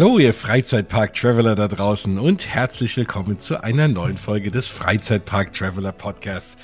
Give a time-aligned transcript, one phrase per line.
[0.00, 6.56] Hallo, ihr Freizeitpark-Traveler da draußen und herzlich willkommen zu einer neuen Folge des Freizeitpark-Traveler Podcasts.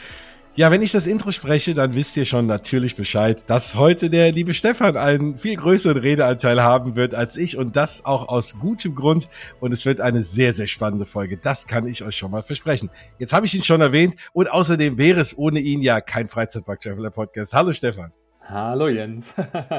[0.54, 4.32] Ja, wenn ich das Intro spreche, dann wisst ihr schon natürlich Bescheid, dass heute der
[4.32, 8.94] liebe Stefan einen viel größeren Redeanteil haben wird als ich und das auch aus gutem
[8.94, 9.28] Grund
[9.60, 11.36] und es wird eine sehr, sehr spannende Folge.
[11.36, 12.88] Das kann ich euch schon mal versprechen.
[13.18, 17.10] Jetzt habe ich ihn schon erwähnt und außerdem wäre es ohne ihn ja kein Freizeitpark-Traveler
[17.10, 17.52] Podcast.
[17.52, 18.12] Hallo Stefan.
[18.48, 19.34] Hallo Jens.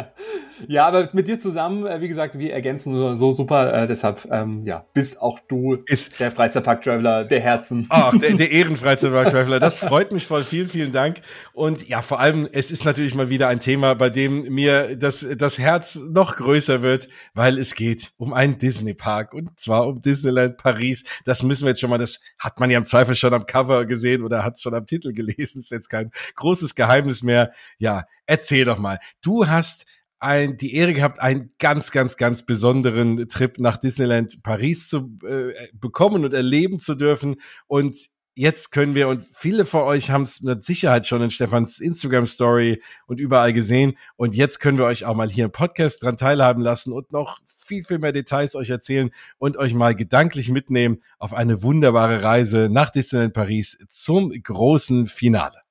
[0.67, 4.65] ja, aber mit dir zusammen, äh, wie gesagt, wir ergänzen so super, äh, deshalb, ähm,
[4.65, 7.85] ja, bist auch du ist der Freizeitpark-Traveler der Herzen.
[7.87, 10.43] Ach, der, der Ehrenfreizeitpark-Traveler, das freut mich voll.
[10.43, 11.21] Vielen, vielen Dank.
[11.53, 15.25] Und ja, vor allem, es ist natürlich mal wieder ein Thema, bei dem mir das,
[15.37, 20.57] das Herz noch größer wird, weil es geht um einen Disney-Park und zwar um Disneyland
[20.57, 21.05] Paris.
[21.23, 23.85] Das müssen wir jetzt schon mal, das hat man ja im Zweifel schon am Cover
[23.85, 27.51] gesehen oder hat es schon am Titel gelesen, ist jetzt kein großes Geheimnis mehr.
[27.77, 28.99] Ja, Erzähl doch mal.
[29.21, 29.85] Du hast
[30.19, 35.53] ein, die Ehre gehabt, einen ganz, ganz, ganz besonderen Trip nach Disneyland Paris zu äh,
[35.73, 37.37] bekommen und erleben zu dürfen.
[37.67, 37.97] Und
[38.35, 42.81] jetzt können wir, und viele von euch haben es mit Sicherheit schon in Stefans Instagram-Story
[43.05, 43.97] und überall gesehen.
[44.15, 47.39] Und jetzt können wir euch auch mal hier im Podcast dran teilhaben lassen und noch
[47.55, 52.69] viel, viel mehr Details euch erzählen und euch mal gedanklich mitnehmen auf eine wunderbare Reise
[52.71, 55.66] nach Disneyland Paris zum großen Finale.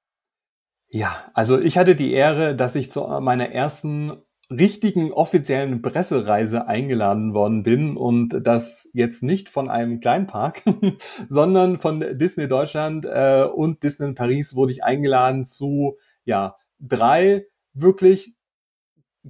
[0.88, 7.34] Ja, also ich hatte die Ehre, dass ich zu meiner ersten richtigen offiziellen Pressereise eingeladen
[7.34, 10.62] worden bin und das jetzt nicht von einem Kleinpark,
[11.28, 18.36] sondern von Disney Deutschland äh, und Disney Paris wurde ich eingeladen zu ja drei wirklich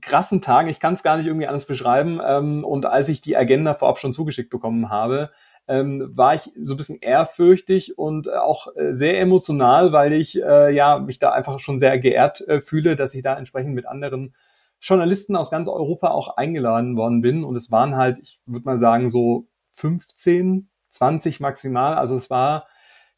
[0.03, 0.69] krassen Tagen.
[0.69, 2.21] Ich kann es gar nicht irgendwie alles beschreiben.
[2.25, 5.31] Ähm, und als ich die Agenda vorab schon zugeschickt bekommen habe,
[5.69, 10.75] ähm, war ich so ein bisschen ehrfürchtig und auch äh, sehr emotional, weil ich äh,
[10.75, 14.35] ja mich da einfach schon sehr geehrt äh, fühle, dass ich da entsprechend mit anderen
[14.81, 17.45] Journalisten aus ganz Europa auch eingeladen worden bin.
[17.45, 21.95] Und es waren halt, ich würde mal sagen, so 15, 20 maximal.
[21.95, 22.67] Also es war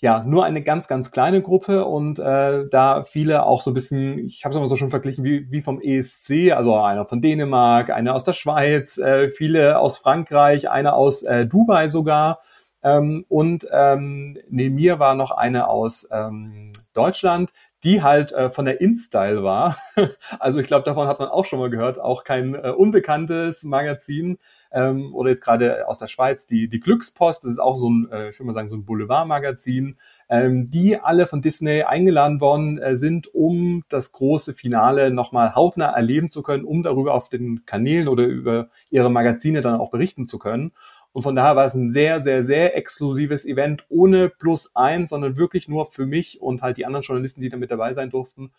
[0.01, 4.19] ja nur eine ganz, ganz kleine Gruppe und äh, da viele auch so ein bisschen,
[4.19, 7.91] ich habe es immer so schon verglichen wie, wie vom ESC, also einer von Dänemark,
[7.91, 12.41] einer aus der Schweiz, äh, viele aus Frankreich, einer aus äh, Dubai sogar.
[12.83, 17.51] Ähm, und ähm, neben mir war noch eine aus ähm, Deutschland,
[17.84, 19.77] die halt äh, von der InStyle war.
[20.41, 24.39] also ich glaube, davon hat man auch schon mal gehört, auch kein äh, unbekanntes Magazin
[24.72, 28.09] ähm, oder jetzt gerade aus der Schweiz die die Glückspost, das ist auch so ein,
[28.11, 29.97] äh, ich würde mal sagen so ein Boulevardmagazin,
[30.28, 35.94] ähm, die alle von Disney eingeladen worden äh, sind, um das große Finale nochmal hautnah
[35.94, 40.27] erleben zu können, um darüber auf den Kanälen oder über ihre Magazine dann auch berichten
[40.27, 40.72] zu können.
[41.19, 45.37] Und von daher war es ein sehr, sehr, sehr exklusives Event ohne plus eins, sondern
[45.37, 48.53] wirklich nur für mich und halt die anderen Journalisten, die da mit dabei sein durften,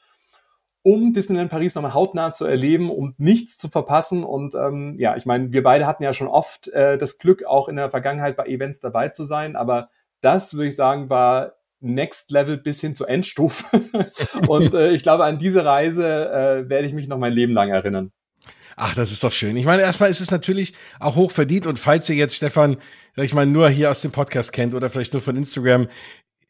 [0.81, 4.25] um Disneyland Paris nochmal hautnah zu erleben, um nichts zu verpassen.
[4.25, 7.69] Und ähm, ja, ich meine, wir beide hatten ja schon oft äh, das Glück, auch
[7.69, 9.87] in der Vergangenheit bei Events dabei zu sein, aber
[10.19, 13.79] das, würde ich sagen, war Next Level bis hin zur Endstufe.
[14.49, 17.69] und äh, ich glaube, an diese Reise äh, werde ich mich noch mein Leben lang
[17.69, 18.11] erinnern.
[18.81, 19.57] Ach, das ist doch schön.
[19.57, 22.77] Ich meine, erstmal ist es natürlich auch hoch verdient und falls ihr jetzt Stefan,
[23.13, 25.89] sag ich mal, nur hier aus dem Podcast kennt oder vielleicht nur von Instagram,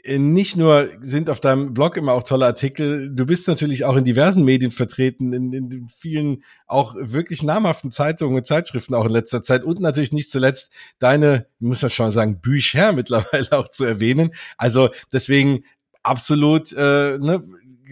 [0.03, 3.95] äh, nicht nur sind auf deinem Blog immer auch tolle Artikel, du bist natürlich auch
[3.95, 9.11] in diversen Medien vertreten, in, in vielen auch wirklich namhaften Zeitungen und Zeitschriften auch in
[9.11, 13.85] letzter Zeit und natürlich nicht zuletzt deine, muss man schon sagen, Bücher mittlerweile auch zu
[13.85, 14.35] erwähnen.
[14.55, 15.63] Also deswegen
[16.03, 17.43] absolut äh, ne,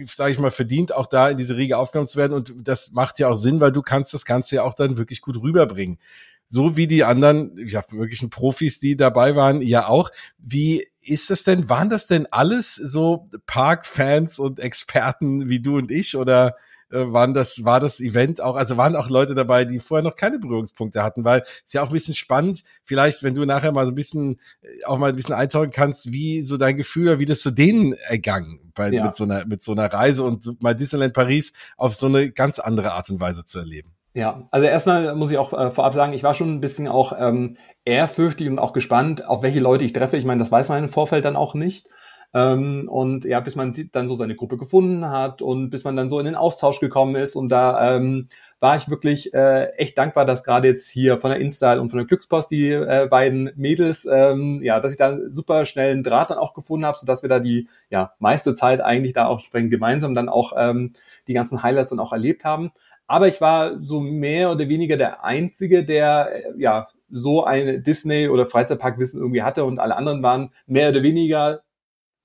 [0.06, 2.32] sage ich mal, verdient, auch da in diese Riege aufgenommen zu werden.
[2.32, 5.20] Und das macht ja auch Sinn, weil du kannst das Ganze ja auch dann wirklich
[5.20, 5.98] gut rüberbringen.
[6.46, 10.10] So wie die anderen, ich habe wirklichen Profis, die dabei waren, ja auch.
[10.38, 11.68] Wie ist das denn?
[11.68, 16.56] Waren das denn alles so Parkfans und Experten wie du und ich oder
[16.90, 20.38] waren das, war das Event auch, also waren auch Leute dabei, die vorher noch keine
[20.38, 23.92] Berührungspunkte hatten, weil es ja auch ein bisschen spannend, vielleicht, wenn du nachher mal so
[23.92, 27.40] ein bisschen, äh, auch mal ein bisschen eintauchen kannst, wie so dein Gefühl, wie das
[27.40, 29.04] zu denen ergangen bei, ja.
[29.04, 32.58] mit so einer, mit so einer Reise und mal Disneyland Paris auf so eine ganz
[32.58, 33.92] andere Art und Weise zu erleben.
[34.14, 37.12] Ja, also erstmal muss ich auch äh, vorab sagen, ich war schon ein bisschen auch
[37.16, 40.16] ähm, ehrfürchtig und auch gespannt, auf welche Leute ich treffe.
[40.16, 41.88] Ich meine, das weiß man im Vorfeld dann auch nicht.
[42.34, 46.10] Ähm, und ja, bis man dann so seine Gruppe gefunden hat und bis man dann
[46.10, 47.36] so in den Austausch gekommen ist.
[47.36, 48.28] Und da ähm,
[48.60, 51.98] war ich wirklich äh, echt dankbar, dass gerade jetzt hier von der Install und von
[51.98, 56.30] der Glückspost die äh, beiden Mädels, ähm, ja, dass ich da super schnell einen Draht
[56.30, 60.14] dann auch gefunden habe, sodass wir da die ja meiste Zeit eigentlich da auch gemeinsam
[60.14, 60.92] dann auch ähm,
[61.28, 62.72] die ganzen Highlights dann auch erlebt haben.
[63.06, 68.28] Aber ich war so mehr oder weniger der Einzige, der äh, ja so eine Disney-
[68.28, 71.62] oder Freizeitparkwissen irgendwie hatte und alle anderen waren mehr oder weniger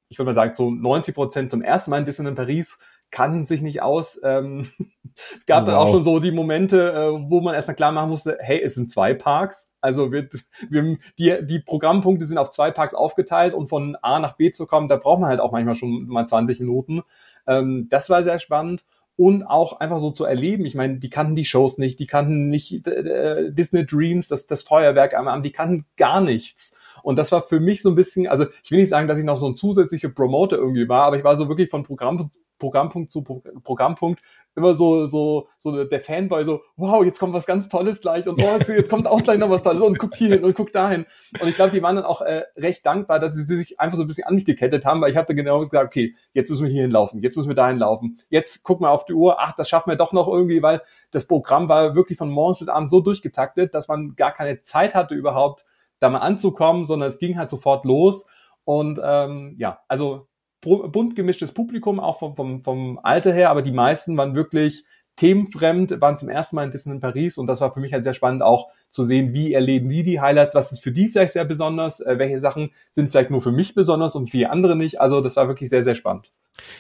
[0.10, 2.80] ich würde mal sagen, so 90 Prozent zum ersten Mal in Disneyland Paris,
[3.14, 4.20] kannten sich nicht aus.
[4.24, 4.68] Ähm,
[5.38, 5.68] es gab wow.
[5.68, 8.74] dann auch schon so die Momente, äh, wo man erstmal klar machen musste, hey, es
[8.74, 9.72] sind zwei Parks.
[9.80, 10.28] Also wir,
[10.70, 14.66] wir, die, die Programmpunkte sind auf zwei Parks aufgeteilt und von A nach B zu
[14.66, 17.04] kommen, da braucht man halt auch manchmal schon mal 20 Minuten.
[17.48, 18.84] Ähm, das war sehr spannend
[19.16, 20.66] und auch einfach so zu erleben.
[20.66, 24.64] Ich meine, die kannten die Shows nicht, die kannten nicht äh, Disney Dreams, das, das
[24.64, 26.76] Feuerwerk am Abend, die kannten gar nichts.
[27.04, 29.26] Und das war für mich so ein bisschen, also ich will nicht sagen, dass ich
[29.26, 32.32] noch so ein zusätzlicher Promoter irgendwie war, aber ich war so wirklich von Programm
[32.64, 34.22] Programmpunkt zu Pro Programmpunkt
[34.56, 38.42] immer so, so, so der Fanboy so, wow, jetzt kommt was ganz Tolles gleich und
[38.42, 41.06] oh, jetzt kommt auch gleich noch was Tolles und guckt hier hin und guckt dahin.
[41.42, 44.04] Und ich glaube, die waren dann auch äh, recht dankbar, dass sie sich einfach so
[44.04, 46.72] ein bisschen an mich gekettet haben, weil ich habe genau gesagt, okay, jetzt müssen wir
[46.72, 49.68] hier hinlaufen, jetzt müssen wir dahin laufen, jetzt gucken wir auf die Uhr, ach, das
[49.68, 53.02] schaffen wir doch noch irgendwie, weil das Programm war wirklich von morgens bis abends so
[53.02, 55.66] durchgetaktet, dass man gar keine Zeit hatte überhaupt,
[56.04, 58.26] da mal anzukommen, sondern es ging halt sofort los.
[58.66, 60.28] Und ähm, ja, also
[60.62, 64.86] bunt gemischtes Publikum, auch vom, vom, vom Alter her, aber die meisten waren wirklich
[65.16, 68.16] themenfremd, waren zum ersten Mal in Disneyland Paris und das war für mich halt sehr
[68.16, 71.46] spannend auch zu sehen, wie erleben die die Highlights, was ist für die vielleicht sehr
[71.46, 75.00] besonders, äh, welche Sachen sind vielleicht nur für mich besonders und für andere nicht.
[75.00, 76.32] Also das war wirklich sehr, sehr spannend.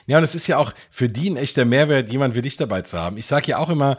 [0.05, 2.81] Ja, und es ist ja auch für die ein echter Mehrwert, jemand wie dich dabei
[2.81, 3.17] zu haben.
[3.17, 3.97] Ich sage ja auch immer,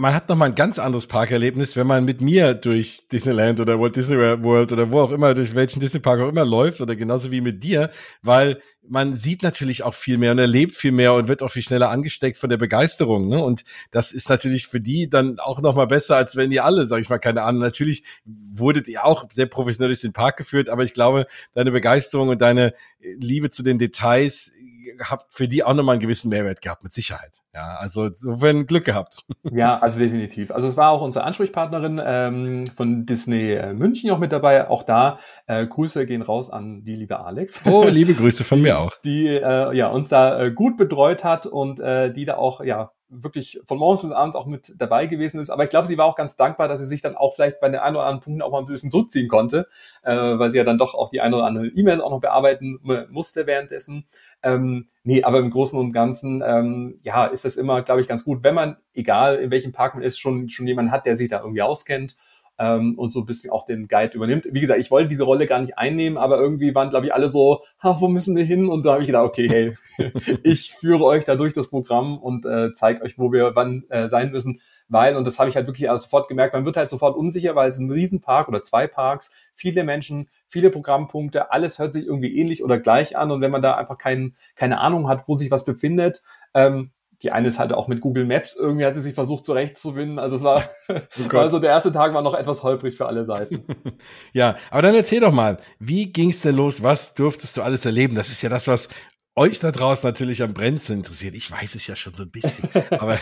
[0.00, 3.78] man hat noch mal ein ganz anderes Parkerlebnis, wenn man mit mir durch Disneyland oder
[3.78, 6.96] Walt Disney World oder wo auch immer, durch welchen Disney Park auch immer läuft oder
[6.96, 7.90] genauso wie mit dir,
[8.22, 11.62] weil man sieht natürlich auch viel mehr und erlebt viel mehr und wird auch viel
[11.62, 13.28] schneller angesteckt von der Begeisterung.
[13.28, 13.42] Ne?
[13.42, 16.86] Und das ist natürlich für die dann auch noch mal besser, als wenn ihr alle,
[16.86, 17.62] sag ich mal, keine Ahnung.
[17.62, 22.30] Natürlich wurdet ihr auch sehr professionell durch den Park geführt, aber ich glaube, deine Begeisterung
[22.30, 24.52] und deine Liebe zu den Details
[24.98, 27.42] habt für die auch nochmal einen gewissen Mehrwert gehabt, mit Sicherheit.
[27.54, 29.24] Ja, also insofern Glück gehabt.
[29.52, 30.52] Ja, also definitiv.
[30.52, 34.68] Also es war auch unsere Ansprechpartnerin ähm, von Disney äh, München auch mit dabei.
[34.68, 37.62] Auch da äh, Grüße gehen raus an die liebe Alex.
[37.64, 38.79] Oh, liebe Grüße von mir auch.
[39.04, 42.92] Die äh, ja uns da äh, gut betreut hat und äh, die da auch ja
[43.10, 45.50] wirklich von morgens bis abends auch mit dabei gewesen ist.
[45.50, 47.68] Aber ich glaube, sie war auch ganz dankbar, dass sie sich dann auch vielleicht bei
[47.68, 49.66] den ein oder anderen Punkten auch mal ein bisschen zurückziehen konnte,
[50.02, 52.78] äh, weil sie ja dann doch auch die ein oder andere E-Mails auch noch bearbeiten
[53.10, 54.06] musste währenddessen.
[54.42, 58.24] Ähm, nee, aber im Großen und Ganzen, ähm, ja, ist das immer, glaube ich, ganz
[58.24, 61.28] gut, wenn man, egal in welchem Park man ist, schon, schon jemanden hat, der sich
[61.28, 62.16] da irgendwie auskennt
[62.60, 64.46] ähm, und so ein bisschen auch den Guide übernimmt.
[64.52, 67.30] Wie gesagt, ich wollte diese Rolle gar nicht einnehmen, aber irgendwie waren, glaube ich, alle
[67.30, 68.68] so, ha, wo müssen wir hin?
[68.68, 69.76] Und da habe ich gedacht, okay, hey,
[70.42, 74.08] ich führe euch da durch das Programm und äh, zeige euch, wo wir wann äh,
[74.08, 74.60] sein müssen.
[74.88, 77.68] Weil, und das habe ich halt wirklich sofort gemerkt, man wird halt sofort unsicher, weil
[77.68, 82.62] es ein Riesenpark oder zwei Parks, viele Menschen, viele Programmpunkte, alles hört sich irgendwie ähnlich
[82.62, 83.30] oder gleich an.
[83.30, 86.22] Und wenn man da einfach kein, keine Ahnung hat, wo sich was befindet,
[86.52, 86.90] ähm,
[87.22, 90.18] die eine ist halt auch mit Google Maps, irgendwie hat sie sich versucht zurechtzuwinden.
[90.18, 93.64] Also es war, oh also der erste Tag war noch etwas holprig für alle Seiten.
[94.32, 96.82] ja, aber dann erzähl doch mal, wie ging's denn los?
[96.82, 98.14] Was durftest du alles erleben?
[98.14, 98.88] Das ist ja das, was
[99.36, 101.34] euch da draußen natürlich am brennendsten interessiert.
[101.34, 103.18] Ich weiß es ja schon so ein bisschen, aber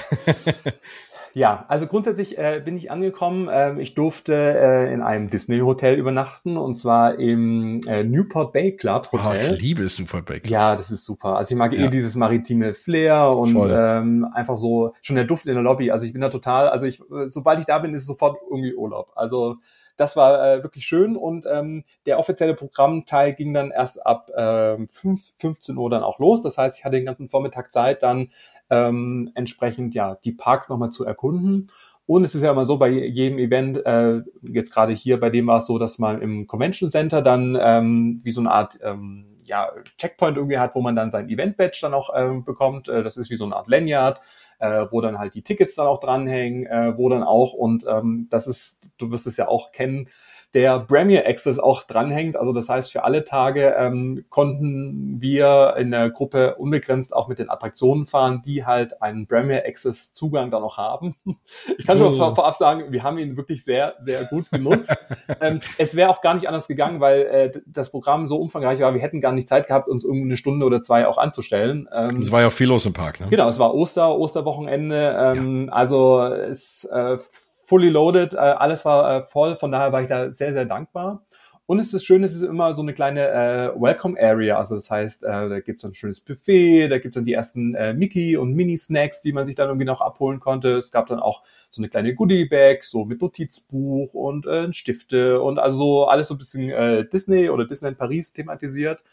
[1.35, 3.49] Ja, also grundsätzlich äh, bin ich angekommen.
[3.49, 9.11] Äh, ich durfte äh, in einem Disney-Hotel übernachten und zwar im äh, Newport Bay Club
[9.13, 9.51] Hotel.
[9.51, 10.51] Oh, ich liebe es Newport Bay Club.
[10.51, 11.37] Ja, das ist super.
[11.37, 11.87] Also ich mag eh ja.
[11.87, 15.91] eh dieses maritime Flair und ähm, einfach so schon der Duft in der Lobby.
[15.91, 18.75] Also ich bin da total, also ich, sobald ich da bin, ist es sofort irgendwie
[18.75, 19.13] Urlaub.
[19.15, 19.57] Also
[19.99, 24.87] das war äh, wirklich schön und ähm, der offizielle Programmteil ging dann erst ab äh,
[24.87, 26.41] 5, 15 Uhr dann auch los.
[26.41, 28.31] Das heißt, ich hatte den ganzen Vormittag Zeit, dann
[28.71, 31.69] ähm, entsprechend ja die Parks nochmal zu erkunden.
[32.07, 35.47] Und es ist ja immer so bei jedem Event, äh, jetzt gerade hier bei dem
[35.47, 39.27] war es so, dass man im Convention Center dann ähm, wie so eine Art ähm,
[39.45, 42.89] ja, Checkpoint irgendwie hat, wo man dann sein Event-Badge dann auch äh, bekommt.
[42.89, 44.21] Äh, das ist wie so eine Art Lanyard,
[44.59, 48.29] äh, wo dann halt die Tickets dann auch dranhängen, äh, wo dann auch, und ähm,
[48.31, 50.09] das ist, du wirst es ja auch kennen,
[50.55, 52.37] der Premier Access auch dranhängt.
[52.37, 57.39] Also das heißt, für alle Tage ähm, konnten wir in der Gruppe unbegrenzt auch mit
[57.39, 61.15] den Attraktionen fahren, die halt einen Premier Access Zugang da noch haben.
[61.79, 62.35] Ich kann schon oh.
[62.35, 64.95] vorab sagen, wir haben ihn wirklich sehr, sehr gut genutzt.
[65.41, 68.95] ähm, es wäre auch gar nicht anders gegangen, weil äh, das Programm so umfangreich war,
[68.95, 71.89] wir hätten gar nicht Zeit gehabt, uns irgendwie eine Stunde oder zwei auch anzustellen.
[71.93, 73.29] Ähm, es war ja auch viel los im Park, ne?
[73.29, 75.35] Genau, es war Oster, Osterwochenende.
[75.37, 75.73] Ähm, ja.
[75.73, 77.19] Also es äh,
[77.69, 81.23] fully loaded, äh, alles war äh, voll, von daher war ich da sehr, sehr dankbar.
[81.67, 84.57] Und es ist schön, es ist immer so eine kleine äh, Welcome Area.
[84.57, 87.93] Also das heißt, äh, da gibt's ein schönes Buffet, da gibt's dann die ersten äh,
[87.93, 90.79] Mickey und Mini-Snacks, die man sich dann irgendwie noch abholen konnte.
[90.79, 95.59] Es gab dann auch so eine kleine Goodie-Bag, so mit Notizbuch und äh, Stifte und
[95.59, 99.05] also so alles so ein bisschen äh, Disney oder Disneyland Paris thematisiert.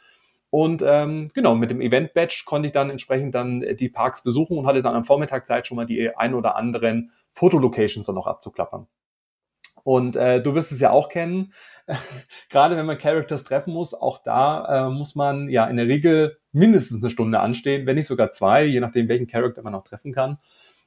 [0.50, 4.66] Und ähm, genau, mit dem Event-Badge konnte ich dann entsprechend dann die Parks besuchen und
[4.66, 8.88] hatte dann am Vormittag Zeit schon mal die ein oder anderen Fotolocations dann noch abzuklappern.
[9.84, 11.54] Und äh, du wirst es ja auch kennen.
[12.50, 16.40] Gerade wenn man Characters treffen muss, auch da äh, muss man ja in der Regel
[16.54, 20.12] mindestens eine Stunde anstehen, wenn nicht sogar zwei, je nachdem, welchen Charakter man auch treffen
[20.12, 20.40] kann.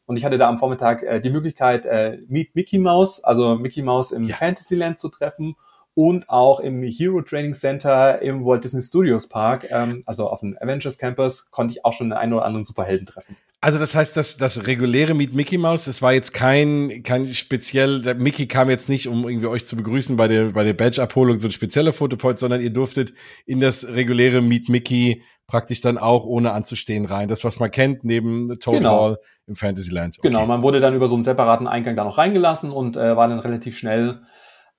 [0.07, 3.83] Und ich hatte da am Vormittag äh, die Möglichkeit, äh, Meet Mickey Mouse, also Mickey
[3.83, 4.37] Mouse im ja.
[4.37, 5.55] Fantasyland zu treffen
[5.99, 10.57] und auch im Hero Training Center im Walt Disney Studios Park, ähm, also auf dem
[10.61, 13.37] Avengers Campus, konnte ich auch schon den einen oder anderen Superhelden treffen.
[13.61, 18.01] Also das heißt, dass das reguläre Meet Mickey Mouse, das war jetzt kein kein speziell,
[18.03, 21.03] der Mickey kam jetzt nicht, um irgendwie euch zu begrüßen bei der bei der Badge
[21.03, 23.13] Abholung so ein spezieller Fotopoint, sondern ihr durftet
[23.45, 27.27] in das reguläre Meet Mickey praktisch dann auch ohne anzustehen rein.
[27.27, 29.01] Das was man kennt neben Total genau.
[29.01, 30.15] Hall im Fantasyland.
[30.17, 30.29] Okay.
[30.29, 33.27] Genau, man wurde dann über so einen separaten Eingang da noch reingelassen und äh, war
[33.27, 34.21] dann relativ schnell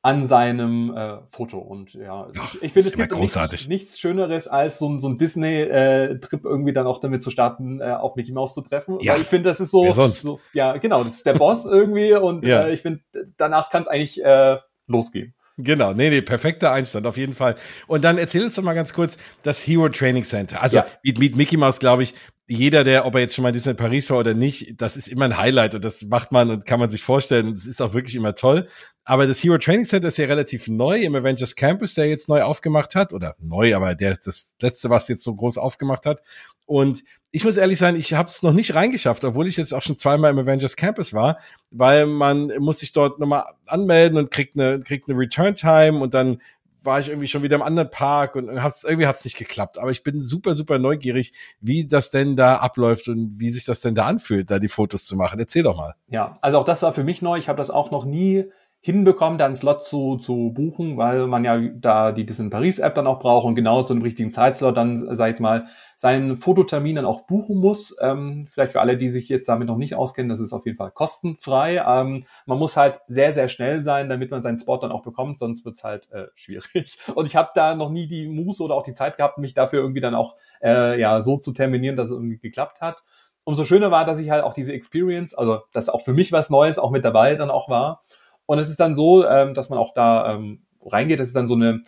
[0.01, 1.57] an seinem äh, Foto.
[1.57, 5.17] Und ja, Ach, ich, ich finde, es gibt nichts, nichts, Schöneres, als so, so ein
[5.17, 8.99] Disney-Trip äh, irgendwie dann auch damit zu starten, äh, auf Mickey Mouse zu treffen.
[9.01, 9.13] Ja.
[9.13, 12.45] Weil ich finde, das ist so, so, ja, genau, das ist der Boss irgendwie und
[12.45, 12.63] ja.
[12.63, 13.01] äh, ich finde,
[13.35, 15.33] danach kann es eigentlich äh, losgehen.
[15.57, 17.55] Genau, nee, nee, perfekter Einstand, auf jeden Fall.
[17.87, 20.61] Und dann erzähl uns doch mal ganz kurz das Hero Training Center.
[20.61, 20.85] Also ja.
[21.03, 22.13] mit, mit Mickey Mouse, glaube ich,
[22.51, 25.25] jeder, der, ob er jetzt schon mal Disney Paris war oder nicht, das ist immer
[25.25, 28.15] ein Highlight und das macht man und kann man sich vorstellen es ist auch wirklich
[28.15, 28.67] immer toll.
[29.05, 32.41] Aber das Hero Training Center ist ja relativ neu im Avengers Campus, der jetzt neu
[32.41, 36.23] aufgemacht hat oder neu, aber der das letzte, was jetzt so groß aufgemacht hat.
[36.65, 39.83] Und ich muss ehrlich sein, ich habe es noch nicht reingeschafft, obwohl ich jetzt auch
[39.83, 41.37] schon zweimal im Avengers Campus war,
[41.69, 46.15] weil man muss sich dort nochmal anmelden und kriegt eine kriegt eine Return Time und
[46.15, 46.41] dann
[46.83, 49.77] war ich irgendwie schon wieder im anderen Park und hat's, irgendwie hat's nicht geklappt.
[49.77, 53.81] Aber ich bin super, super neugierig, wie das denn da abläuft und wie sich das
[53.81, 55.39] denn da anfühlt, da die Fotos zu machen.
[55.39, 55.95] Erzähl doch mal.
[56.07, 57.37] Ja, also auch das war für mich neu.
[57.37, 58.45] Ich habe das auch noch nie
[58.81, 62.95] hinbekommen, da einen Slot zu, zu buchen, weil man ja da die Disney Paris App
[62.95, 65.65] dann auch braucht und genau zu einem richtigen Zeitslot dann, sag ich mal,
[65.97, 67.93] seinen Fototermin dann auch buchen muss.
[67.99, 70.77] Ähm, vielleicht für alle, die sich jetzt damit noch nicht auskennen, das ist auf jeden
[70.77, 71.83] Fall kostenfrei.
[71.85, 75.39] Ähm, man muss halt sehr, sehr schnell sein, damit man seinen Spot dann auch bekommt,
[75.39, 76.99] sonst wird's halt äh, schwierig.
[77.15, 79.81] Und ich habe da noch nie die Muße oder auch die Zeit gehabt, mich dafür
[79.81, 83.03] irgendwie dann auch äh, ja so zu terminieren, dass es irgendwie geklappt hat.
[83.43, 86.49] Umso schöner war, dass ich halt auch diese Experience, also dass auch für mich was
[86.49, 88.03] Neues auch mit dabei dann auch war.
[88.49, 91.19] Und es ist dann so, ähm, dass man auch da ähm, reingeht.
[91.19, 91.81] Das ist dann so eine,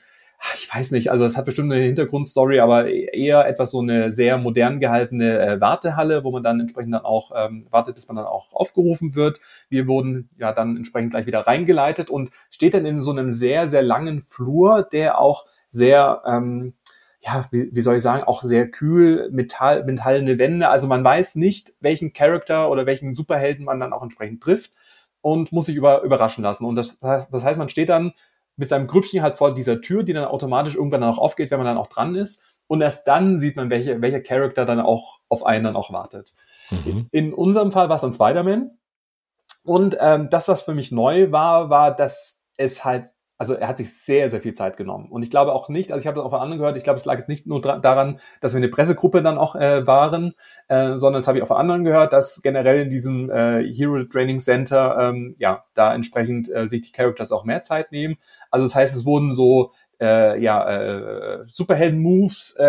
[0.54, 4.38] ich weiß nicht, also es hat bestimmt eine Hintergrundstory, aber eher etwas so eine sehr
[4.38, 8.28] modern gehaltene äh, Wartehalle, wo man dann entsprechend dann auch ähm, wartet, bis man dann
[8.28, 9.40] auch aufgerufen wird.
[9.70, 13.68] Wir wurden ja dann entsprechend gleich wieder reingeleitet und steht dann in so einem sehr,
[13.68, 16.76] sehr langen Flur, der auch sehr, ähm,
[17.22, 20.70] ja, wie, wie soll ich sagen, auch sehr kühl, metall, metallene Wände.
[20.70, 24.74] Also man weiß nicht, welchen Charakter oder welchen Superhelden man dann auch entsprechend trifft
[25.22, 26.66] und muss sich über, überraschen lassen.
[26.66, 28.14] Und das, das heißt, man steht dann
[28.56, 31.60] mit seinem Grüppchen halt vor dieser Tür, die dann automatisch irgendwann dann auch aufgeht, wenn
[31.60, 32.44] man dann auch dran ist.
[32.68, 36.34] Und erst dann sieht man, welche, welcher Charakter dann auch auf einen dann auch wartet.
[36.70, 37.08] Mhm.
[37.12, 38.78] In unserem Fall war es dann Spider-Man.
[39.64, 43.78] Und ähm, das, was für mich neu war, war, dass es halt also er hat
[43.78, 45.08] sich sehr, sehr viel Zeit genommen.
[45.10, 47.00] Und ich glaube auch nicht, also ich habe das auch von anderen gehört, ich glaube,
[47.00, 50.36] es lag jetzt nicht nur daran, dass wir eine Pressegruppe dann auch äh, waren,
[50.68, 54.04] äh, sondern das habe ich auch von anderen gehört, dass generell in diesem äh, Hero
[54.04, 58.18] Training Center, ähm, ja, da entsprechend äh, sich die Characters auch mehr Zeit nehmen.
[58.52, 62.66] Also das heißt, es wurden so äh, ja, äh, Superhelden-Moves äh,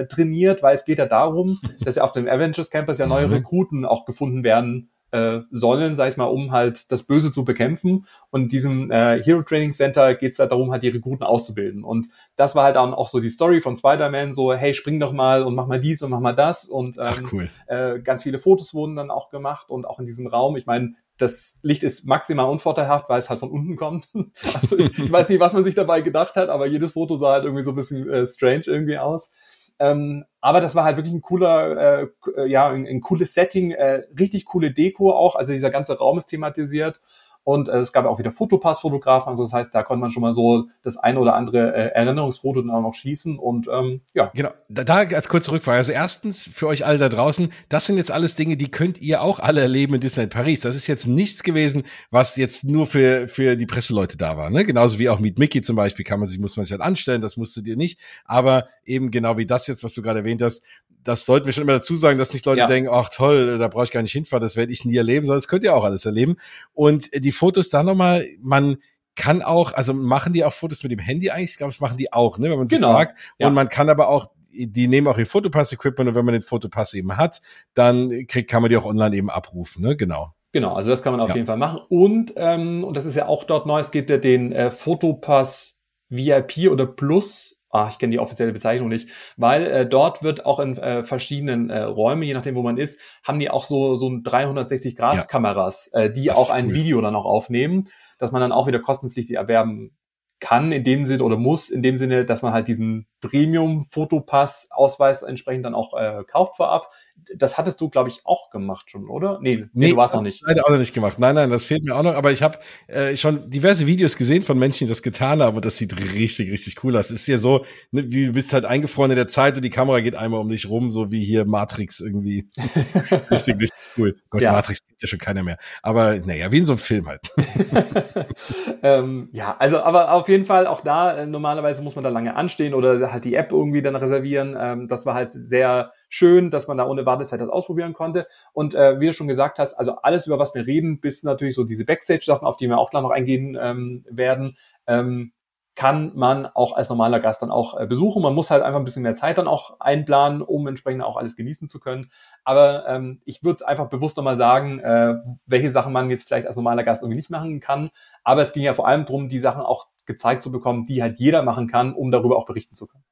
[0.00, 3.28] äh, trainiert, weil es geht ja darum, dass ja auf dem Avengers Campus ja neue
[3.28, 3.34] mhm.
[3.34, 8.06] Rekruten auch gefunden werden äh, sollen, sag ich mal, um halt das Böse zu bekämpfen.
[8.30, 11.84] Und in diesem äh, Hero Training Center geht es halt darum, halt die Rekruten auszubilden.
[11.84, 15.12] Und das war halt dann auch so die Story von Spider-Man, so, hey, spring doch
[15.12, 16.64] mal und mach mal dies und mach mal das.
[16.64, 17.50] Und ähm, Ach, cool.
[17.66, 20.94] äh, ganz viele Fotos wurden dann auch gemacht und auch in diesem Raum, ich meine,
[21.18, 24.08] das Licht ist maximal unvorteilhaft, weil es halt von unten kommt.
[24.60, 27.32] also ich, ich weiß nicht, was man sich dabei gedacht hat, aber jedes Foto sah
[27.32, 29.32] halt irgendwie so ein bisschen äh, strange irgendwie aus.
[29.78, 32.06] Ähm, aber das war halt wirklich ein cooler, äh,
[32.36, 35.36] äh, ja, ein, ein cooles Setting, äh, richtig coole Deko auch.
[35.36, 37.00] Also dieser ganze Raum ist thematisiert.
[37.46, 40.34] Und äh, es gab auch wieder Fotopass-Fotografen, also das heißt, da konnte man schon mal
[40.34, 44.32] so das eine oder andere äh, Erinnerungsfoto dann auch noch schießen und ähm, ja.
[44.34, 45.78] Genau, da, da als kurze Rückfrage.
[45.78, 49.22] Also erstens, für euch alle da draußen, das sind jetzt alles Dinge, die könnt ihr
[49.22, 50.62] auch alle erleben in Disneyland Paris.
[50.62, 54.50] Das ist jetzt nichts gewesen, was jetzt nur für, für die Presseleute da war.
[54.50, 54.64] Ne?
[54.64, 57.20] Genauso wie auch Meet Mickey zum Beispiel, kann man sich, muss man sich halt anstellen,
[57.20, 58.00] das musstet ihr nicht.
[58.24, 60.64] Aber eben genau wie das jetzt, was du gerade erwähnt hast,
[61.06, 62.66] das sollten wir schon immer dazu sagen, dass nicht Leute ja.
[62.66, 65.38] denken, ach toll, da brauche ich gar nicht hinfahren, das werde ich nie erleben, sondern
[65.38, 66.36] das könnt ihr auch alles erleben.
[66.72, 68.78] Und die Fotos da nochmal, man
[69.14, 71.52] kann auch, also machen die auch Fotos mit dem Handy eigentlich?
[71.52, 72.92] Ich glaube, das machen die auch, ne, wenn man sie genau.
[72.92, 73.18] fragt.
[73.38, 73.46] Ja.
[73.46, 76.94] Und man kann aber auch, die nehmen auch ihr Fotopass-Equipment und wenn man den Fotopass
[76.94, 77.40] eben hat,
[77.74, 80.32] dann kriegt, kann man die auch online eben abrufen, ne, genau.
[80.52, 81.36] Genau, also das kann man auf ja.
[81.36, 81.80] jeden Fall machen.
[81.88, 85.78] Und, ähm, und das ist ja auch dort neu, es gibt ja den äh, Fotopass
[86.08, 90.60] VIP oder Plus ah, ich kenne die offizielle Bezeichnung nicht, weil äh, dort wird auch
[90.60, 94.10] in äh, verschiedenen äh, Räumen, je nachdem wo man ist, haben die auch so so
[94.22, 95.24] 360 Grad ja.
[95.24, 96.74] Kameras, äh, die das auch ein cool.
[96.74, 99.96] Video dann auch aufnehmen, dass man dann auch wieder kostenpflichtig erwerben
[100.38, 105.64] kann in dem Sinne oder muss in dem Sinne, dass man halt diesen Premium-Fotopass-Ausweis entsprechend
[105.64, 106.90] dann auch äh, kauft vorab.
[107.34, 109.38] Das hattest du, glaube ich, auch gemacht schon, oder?
[109.40, 110.42] Nee, nee, nee du warst noch nicht.
[110.46, 111.18] Leider auch noch nicht gemacht.
[111.18, 112.14] Nein, nein, das fehlt mir auch noch.
[112.14, 115.64] Aber ich habe äh, schon diverse Videos gesehen von Menschen, die das getan haben und
[115.64, 117.06] das sieht richtig, richtig cool aus.
[117.06, 120.00] Es ist ja so, ne, du bist halt eingefroren in der Zeit und die Kamera
[120.00, 122.48] geht einmal um dich rum, so wie hier Matrix irgendwie.
[123.30, 124.16] richtig, richtig cool.
[124.30, 124.52] Gott, ja.
[124.52, 125.58] Matrix gibt ja schon keiner mehr.
[125.82, 127.30] Aber naja, wie in so einem Film halt.
[128.82, 132.34] ähm, ja, also aber auf jeden Fall auch da, äh, normalerweise muss man da lange
[132.34, 134.56] anstehen oder halt die App irgendwie dann reservieren.
[134.58, 138.26] Ähm, das war halt sehr schön, dass man da ohne Wartezeit das ausprobieren konnte.
[138.52, 141.54] Und äh, wie du schon gesagt hast, also alles, über was wir reden, bis natürlich
[141.54, 145.32] so diese Backstage-Sachen, auf die wir auch gleich noch eingehen ähm, werden, ähm,
[145.76, 148.22] kann man auch als normaler Gast dann auch äh, besuchen.
[148.22, 151.36] Man muss halt einfach ein bisschen mehr Zeit dann auch einplanen, um entsprechend auch alles
[151.36, 152.10] genießen zu können.
[152.44, 156.46] Aber ähm, ich würde es einfach bewusst nochmal sagen, äh, welche Sachen man jetzt vielleicht
[156.46, 157.90] als normaler Gast irgendwie nicht machen kann.
[158.24, 161.18] Aber es ging ja vor allem darum, die Sachen auch gezeigt zu bekommen, die halt
[161.18, 163.04] jeder machen kann, um darüber auch berichten zu können.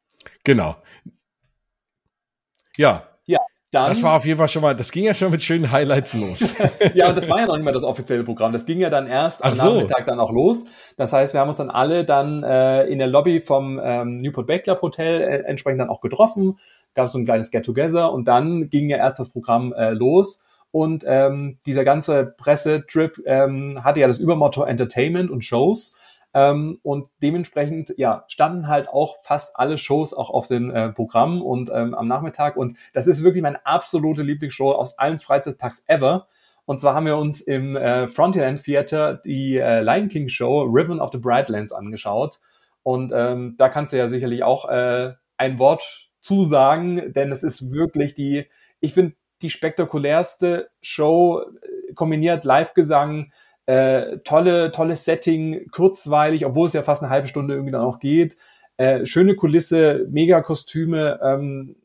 [0.43, 0.77] Genau.
[2.77, 3.05] Ja.
[3.27, 3.39] Ja,
[3.75, 6.15] dann, das war auf jeden Fall schon mal, das ging ja schon mit schönen Highlights
[6.15, 6.41] los.
[6.95, 8.53] ja, und das war ja noch nicht mal das offizielle Programm.
[8.53, 9.65] Das ging ja dann erst am so.
[9.65, 10.67] Nachmittag dann auch los.
[10.97, 14.47] Das heißt, wir haben uns dann alle dann äh, in der Lobby vom ähm, Newport
[14.47, 16.57] Bay Club Hotel äh, entsprechend dann auch getroffen.
[16.95, 20.41] Gab so ein kleines Get-Together und dann ging ja erst das Programm äh, los.
[20.71, 25.97] Und ähm, dieser ganze Pressetrip ähm, hatte ja das Übermotto Entertainment und Shows.
[26.35, 31.41] Ähm, und dementsprechend, ja, standen halt auch fast alle Shows auch auf den äh, Programmen
[31.41, 32.57] und ähm, am Nachmittag.
[32.57, 36.27] Und das ist wirklich meine absolute Lieblingsshow aus allen Freizeitparks ever.
[36.67, 41.01] Und zwar haben wir uns im äh, Frontierland Theater die äh, Lion King Show Riven
[41.01, 42.41] of the Brightlands angeschaut.
[42.83, 47.71] Und ähm, da kannst du ja sicherlich auch äh, ein Wort zusagen, denn es ist
[47.71, 48.47] wirklich die,
[48.81, 53.31] ich finde, die spektakulärste Show, äh, kombiniert Live-Gesang,
[53.67, 57.99] äh, tolle, tolles Setting, kurzweilig, obwohl es ja fast eine halbe Stunde irgendwie dann auch
[57.99, 58.37] geht.
[58.77, 61.77] Äh, schöne Kulisse, mega Kostüme, ähm,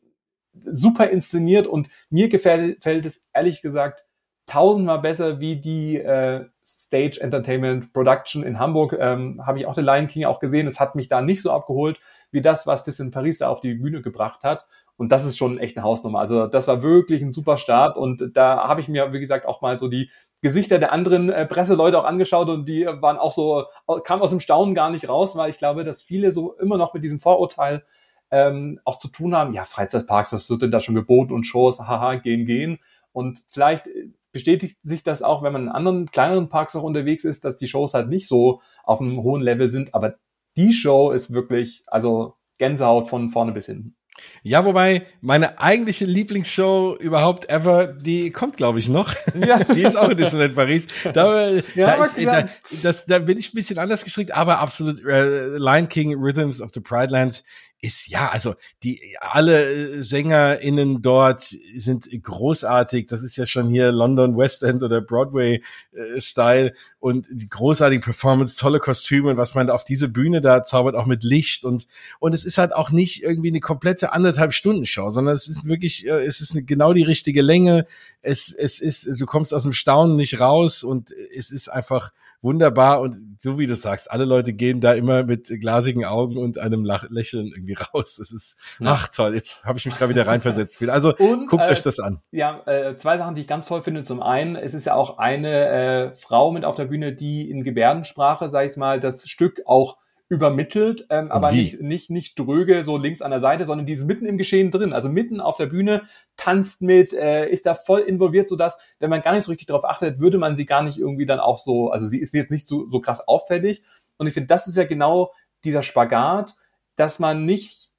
[0.52, 4.04] super inszeniert und mir gefällt, gefällt es ehrlich gesagt
[4.46, 8.96] tausendmal besser wie die äh, Stage Entertainment Production in Hamburg.
[8.98, 10.66] Ähm, Habe ich auch den Lion King auch gesehen.
[10.66, 12.00] Es hat mich da nicht so abgeholt
[12.32, 14.66] wie das, was das in Paris da auf die Bühne gebracht hat.
[15.00, 16.18] Und das ist schon echt eine Hausnummer.
[16.18, 17.96] Also das war wirklich ein super Start.
[17.96, 20.10] Und da habe ich mir, wie gesagt, auch mal so die
[20.42, 23.64] Gesichter der anderen äh, Presseleute auch angeschaut und die waren auch so,
[24.04, 26.92] kamen aus dem Staunen gar nicht raus, weil ich glaube, dass viele so immer noch
[26.92, 27.82] mit diesem Vorurteil
[28.30, 29.54] ähm, auch zu tun haben.
[29.54, 32.78] Ja, Freizeitparks, was wird denn da schon geboten und Shows, haha, gehen, gehen.
[33.12, 33.88] Und vielleicht
[34.32, 37.68] bestätigt sich das auch, wenn man in anderen kleineren Parks auch unterwegs ist, dass die
[37.68, 39.94] Shows halt nicht so auf einem hohen Level sind.
[39.94, 40.16] Aber
[40.58, 43.96] die Show ist wirklich, also Gänsehaut von vorne bis hinten.
[44.42, 49.14] Ja, wobei meine eigentliche Lieblingsshow überhaupt ever, die kommt, glaube ich, noch.
[49.46, 49.62] Ja.
[49.74, 50.86] die ist auch in Disneyland Paris.
[51.12, 52.48] Da, ja, da, ist, da,
[52.82, 56.70] das, da bin ich ein bisschen anders gestrickt, aber absolut äh, Lion King Rhythms of
[56.72, 57.44] the Pride Lands
[57.82, 63.06] ist ja, also die alle SängerInnen dort sind großartig.
[63.06, 65.62] Das ist ja schon hier London West End oder Broadway
[65.92, 70.62] äh, Style und die großartige Performance, tolle Kostüme und was man auf diese Bühne da
[70.62, 71.86] zaubert, auch mit Licht und
[72.18, 75.64] und es ist halt auch nicht irgendwie eine komplette anderthalb Stunden Show, sondern es ist
[75.64, 77.86] wirklich, äh, es ist eine, genau die richtige Länge.
[78.22, 83.00] Es es ist, du kommst aus dem Staunen nicht raus und es ist einfach wunderbar
[83.00, 86.84] und so wie du sagst, alle Leute gehen da immer mit glasigen Augen und einem
[86.84, 88.16] Lach Lächeln irgendwie raus.
[88.16, 88.92] Das ist, ja.
[88.92, 90.80] ach toll, jetzt habe ich mich gerade wieder reinversetzt.
[90.88, 92.22] Also und, guckt äh, euch das an.
[92.30, 94.04] Ja, äh, zwei Sachen, die ich ganz toll finde.
[94.04, 97.62] Zum einen, es ist ja auch eine äh, Frau mit auf der Bühne, die in
[97.62, 99.98] Gebärdensprache, sag ich mal, das Stück auch
[100.30, 104.06] übermittelt, ähm, aber nicht, nicht, nicht dröge so links an der Seite, sondern die ist
[104.06, 106.02] mitten im Geschehen drin, also mitten auf der Bühne,
[106.36, 109.66] tanzt mit, äh, ist da voll involviert, so dass, wenn man gar nicht so richtig
[109.66, 112.52] darauf achtet, würde man sie gar nicht irgendwie dann auch so, also sie ist jetzt
[112.52, 113.82] nicht so, so krass auffällig.
[114.18, 115.32] Und ich finde, das ist ja genau
[115.64, 116.54] dieser Spagat,
[116.94, 117.90] dass man nicht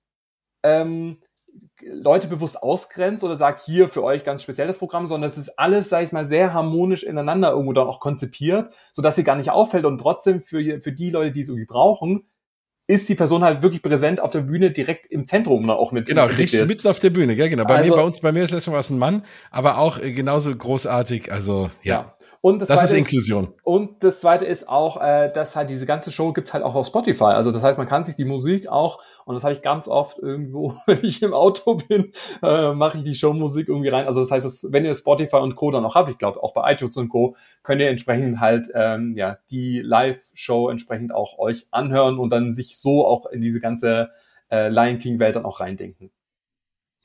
[0.64, 1.18] ähm,
[1.86, 5.90] Leute bewusst ausgrenzt oder sagt, hier für euch ganz spezielles Programm, sondern es ist alles,
[5.90, 9.86] sag ich mal, sehr harmonisch ineinander irgendwo dann auch konzipiert, sodass sie gar nicht auffällt
[9.86, 12.24] und trotzdem für, für die Leute, die es irgendwie brauchen,
[12.88, 16.08] ist die Person halt wirklich präsent auf der Bühne direkt im Zentrum auch mit.
[16.08, 17.64] Genau, richtig mitten auf der Bühne, gell, genau.
[17.64, 19.98] Bei also, mir, bei uns, bei mir ist letztes Mal was ein Mann, aber auch
[20.00, 21.94] äh, genauso großartig, also, ja.
[21.94, 22.18] ja.
[22.42, 23.44] Und das, das ist Inklusion.
[23.44, 26.74] Ist, und das zweite ist auch, äh, dass halt diese ganze Show gibt's halt auch
[26.74, 27.26] auf Spotify.
[27.26, 30.18] Also das heißt, man kann sich die Musik auch, und das habe ich ganz oft
[30.18, 34.08] irgendwo, wenn ich im Auto bin, äh, mache ich die Showmusik irgendwie rein.
[34.08, 35.70] Also das heißt, dass, wenn ihr Spotify und Co.
[35.70, 39.16] dann noch habt, ich glaube auch bei iTunes und Co., könnt ihr entsprechend halt ähm,
[39.16, 44.10] ja die Live-Show entsprechend auch euch anhören und dann sich so auch in diese ganze
[44.50, 46.12] äh, Lion King Welt dann auch reindenken.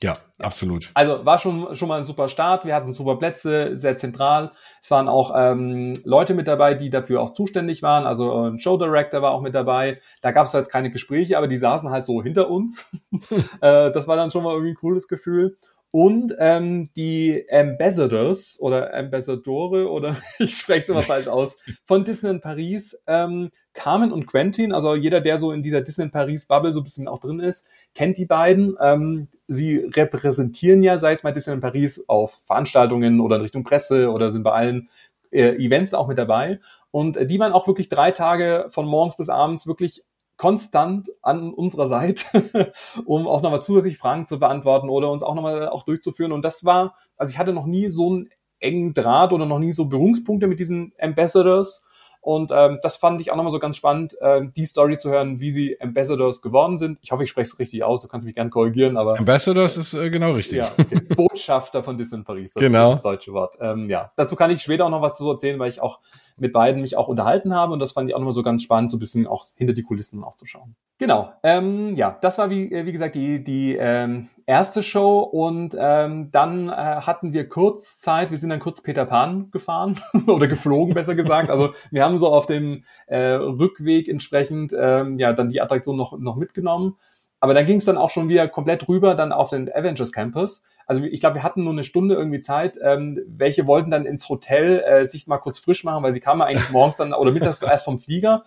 [0.03, 0.91] Ja, absolut.
[0.93, 2.65] Also war schon schon mal ein super Start.
[2.65, 4.51] Wir hatten super Plätze, sehr zentral.
[4.79, 8.05] Es waren auch ähm, Leute mit dabei, die dafür auch zuständig waren.
[8.05, 9.99] Also ein Show Director war auch mit dabei.
[10.21, 12.91] Da gab es jetzt keine Gespräche, aber die saßen halt so hinter uns.
[13.61, 15.57] äh, das war dann schon mal irgendwie ein cooles Gefühl.
[15.91, 22.41] Und ähm, die Ambassadors oder Ambassadore oder ich spreche es immer falsch aus, von Disneyland
[22.41, 26.81] Paris, ähm, Carmen und Quentin, also jeder, der so in dieser Disneyland Paris Bubble so
[26.81, 28.75] ein bisschen auch drin ist, kennt die beiden.
[28.81, 34.11] Ähm, sie repräsentieren ja, sei es mal Disneyland Paris, auf Veranstaltungen oder in Richtung Presse
[34.11, 34.89] oder sind bei allen
[35.31, 36.59] äh, Events auch mit dabei.
[36.91, 40.03] Und äh, die waren auch wirklich drei Tage von morgens bis abends wirklich
[40.37, 42.71] konstant an unserer Seite,
[43.05, 46.31] um auch nochmal zusätzlich Fragen zu beantworten oder uns auch nochmal auch durchzuführen.
[46.31, 49.71] Und das war, also ich hatte noch nie so einen engen Draht oder noch nie
[49.71, 51.86] so Berührungspunkte mit diesen Ambassadors.
[52.27, 55.39] Und ähm, das fand ich auch nochmal so ganz spannend, äh, die Story zu hören,
[55.39, 56.99] wie sie Ambassadors geworden sind.
[57.01, 59.17] Ich hoffe, ich spreche es richtig aus, du kannst mich gerne korrigieren, aber.
[59.17, 60.57] Ambassadors ist äh, genau richtig.
[60.57, 60.99] Ja, okay.
[61.15, 62.89] Botschafter von Disney Paris, das genau.
[62.89, 63.57] ist das deutsche Wort.
[63.61, 66.01] Ähm, ja, dazu kann ich später auch noch was zu erzählen, weil ich auch
[66.35, 68.91] mit beiden mich auch unterhalten habe und das fand ich auch nochmal so ganz spannend,
[68.91, 70.75] so ein bisschen auch hinter die Kulissen auch zu schauen.
[70.97, 76.31] Genau, ähm, ja, das war wie, wie gesagt die, die ähm, erste Show und ähm,
[76.31, 80.93] dann äh, hatten wir kurz Zeit, wir sind dann kurz Peter Pan gefahren oder geflogen,
[80.93, 81.49] besser gesagt.
[81.49, 86.17] Also wir haben so auf dem äh, Rückweg entsprechend ähm, ja dann die Attraktion noch,
[86.17, 86.95] noch mitgenommen.
[87.39, 90.63] Aber dann ging es dann auch schon wieder komplett rüber dann auf den Avengers Campus.
[90.87, 92.79] Also ich glaube, wir hatten nur eine Stunde irgendwie Zeit.
[92.81, 96.41] Ähm, welche wollten dann ins Hotel äh, sich mal kurz frisch machen, weil sie kamen
[96.41, 98.45] eigentlich morgens dann oder mittags zuerst vom Flieger.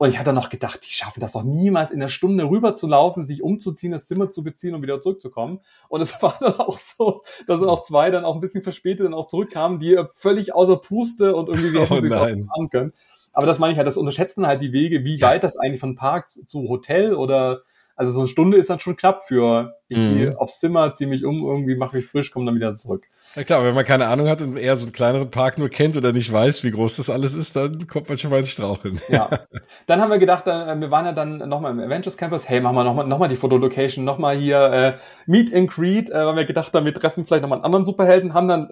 [0.00, 2.86] Und ich hatte noch gedacht, die schaffen das doch niemals in der Stunde rüber zu
[2.86, 5.60] laufen, sich umzuziehen, das Zimmer zu beziehen und wieder zurückzukommen.
[5.90, 9.04] Und es war dann auch so, dass dann auch zwei dann auch ein bisschen verspätet
[9.04, 12.70] dann auch zurückkamen, die völlig außer Puste und irgendwie sie hätten oh, sich auch machen
[12.70, 12.92] können.
[13.34, 15.96] Aber das meine ich halt, das unterschätzen halt die Wege, wie weit das eigentlich von
[15.96, 17.60] Park zu Hotel oder
[18.00, 20.16] also so eine Stunde ist dann schon knapp für ich mhm.
[20.16, 23.06] gehe aufs Zimmer, ziehe mich um, irgendwie mache mich frisch, komme dann wieder zurück.
[23.36, 25.98] Ja klar, wenn man keine Ahnung hat und eher so einen kleineren Park nur kennt
[25.98, 29.02] oder nicht weiß, wie groß das alles ist, dann kommt man schon mal ins Straucheln.
[29.10, 29.28] Ja.
[29.86, 32.76] Dann haben wir gedacht, äh, wir waren ja dann nochmal im Avengers Campus, hey, machen
[32.76, 34.92] wir nochmal noch mal die Fotolocation, nochmal hier äh,
[35.26, 38.32] Meet and Greet, äh, weil wir gedacht haben, wir treffen vielleicht nochmal einen anderen Superhelden,
[38.32, 38.70] haben dann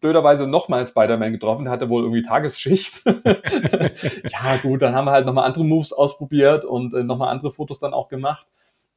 [0.00, 3.04] blöderweise nochmal Spider-Man getroffen, der hatte wohl irgendwie Tagesschicht.
[3.06, 7.80] ja gut, dann haben wir halt nochmal andere Moves ausprobiert und äh, nochmal andere Fotos
[7.80, 8.46] dann auch gemacht.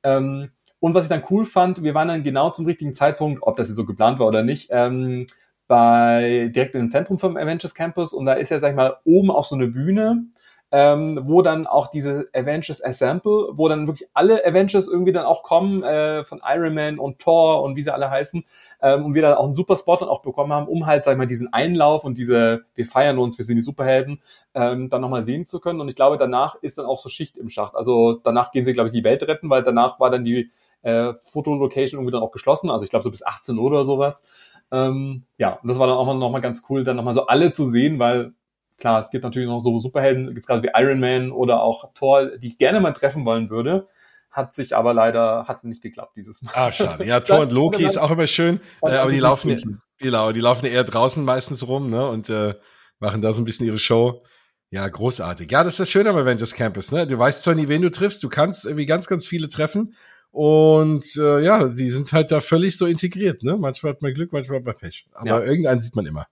[0.04, 3.58] Ähm, und was ich dann cool fand, wir waren dann genau zum richtigen Zeitpunkt, ob
[3.58, 5.26] das jetzt so geplant war oder nicht, ähm,
[5.68, 9.30] bei direkt im Zentrum vom Avengers Campus und da ist ja, sag ich mal, oben
[9.30, 10.26] auch so eine Bühne
[10.72, 15.44] ähm, wo dann auch diese Avengers Assemble, wo dann wirklich alle Avengers irgendwie dann auch
[15.44, 18.44] kommen, äh, von Iron Man und Thor und wie sie alle heißen,
[18.82, 21.14] ähm, und wir da auch einen super Spot dann auch bekommen haben, um halt, sag
[21.14, 24.22] ich mal, diesen Einlauf und diese, wir feiern uns, wir sind die Superhelden,
[24.54, 25.82] ähm, dann nochmal sehen zu können.
[25.82, 27.76] Und ich glaube, danach ist dann auch so Schicht im Schacht.
[27.76, 30.52] Also danach gehen sie, glaube ich, die Welt retten, weil danach war dann die
[30.82, 34.26] äh, Fotolocation irgendwie dann auch geschlossen, also ich glaube so bis 18 Uhr oder sowas.
[34.72, 37.68] Ähm, ja, und das war dann auch nochmal ganz cool, dann nochmal so alle zu
[37.68, 38.34] sehen, weil
[38.80, 42.38] Klar, es gibt natürlich noch so Superhelden, jetzt gerade wie Iron Man oder auch Thor,
[42.38, 43.88] die ich gerne mal treffen wollen würde.
[44.32, 46.52] Hat sich aber leider, hat nicht geklappt dieses Mal.
[46.54, 47.04] Ah, schade.
[47.06, 49.56] Ja, Thor und Loki ist auch immer schön, äh, aber die laufen, die,
[50.02, 52.54] die, die laufen eher draußen meistens rum, ne, und äh,
[53.00, 54.24] machen da so ein bisschen ihre Show.
[54.72, 55.52] Ja, großartig.
[55.52, 57.08] Ja, das ist das Schöne am Avengers Campus, ne?
[57.08, 59.96] Du weißt zwar nie, wen du triffst, du kannst irgendwie ganz, ganz viele treffen.
[60.32, 63.58] Und äh, ja, sie sind halt da völlig so integriert, ne?
[63.58, 65.08] Manchmal hat man Glück, manchmal hat man Pech.
[65.14, 65.42] Aber ja.
[65.42, 66.28] irgendeinen sieht man immer.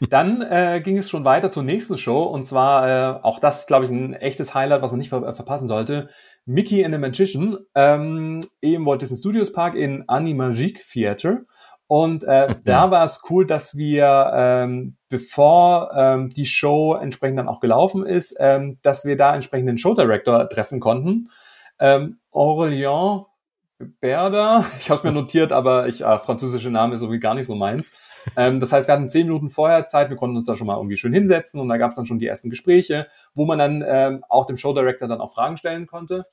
[0.10, 3.84] Dann äh, ging es schon weiter zur nächsten Show und zwar äh, auch das, glaube
[3.84, 6.08] ich, ein echtes Highlight, was man nicht ver äh, verpassen sollte.
[6.44, 11.40] Mickey and the Magician ähm, im Walt Disney Studios Park in Animagique Theater.
[11.88, 17.48] Und äh, da war es cool, dass wir, ähm, bevor ähm, die Show entsprechend dann
[17.48, 21.30] auch gelaufen ist, ähm, dass wir da entsprechend den Show Director treffen konnten.
[21.78, 23.26] Ähm, Aurélien
[24.00, 27.46] Berda, ich habe es mir notiert, aber ich, äh, französische Name ist irgendwie gar nicht
[27.46, 27.92] so meins.
[28.36, 30.76] Ähm, das heißt, wir hatten zehn Minuten vorher Zeit, wir konnten uns da schon mal
[30.76, 33.84] irgendwie schön hinsetzen und da gab es dann schon die ersten Gespräche, wo man dann
[33.86, 36.26] ähm, auch dem Show Director dann auch Fragen stellen konnte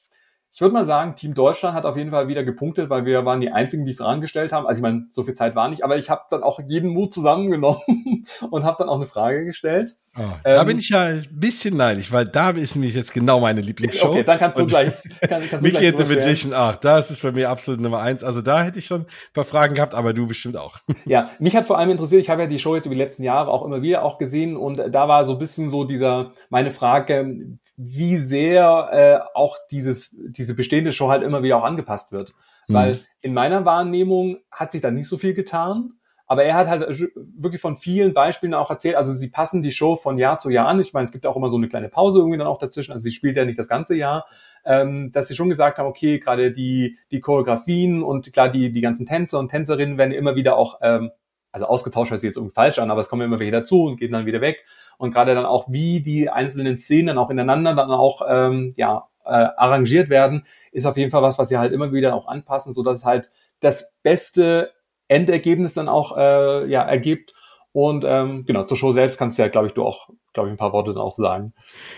[0.53, 3.41] ich würde mal sagen, Team Deutschland hat auf jeden Fall wieder gepunktet, weil wir waren
[3.41, 4.67] die einzigen, die Fragen gestellt haben.
[4.67, 7.11] Also ich meine, so viel Zeit war nicht, aber ich habe dann auch jeden Mut
[7.11, 9.97] zusammengenommen und habe dann auch eine Frage gestellt.
[10.15, 13.39] Oh, da ähm, bin ich ja ein bisschen neidisch, weil da ist nämlich jetzt genau
[13.39, 14.09] meine Lieblingsshow.
[14.09, 14.93] Okay, dann kannst du und gleich.
[15.21, 18.23] Kann, kannst Mickey and the Magician, ach, das ist bei mir absolut Nummer eins.
[18.23, 20.77] Also da hätte ich schon ein paar Fragen gehabt, aber du bestimmt auch.
[21.05, 23.23] Ja, mich hat vor allem interessiert, ich habe ja die Show jetzt über die letzten
[23.23, 26.71] Jahre auch immer wieder auch gesehen und da war so ein bisschen so dieser, meine
[26.71, 32.33] Frage, wie sehr äh, auch dieses, diese bestehende Show halt immer wieder auch angepasst wird.
[32.67, 32.73] Mhm.
[32.73, 35.93] Weil in meiner Wahrnehmung hat sich da nicht so viel getan.
[36.33, 38.95] Aber er hat halt wirklich von vielen Beispielen auch erzählt.
[38.95, 40.79] Also sie passen die Show von Jahr zu Jahr an.
[40.79, 42.91] Ich meine, es gibt auch immer so eine kleine Pause irgendwie dann auch dazwischen.
[42.91, 44.25] Also sie spielt ja nicht das ganze Jahr.
[44.65, 48.81] Ähm, dass sie schon gesagt haben, okay, gerade die, die Choreografien und klar, die, die
[48.81, 51.11] ganzen Tänzer und Tänzerinnen werden immer wieder auch, ähm,
[51.51, 53.97] also ausgetauscht hört sich jetzt irgendwie falsch an, aber es kommen immer wieder dazu und
[53.97, 54.65] gehen dann wieder weg.
[54.97, 59.07] Und gerade dann auch, wie die einzelnen Szenen dann auch ineinander dann auch, ähm, ja,
[59.23, 62.73] äh, arrangiert werden, ist auf jeden Fall was, was sie halt immer wieder auch anpassen,
[62.73, 64.71] so dass halt das beste
[65.13, 67.33] Endergebnis dann auch äh, ja, ergibt.
[67.71, 70.53] Und ähm, genau, zur Show selbst kannst du ja, glaube ich, du auch, glaube ich,
[70.53, 71.53] ein paar Worte dann auch sagen.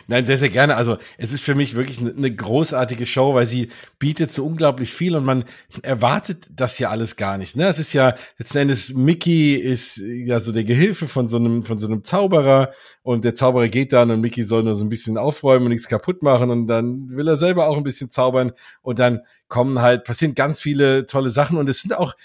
[0.08, 0.76] Nein, sehr, sehr gerne.
[0.76, 4.94] Also es ist für mich wirklich eine, eine großartige Show, weil sie bietet so unglaublich
[4.94, 5.46] viel und man
[5.82, 7.56] erwartet das ja alles gar nicht.
[7.56, 7.68] Ne?
[7.68, 11.80] Es ist ja letzten Endes, Mickey ist ja so der Gehilfe von so einem, von
[11.80, 12.72] so einem Zauberer
[13.04, 15.88] und der Zauberer geht dann und Mickey soll nur so ein bisschen aufräumen und nichts
[15.88, 20.04] kaputt machen und dann will er selber auch ein bisschen zaubern und dann kommen halt,
[20.04, 22.16] passieren ganz viele tolle Sachen und es sind auch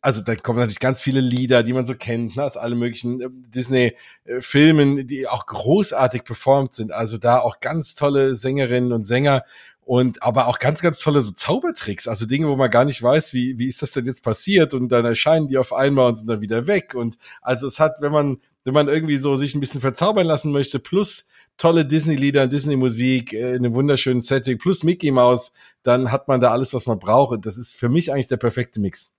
[0.00, 3.20] also da kommen natürlich ganz viele Lieder, die man so kennt, ne, aus allen möglichen
[3.20, 6.92] äh, Disney-Filmen, die auch großartig performt sind.
[6.92, 9.42] Also da auch ganz tolle Sängerinnen und Sänger
[9.80, 13.32] und aber auch ganz, ganz tolle so Zaubertricks, also Dinge, wo man gar nicht weiß,
[13.32, 16.28] wie, wie ist das denn jetzt passiert und dann erscheinen die auf einmal und sind
[16.28, 16.94] dann wieder weg.
[16.94, 20.52] Und also es hat, wenn man, wenn man irgendwie so sich ein bisschen verzaubern lassen
[20.52, 26.28] möchte, plus tolle Disney-Lieder, Disney-Musik, äh, in einem wunderschönen Setting, plus Mickey Mouse, dann hat
[26.28, 27.32] man da alles, was man braucht.
[27.32, 29.12] Und das ist für mich eigentlich der perfekte Mix.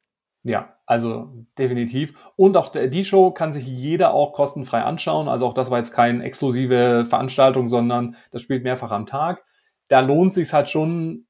[0.43, 2.13] Ja, also definitiv.
[2.35, 5.27] Und auch die Show kann sich jeder auch kostenfrei anschauen.
[5.27, 9.43] Also auch das war jetzt keine exklusive Veranstaltung, sondern das spielt mehrfach am Tag.
[9.89, 11.25] Da lohnt sich halt schon,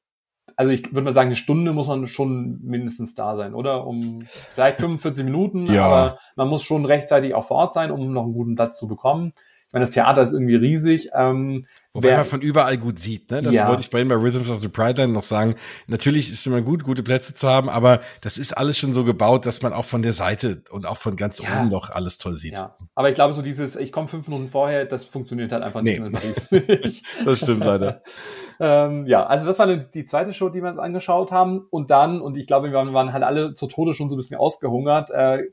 [0.55, 3.87] also ich würde mal sagen, eine Stunde muss man schon mindestens da sein, oder?
[3.87, 5.85] Um vielleicht 45 Minuten, ja.
[5.85, 8.87] aber man muss schon rechtzeitig auch vor Ort sein, um noch einen guten Platz zu
[8.87, 9.33] bekommen.
[9.69, 11.11] Ich meine, das Theater ist irgendwie riesig.
[11.13, 13.43] Ähm, Wobei wer, man von überall gut sieht, ne?
[13.43, 13.67] Das ja.
[13.67, 15.53] wollte ich bei Ihnen bei Rhythms of the Pride Line noch sagen.
[15.85, 19.03] Natürlich ist es immer gut, gute Plätze zu haben, aber das ist alles schon so
[19.03, 21.59] gebaut, dass man auch von der Seite und auch von ganz ja.
[21.59, 22.53] oben noch alles toll sieht.
[22.53, 22.75] Ja.
[22.95, 25.99] Aber ich glaube, so dieses, ich komme fünf Minuten vorher, das funktioniert halt einfach nicht
[25.99, 26.09] nee.
[26.09, 26.49] Paris.
[27.25, 28.01] das stimmt leider.
[28.59, 31.67] ähm, ja, also das war die zweite Show, die wir uns angeschaut haben.
[31.69, 34.39] Und dann, und ich glaube, wir waren halt alle zu Tode schon so ein bisschen
[34.39, 35.43] ausgehungert, äh,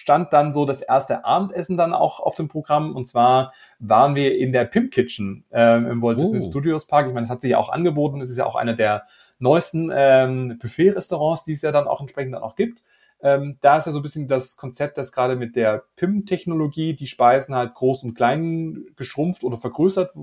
[0.00, 2.96] stand dann so das erste Abendessen dann auch auf dem Programm.
[2.96, 6.48] Und zwar waren wir in der Pimp Kitchen ähm, im Walt Disney oh.
[6.48, 7.06] Studios Park.
[7.06, 8.20] Ich meine, das hat sich ja auch angeboten.
[8.22, 9.04] Es ist ja auch einer der
[9.38, 12.82] neuesten ähm, Buffet-Restaurants, die es ja dann auch entsprechend dann auch gibt.
[13.22, 17.06] Ähm, da ist ja so ein bisschen das Konzept, dass gerade mit der PIM-Technologie die
[17.06, 20.16] Speisen halt groß und klein geschrumpft oder vergrößert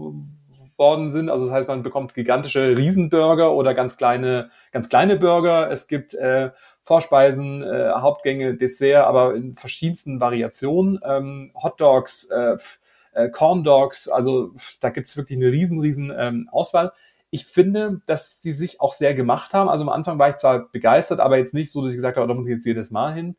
[0.77, 1.29] worden sind.
[1.29, 5.71] Also das heißt, man bekommt gigantische Riesenburger oder ganz kleine, ganz kleine Burger.
[5.71, 6.51] Es gibt äh,
[6.87, 11.01] Vorspeisen, äh, Hauptgänge, Dessert, aber in verschiedensten Variationen.
[11.03, 12.55] Ähm, Hot Dogs, äh,
[13.11, 16.93] äh, Corn Dogs, also da gibt's wirklich eine riesen, riesen ähm, Auswahl.
[17.29, 19.67] Ich finde, dass sie sich auch sehr gemacht haben.
[19.67, 22.25] Also am Anfang war ich zwar begeistert, aber jetzt nicht so, dass ich gesagt habe,
[22.25, 23.35] da muss ich jetzt jedes Mal hin.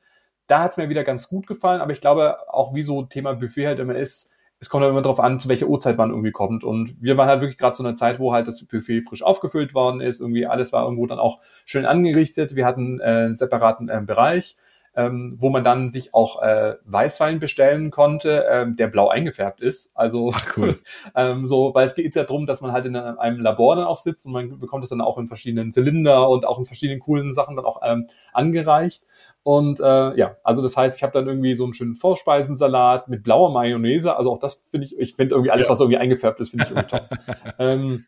[0.46, 3.66] Da hat's mir wieder ganz gut gefallen, aber ich glaube, auch wie so Thema Buffet
[3.66, 6.64] halt immer ist, es kommt halt immer darauf an, zu welcher Uhrzeit man irgendwie kommt.
[6.64, 9.72] Und wir waren halt wirklich gerade zu einer Zeit, wo halt das Buffet frisch aufgefüllt
[9.72, 10.20] worden ist.
[10.20, 12.56] Irgendwie alles war irgendwo dann auch schön angerichtet.
[12.56, 14.56] Wir hatten äh, einen separaten äh, Bereich
[14.98, 19.96] ähm, wo man dann sich auch äh, Weißwein bestellen konnte, ähm, der blau eingefärbt ist.
[19.96, 20.76] Also cool.
[21.14, 24.26] ähm, so, weil es geht darum, dass man halt in einem Labor dann auch sitzt
[24.26, 27.54] und man bekommt es dann auch in verschiedenen Zylinder und auch in verschiedenen coolen Sachen
[27.54, 29.04] dann auch ähm, angereicht.
[29.44, 33.22] Und äh, ja, also das heißt, ich habe dann irgendwie so einen schönen Vorspeisensalat mit
[33.22, 34.16] blauer Mayonnaise.
[34.16, 35.72] Also auch das finde ich, ich finde irgendwie alles, ja.
[35.72, 37.08] was irgendwie eingefärbt ist, finde ich irgendwie toll.
[37.60, 38.04] ähm,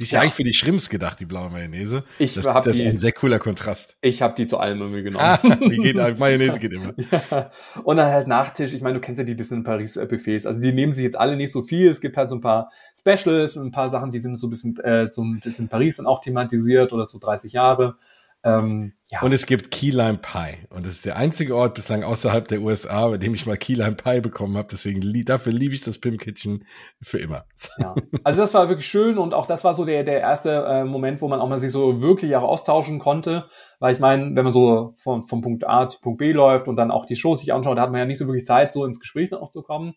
[0.00, 2.02] die ist ja, ja, eigentlich für die Shrimps gedacht, die blaue Mayonnaise.
[2.18, 3.96] Ich das, hab das die, ist ein sehr cooler Kontrast.
[4.00, 5.24] Ich habe die zu allem irgendwie genommen.
[5.24, 6.94] Ah, die geht, Mayonnaise geht immer.
[7.12, 7.50] ja.
[7.84, 8.72] Und dann halt Nachtisch.
[8.72, 10.46] Ich meine, du kennst ja die Disney Paris Buffets.
[10.46, 11.88] Also die nehmen sich jetzt alle nicht so viel.
[11.88, 14.76] Es gibt halt so ein paar Specials, ein paar Sachen, die sind so ein bisschen
[14.80, 17.96] äh, so ein bisschen Paris dann auch thematisiert oder so 30 Jahre.
[18.44, 19.22] Ähm, ja.
[19.22, 20.66] Und es gibt Key Lime Pie.
[20.70, 23.74] Und das ist der einzige Ort bislang außerhalb der USA, bei dem ich mal Key
[23.74, 24.68] Lime Pie bekommen habe.
[24.70, 26.64] Deswegen dafür liebe ich das Pim Kitchen
[27.00, 27.44] für immer.
[27.78, 27.94] Ja.
[28.22, 31.20] Also das war wirklich schön und auch das war so der, der erste äh, Moment,
[31.20, 33.46] wo man auch mal sich so wirklich auch austauschen konnte.
[33.80, 36.76] Weil ich meine, wenn man so von, vom Punkt A zu Punkt B läuft und
[36.76, 38.84] dann auch die Shows sich anschaut, da hat man ja nicht so wirklich Zeit, so
[38.84, 39.94] ins Gespräch dann auch zu kommen.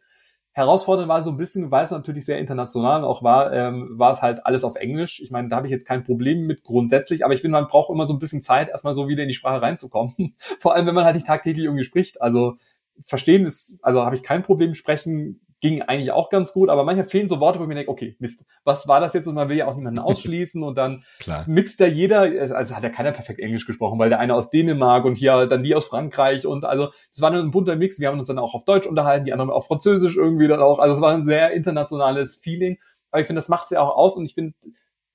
[0.57, 4.23] Herausfordernd war so ein bisschen, weil es natürlich sehr international auch war, ähm, war es
[4.23, 5.21] halt alles auf Englisch.
[5.21, 7.91] Ich meine, da habe ich jetzt kein Problem mit grundsätzlich, aber ich finde, man braucht
[7.91, 10.35] immer so ein bisschen Zeit, erstmal so wieder in die Sprache reinzukommen.
[10.59, 12.21] Vor allem, wenn man halt nicht tagtäglich irgendwie spricht.
[12.23, 12.57] Also
[13.05, 17.07] verstehen ist, also habe ich kein Problem sprechen, ging eigentlich auch ganz gut, aber manchmal
[17.07, 19.27] fehlen so Worte, wo ich mir denke, okay, Mist, was war das jetzt?
[19.27, 21.45] Und man will ja auch niemanden ausschließen und dann Klar.
[21.47, 25.05] mixt da jeder, also hat ja keiner perfekt Englisch gesprochen, weil der eine aus Dänemark
[25.05, 27.99] und hier dann die aus Frankreich und also es war ein bunter Mix.
[27.99, 30.79] Wir haben uns dann auch auf Deutsch unterhalten, die anderen auf Französisch irgendwie dann auch.
[30.79, 32.77] Also es war ein sehr internationales Feeling.
[33.09, 34.53] Aber ich finde, das macht es ja auch aus und ich finde,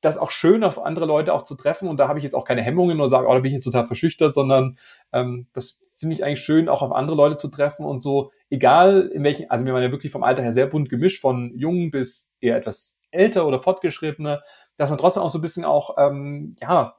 [0.00, 2.44] das auch schön auf andere Leute auch zu treffen und da habe ich jetzt auch
[2.44, 4.76] keine Hemmungen oder sage, oh, da bin ich jetzt total verschüchtert, sondern
[5.12, 9.08] ähm, das finde ich eigentlich schön, auch auf andere Leute zu treffen und so, egal
[9.14, 11.90] in welchen, also wir waren ja wirklich vom Alter her sehr bunt gemischt, von jung
[11.92, 14.42] bis eher etwas älter oder fortgeschrittene,
[14.76, 16.96] dass man trotzdem auch so ein bisschen auch, ähm, ja,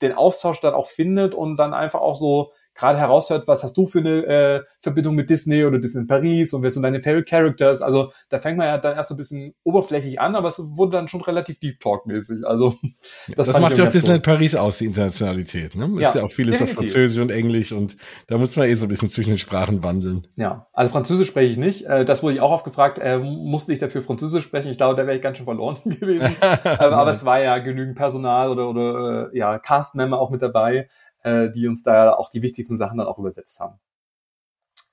[0.00, 3.86] den Austausch dann auch findet und dann einfach auch so gerade heraushört, was hast du
[3.86, 7.28] für eine äh, Verbindung mit Disney oder Disney in Paris und wer sind deine Favorite
[7.28, 7.82] Characters?
[7.82, 10.92] Also da fängt man ja dann erst so ein bisschen oberflächlich an, aber es wurde
[10.92, 12.46] dann schon relativ Deep Talk-mäßig.
[12.46, 12.74] Also
[13.36, 15.74] das, das macht ja auch Disney in Paris aus, die Internationalität.
[15.74, 15.90] Ne?
[16.00, 16.76] Ja, ist ja auch vieles definitiv.
[16.76, 19.82] auf Französisch und Englisch und da muss man eh so ein bisschen zwischen den Sprachen
[19.82, 20.26] wandeln.
[20.36, 21.86] Ja, also Französisch spreche ich nicht.
[21.86, 24.70] Äh, das wurde ich auch oft gefragt, äh, musste ich dafür Französisch sprechen?
[24.70, 26.36] Ich glaube, da wäre ich ganz schön verloren gewesen.
[26.40, 30.88] aber, aber es war ja genügend Personal oder, oder äh, ja, Cast-Member auch mit dabei
[31.26, 33.80] äh, die uns da auch die wichtigsten Sachen dann auch übersetzt haben.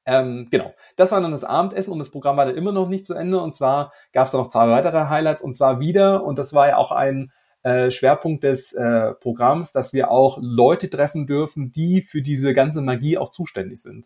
[0.06, 3.06] Ähm, genau, das war dann das Abendessen und das Programm war dann immer noch nicht
[3.06, 3.40] zu Ende.
[3.40, 6.68] Und zwar gab es da noch zwei weitere Highlights und zwar wieder, und das war
[6.68, 12.02] ja auch ein äh, Schwerpunkt des äh, Programms, dass wir auch Leute treffen dürfen, die
[12.02, 14.06] für diese ganze Magie auch zuständig sind.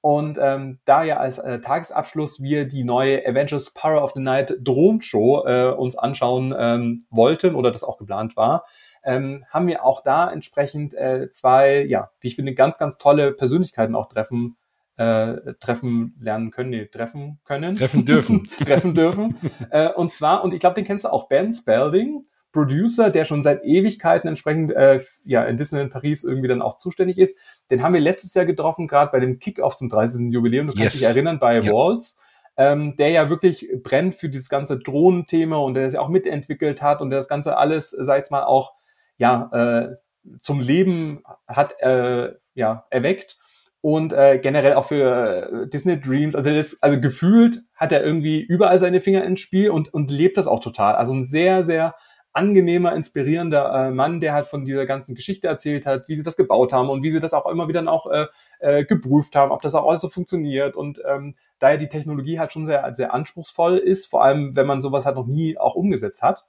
[0.00, 4.56] Und ähm, da ja als äh, Tagesabschluss wir die neue Avengers Power of the Night
[4.60, 8.64] Drohenshow äh, uns anschauen ähm, wollten oder das auch geplant war,
[9.06, 13.32] ähm, haben wir auch da entsprechend äh, zwei, ja, wie ich finde, ganz, ganz tolle
[13.32, 14.56] Persönlichkeiten auch treffen
[14.96, 17.76] äh, treffen lernen können, nee, treffen können.
[17.76, 18.48] Treffen dürfen.
[18.64, 19.36] treffen dürfen.
[19.70, 23.42] äh, und zwar, und ich glaube, den kennst du auch, Ben Spalding, Producer, der schon
[23.42, 27.38] seit Ewigkeiten entsprechend äh, ja in Disneyland Paris irgendwie dann auch zuständig ist.
[27.70, 30.32] Den haben wir letztes Jahr getroffen, gerade bei dem Kick-Off zum 30.
[30.32, 30.66] Jubiläum.
[30.66, 31.00] Du kannst yes.
[31.00, 31.70] dich erinnern, bei ja.
[31.70, 32.18] Walls.
[32.58, 36.80] Ähm, der ja wirklich brennt für dieses ganze Drohnenthema und der das ja auch mitentwickelt
[36.80, 38.72] hat und der das Ganze alles, sag ich mal, auch
[39.18, 39.96] ja, äh,
[40.40, 43.38] zum Leben hat äh, ja, erweckt
[43.80, 46.34] und äh, generell auch für äh, Disney Dreams.
[46.34, 50.36] Also, das, also gefühlt hat er irgendwie überall seine Finger ins Spiel und, und lebt
[50.36, 50.96] das auch total.
[50.96, 51.94] Also ein sehr, sehr
[52.36, 56.36] angenehmer, inspirierender äh, Mann, der halt von dieser ganzen Geschichte erzählt hat, wie sie das
[56.36, 58.26] gebaut haben und wie sie das auch immer wieder auch äh,
[58.58, 60.76] äh, geprüft haben, ob das auch alles so funktioniert.
[60.76, 64.66] Und ähm, da ja die Technologie halt schon sehr, sehr anspruchsvoll ist, vor allem wenn
[64.66, 66.44] man sowas halt noch nie auch umgesetzt hat,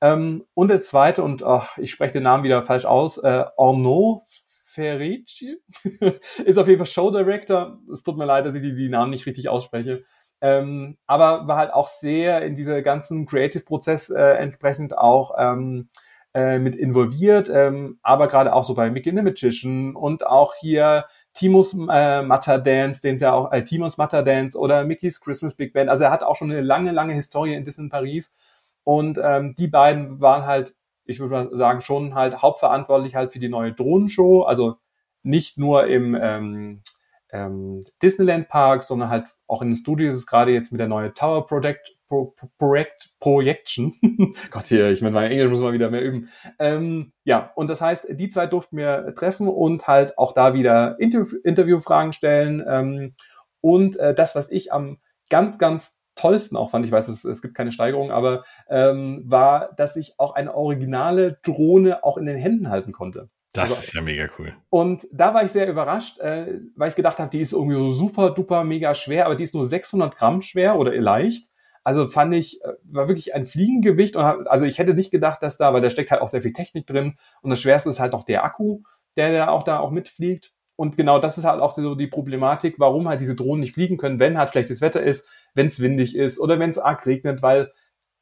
[0.00, 4.22] ähm, und der zweite, und ach, ich spreche den Namen wieder falsch aus, äh, Arnaud
[4.64, 5.60] Ferici
[6.44, 7.78] ist auf jeden Fall Show Director.
[7.92, 10.02] Es tut mir leid, dass ich die, die Namen nicht richtig ausspreche.
[10.40, 15.88] Ähm, aber war halt auch sehr in diese ganzen Creative-Prozess äh, entsprechend auch ähm,
[16.32, 21.06] äh, mit involviert, ähm, aber gerade auch so bei Mickey the Magician und auch hier
[21.34, 25.54] Timos äh, Matter Dance, den es ja auch, äh, Timons Matter Dance oder Mickey's Christmas
[25.54, 25.90] Big Band.
[25.90, 28.36] Also er hat auch schon eine lange, lange Historie in Disney Paris
[28.84, 33.38] und ähm, die beiden waren halt, ich würde mal sagen, schon halt hauptverantwortlich halt für
[33.38, 34.42] die neue Drohnenshow.
[34.42, 34.76] Also
[35.22, 36.82] nicht nur im ähm,
[37.30, 41.12] ähm, Disneyland Park, sondern halt auch in den Studios ist gerade jetzt mit der neue
[41.12, 43.94] Tower Project, Pro, Project Projection.
[44.50, 46.30] Gott hier, ich meine, mein Englisch muss man wieder mehr üben.
[46.58, 50.98] Ähm, ja, und das heißt, die zwei durften wir treffen und halt auch da wieder
[50.98, 52.64] Interview Interviewfragen stellen.
[52.66, 53.14] Ähm,
[53.60, 57.42] und äh, das, was ich am ganz, ganz tollsten auch fand, ich weiß, es, es
[57.42, 62.36] gibt keine Steigerung, aber ähm, war, dass ich auch eine originale Drohne auch in den
[62.36, 63.30] Händen halten konnte.
[63.52, 64.52] Das also, ist ja mega cool.
[64.68, 67.92] Und da war ich sehr überrascht, äh, weil ich gedacht habe, die ist irgendwie so
[67.92, 71.48] super duper mega schwer, aber die ist nur 600 Gramm schwer oder leicht.
[71.82, 75.42] Also fand ich, äh, war wirklich ein Fliegengewicht und hab, also ich hätte nicht gedacht,
[75.42, 78.00] dass da, weil da steckt halt auch sehr viel Technik drin und das Schwerste ist
[78.00, 78.82] halt noch der Akku,
[79.16, 80.52] der da auch da auch mitfliegt.
[80.76, 83.96] Und genau das ist halt auch so die Problematik, warum halt diese Drohnen nicht fliegen
[83.96, 85.26] können, wenn halt schlechtes Wetter ist,
[85.58, 87.72] wenn es windig ist oder wenn es arg regnet, weil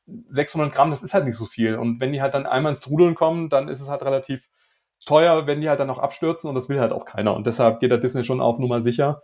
[0.06, 1.76] 600 Gramm, das ist halt nicht so viel.
[1.76, 4.48] Und wenn die halt dann einmal ins Trudeln kommen, dann ist es halt relativ
[5.04, 7.34] teuer, wenn die halt dann noch abstürzen und das will halt auch keiner.
[7.36, 9.22] Und deshalb geht der Disney schon auf Nummer sicher.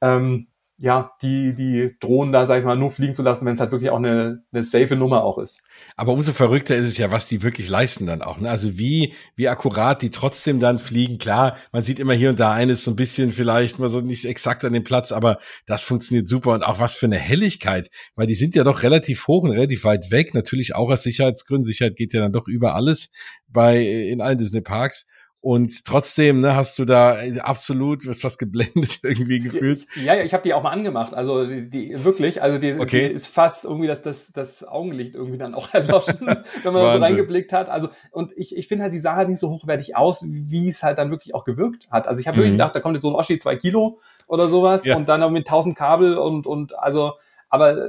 [0.00, 0.48] Ähm,
[0.82, 3.70] ja, die, die drohen da, sag ich mal, nur fliegen zu lassen, wenn es halt
[3.70, 5.62] wirklich auch eine, eine safe Nummer auch ist.
[5.96, 8.40] Aber umso verrückter ist es ja, was die wirklich leisten dann auch.
[8.40, 8.48] Ne?
[8.48, 11.18] Also wie, wie akkurat die trotzdem dann fliegen.
[11.18, 14.24] Klar, man sieht immer hier und da eines so ein bisschen vielleicht mal so nicht
[14.24, 18.26] exakt an dem Platz, aber das funktioniert super und auch was für eine Helligkeit, weil
[18.26, 20.34] die sind ja doch relativ hoch und relativ weit weg.
[20.34, 21.64] Natürlich auch aus Sicherheitsgründen.
[21.64, 23.10] Sicherheit geht ja dann doch über alles
[23.48, 25.06] bei, in allen Disney Parks.
[25.42, 29.86] Und trotzdem ne, hast du da absolut was was geblendet irgendwie gefühlt.
[29.96, 31.14] Ja, ja, ich habe die auch mal angemacht.
[31.14, 33.08] Also die, die wirklich, also die, okay.
[33.08, 37.02] die ist fast irgendwie das, das, das Augenlicht irgendwie dann auch erloschen, wenn man so
[37.02, 37.70] reingeblickt hat.
[37.70, 40.82] Also und ich, ich finde halt, die sah halt nicht so hochwertig aus, wie es
[40.82, 42.06] halt dann wirklich auch gewirkt hat.
[42.06, 42.40] Also ich habe mhm.
[42.40, 44.94] wirklich gedacht, da kommt jetzt so ein Oschi zwei Kilo oder sowas ja.
[44.94, 47.14] und dann noch mit tausend Kabel und und also,
[47.48, 47.88] aber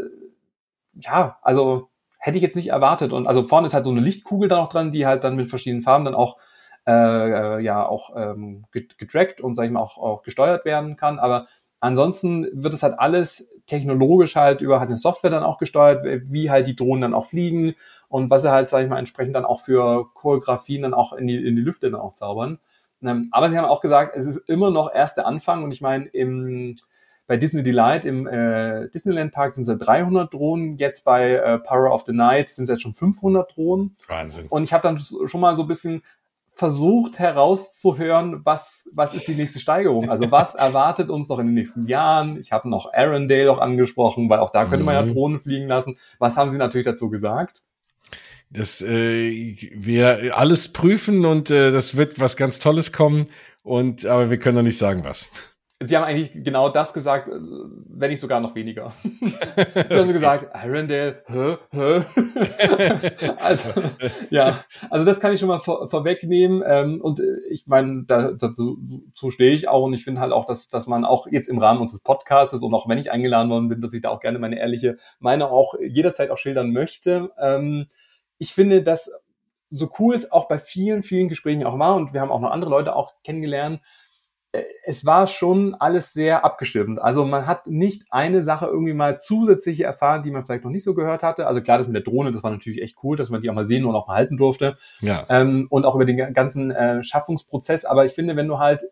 [0.94, 3.12] ja, also hätte ich jetzt nicht erwartet.
[3.12, 5.50] Und also vorne ist halt so eine Lichtkugel da noch dran, die halt dann mit
[5.50, 6.38] verschiedenen Farben dann auch
[6.88, 11.20] äh, äh, ja auch ähm, getrackt und sag ich mal auch, auch gesteuert werden kann.
[11.20, 11.48] Aber
[11.80, 16.50] ansonsten wird es halt alles technologisch halt über halt eine Software dann auch gesteuert, wie
[16.50, 17.76] halt die Drohnen dann auch fliegen
[18.10, 21.28] und was sie halt, sag ich mal, entsprechend dann auch für Choreografien dann auch in
[21.28, 22.60] die, in die Lüfte dann auch zaubern.
[23.04, 25.82] Ähm, aber sie haben auch gesagt, es ist immer noch erst der Anfang und ich
[25.82, 26.76] meine, im
[27.28, 31.94] bei Disney Delight im äh, Disneyland Park sind es 300 Drohnen, jetzt bei äh, Power
[31.94, 33.96] of the Night sind es jetzt schon 500 Drohnen.
[34.10, 34.48] Wahnsinn.
[34.50, 36.04] Und ich habe dann schon mal so ein bisschen
[36.62, 40.12] versucht herauszuhören, was, was ist die nächste Steigerung?
[40.12, 42.40] Also was erwartet uns noch in den nächsten Jahren?
[42.40, 45.14] Ich habe noch Arendelle auch angesprochen, weil auch da könnte man ja Mhm.
[45.14, 45.98] Drohnen fliegen lassen.
[46.20, 47.64] Was haben Sie natürlich dazu gesagt?
[48.52, 53.28] Das, äh, wir alles prüfen und äh, das wird was ganz Tolles kommen.
[53.64, 55.30] Und aber wir können noch nicht sagen was.
[55.84, 58.92] Sie haben eigentlich genau das gesagt, äh, wenn nicht sogar noch weniger.
[59.04, 62.02] Sie haben so gesagt, Arendelle, hä, hä?
[63.40, 63.82] also,
[64.30, 64.60] ja,
[64.90, 66.64] also das kann ich schon mal vor, vorwegnehmen.
[66.66, 68.78] Ähm, und äh, ich meine, da, dazu
[69.30, 71.82] stehe ich auch und ich finde halt auch, dass, dass man auch jetzt im Rahmen
[71.82, 74.60] unseres Podcasts und auch wenn ich eingeladen worden bin, dass ich da auch gerne meine
[74.60, 77.32] ehrliche Meinung auch jederzeit auch schildern möchte.
[77.40, 77.88] Ähm,
[78.38, 79.12] ich finde, dass
[79.72, 82.52] so cool es auch bei vielen, vielen Gesprächen auch war und wir haben auch noch
[82.52, 83.82] andere Leute auch kennengelernt,
[84.84, 87.00] es war schon alles sehr abgestimmt.
[87.00, 90.84] Also man hat nicht eine Sache irgendwie mal zusätzliche erfahren, die man vielleicht noch nicht
[90.84, 91.48] so gehört hatte.
[91.48, 93.54] Also klar, das mit der Drohne, das war natürlich echt cool, dass man die auch
[93.54, 94.78] mal sehen und auch mal halten durfte.
[95.00, 95.26] Ja.
[95.30, 97.86] Ähm, und auch über den ganzen äh, Schaffungsprozess.
[97.86, 98.84] Aber ich finde, wenn du halt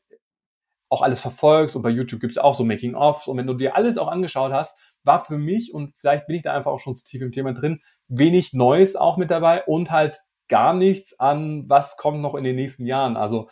[0.87, 3.97] auch alles verfolgst und bei YouTube gibt's auch so Making-ofs und wenn du dir alles
[3.97, 7.05] auch angeschaut hast, war für mich, und vielleicht bin ich da einfach auch schon zu
[7.05, 11.95] tief im Thema drin, wenig Neues auch mit dabei und halt gar nichts an, was
[11.95, 13.17] kommt noch in den nächsten Jahren.
[13.17, 13.49] Also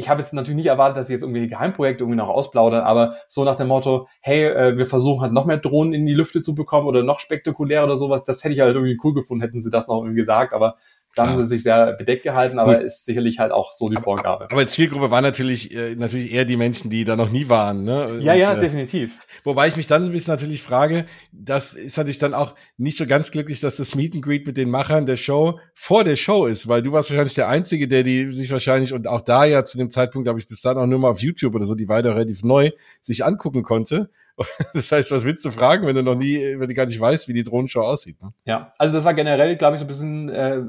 [0.00, 3.16] ich habe jetzt natürlich nicht erwartet, dass sie jetzt irgendwie Geheimprojekte irgendwie noch ausplaudern, aber
[3.28, 6.42] so nach dem Motto, hey, äh, wir versuchen halt noch mehr Drohnen in die Lüfte
[6.42, 9.60] zu bekommen oder noch spektakulärer oder sowas, das hätte ich halt irgendwie cool gefunden, hätten
[9.60, 10.76] sie das noch irgendwie gesagt, aber
[11.16, 12.84] da haben sie sich sehr bedeckt gehalten, aber Gut.
[12.84, 14.48] ist sicherlich halt auch so die Vorgabe.
[14.50, 17.82] Aber Zielgruppe war natürlich äh, natürlich eher die Menschen, die da noch nie waren.
[17.82, 18.18] Ne?
[18.20, 19.18] Ja, Und, ja, äh, definitiv.
[19.42, 23.06] Wobei ich mich dann ein bisschen natürlich frage, das ist natürlich dann auch nicht so
[23.06, 26.46] ganz glücklich, dass das Meet and Greet mit den Machern der Show vor der Show
[26.46, 29.64] ist, weil du warst wahrscheinlich der Einzige, der die sich wahrscheinlich und auch da ja
[29.64, 31.88] zu dem Zeitpunkt, glaube ich, bis dann auch nur mal auf YouTube oder so, die
[31.88, 32.70] war ja relativ neu,
[33.02, 34.10] sich angucken konnte.
[34.74, 37.28] Das heißt, was willst du fragen, wenn du noch nie, wenn du gar nicht weißt,
[37.28, 38.20] wie die Drohnenshow aussieht?
[38.22, 38.32] Ne?
[38.44, 40.62] Ja, also das war generell, glaube ich, so ein bisschen äh,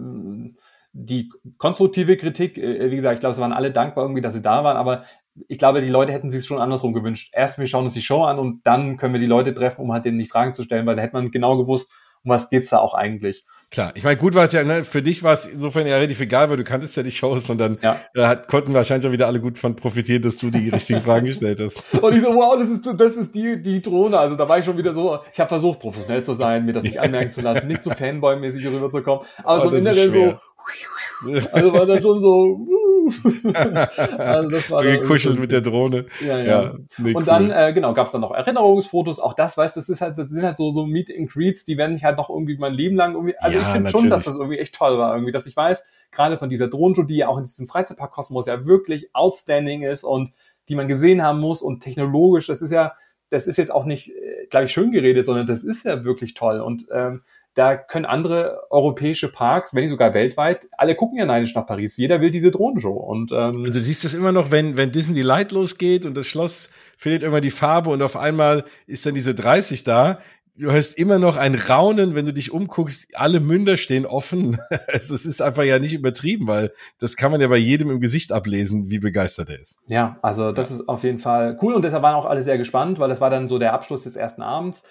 [0.93, 2.57] die konstruktive Kritik.
[2.57, 5.03] Äh, wie gesagt, ich glaube, es waren alle dankbar irgendwie, dass sie da waren, aber
[5.47, 7.31] ich glaube, die Leute hätten sich schon andersrum gewünscht.
[7.33, 9.91] Erst wir schauen uns die Show an und dann können wir die Leute treffen, um
[9.91, 11.91] halt denen die Fragen zu stellen, weil da hätte man genau gewusst,
[12.23, 13.43] um was geht's da auch eigentlich.
[13.71, 14.83] Klar, ich meine, gut war es ja, ne?
[14.83, 17.57] für dich war es insofern ja relativ egal, weil du kanntest ja die Shows und
[17.57, 17.97] dann Ja.
[18.13, 21.25] äh, hat, konnten wahrscheinlich auch wieder alle gut von profitieren, dass du die richtigen Fragen
[21.25, 21.81] gestellt hast.
[22.01, 24.19] Und ich so, wow, das ist, das ist die, die Drohne.
[24.19, 26.83] Also da war ich schon wieder so, ich habe versucht, professionell zu sein, mir das
[26.83, 29.25] nicht anmerken zu lassen, nicht zu Fanboy-mäßig rüberzukommen.
[29.43, 30.37] Aber Oh, so im Inneren so,
[31.51, 32.67] also war dann schon so,
[34.17, 36.05] also das war Gekuschelt irgendwie- mit der Drohne.
[36.25, 36.43] Ja, ja.
[36.63, 37.23] Ja, nee, und cool.
[37.25, 39.19] dann, äh, genau, gab's dann noch Erinnerungsfotos.
[39.19, 41.77] Auch das, weißt das ist halt, das sind halt so, so Meet and Greets, die
[41.77, 44.25] werden mich halt noch irgendwie mein Leben lang irgendwie, also Ja, ich finde schon, dass
[44.25, 47.27] das irgendwie echt toll war, irgendwie, dass ich weiß, gerade von dieser Drohnenshow, die ja
[47.27, 50.31] auch in diesem Freizeitpark-Kosmos ja wirklich outstanding ist und
[50.69, 52.93] die man gesehen haben muss und technologisch, das ist ja,
[53.29, 54.11] das ist jetzt auch nicht,
[54.49, 57.21] glaube ich, schön geredet, sondern das ist ja wirklich toll und, ähm,
[57.53, 61.97] da können andere europäische Parks, wenn nicht sogar weltweit, alle gucken ja neidisch nach Paris.
[61.97, 62.93] Jeder will diese Drohnenshow.
[62.93, 66.27] Und ähm, Also du siehst das immer noch, wenn, wenn Disney Light losgeht und das
[66.27, 70.19] Schloss findet irgendwann die Farbe und auf einmal ist dann diese 30 da.
[70.57, 74.57] Du hörst immer noch ein Raunen, wenn du dich umguckst, alle Münder stehen offen.
[74.87, 77.99] Also es ist einfach ja nicht übertrieben, weil das kann man ja bei jedem im
[77.99, 79.79] Gesicht ablesen, wie begeistert er ist.
[79.87, 82.99] Ja, also das ist auf jeden Fall cool und deshalb waren auch alle sehr gespannt,
[82.99, 84.83] weil das war dann so der Abschluss des ersten Abends,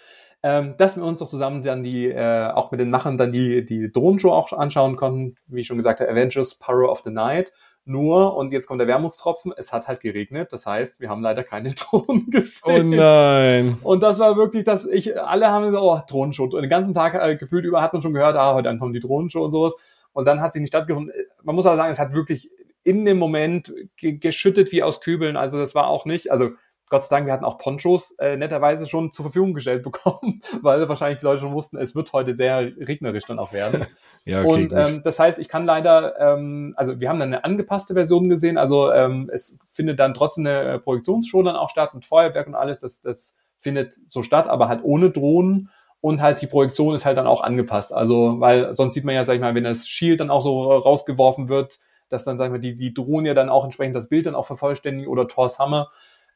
[0.43, 3.65] ähm, dass wir uns doch zusammen dann die, äh, auch mit den Machern dann die,
[3.65, 7.53] die Drohnenshow auch anschauen konnten, wie ich schon gesagt habe, Avengers Power of the Night.
[7.85, 11.45] Nur, und jetzt kommt der Wermutstropfen, es hat halt geregnet, das heißt, wir haben leider
[11.45, 12.91] keine Drohnen Oh gesehen.
[12.91, 13.79] nein.
[13.83, 16.45] Und das war wirklich, dass ich, alle haben gesagt, oh, Drohnenshow.
[16.45, 19.01] Und den ganzen Tag äh, gefühlt über hat man schon gehört, ah, heute kommt die
[19.01, 19.75] Drohnenshow und sowas.
[20.13, 21.13] Und dann hat sie nicht stattgefunden.
[21.43, 22.51] Man muss aber sagen, es hat wirklich
[22.83, 25.37] in dem Moment ge geschüttet wie aus Kübeln.
[25.37, 26.51] Also das war auch nicht, also
[26.91, 30.87] Gott sei Dank, wir hatten auch Ponchos äh, netterweise schon zur Verfügung gestellt bekommen, weil
[30.89, 33.87] wahrscheinlich die Leute schon wussten, es wird heute sehr regnerisch dann auch werden.
[34.27, 37.43] Ja, okay, und ähm, das heißt, ich kann leider, ähm, also wir haben dann eine
[37.43, 41.95] angepasste Version gesehen, also ähm, es findet dann trotzdem eine äh, Projektionsshow dann auch statt
[41.95, 45.71] mit Feuerwerk und alles, das, das findet so statt, aber halt ohne Drohnen
[46.03, 49.25] und halt die Projektion ist halt dann auch angepasst, also weil sonst sieht man ja,
[49.25, 51.79] sag ich mal, wenn das Shield dann auch so rausgeworfen wird,
[52.11, 54.35] dass dann, sag ich mal, die, die Drohnen ja dann auch entsprechend das Bild dann
[54.35, 55.91] auch vervollständigen oder Thor's Hammer.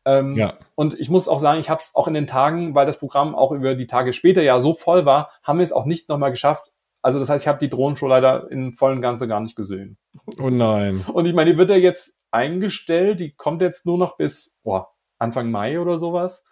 [0.05, 0.55] Ähm, Ja.
[0.75, 3.35] Und ich muss auch sagen, ich habe es auch in den Tagen, weil das Programm
[3.35, 6.31] auch über die Tage später ja so voll war, haben wir es auch nicht nochmal
[6.31, 6.73] geschafft.
[7.03, 9.99] Also das heißt, ich habe die Drohnenshow leider in vollen Ganze gar nicht gesehen.
[10.41, 11.05] Oh nein.
[11.13, 14.89] Und ich meine, die wird ja jetzt eingestellt, die kommt jetzt nur noch bis boah,
[15.19, 16.45] Anfang Mai oder sowas.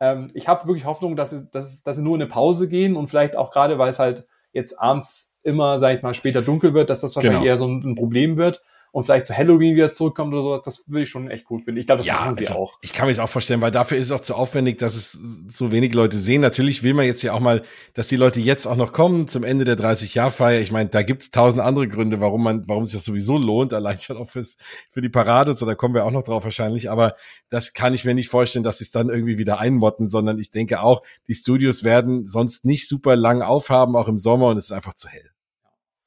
[0.00, 2.96] Ähm, ich habe wirklich Hoffnung, dass sie, dass, dass sie nur in eine Pause gehen
[2.96, 6.74] und vielleicht auch gerade, weil es halt jetzt abends immer, sage ich mal, später dunkel
[6.74, 7.50] wird, dass das wahrscheinlich Genau.
[7.50, 8.62] eher so ein, ein Problem wird.
[8.94, 11.80] Und vielleicht zu Halloween wieder zurückkommt oder so, das würde ich schon echt cool finden.
[11.80, 12.78] Ich glaube, das ja, machen sie also, auch.
[12.80, 15.10] Ich kann mir das auch vorstellen, weil dafür ist es auch zu aufwendig, dass es
[15.48, 16.40] so wenige Leute sehen.
[16.40, 17.64] Natürlich will man jetzt ja auch mal,
[17.94, 20.60] dass die Leute jetzt auch noch kommen zum Ende der 30-Jahr-Feier.
[20.60, 23.98] Ich meine, da gibt's tausend andere Gründe, warum man, warum sich das sowieso lohnt, allein
[23.98, 26.88] schon auch fürs, für die Parade, so da kommen wir auch noch drauf wahrscheinlich.
[26.88, 27.16] Aber
[27.48, 30.52] das kann ich mir nicht vorstellen, dass sie es dann irgendwie wieder einmotten, sondern ich
[30.52, 34.66] denke auch, die Studios werden sonst nicht super lang aufhaben, auch im Sommer und es
[34.66, 35.32] ist einfach zu hell.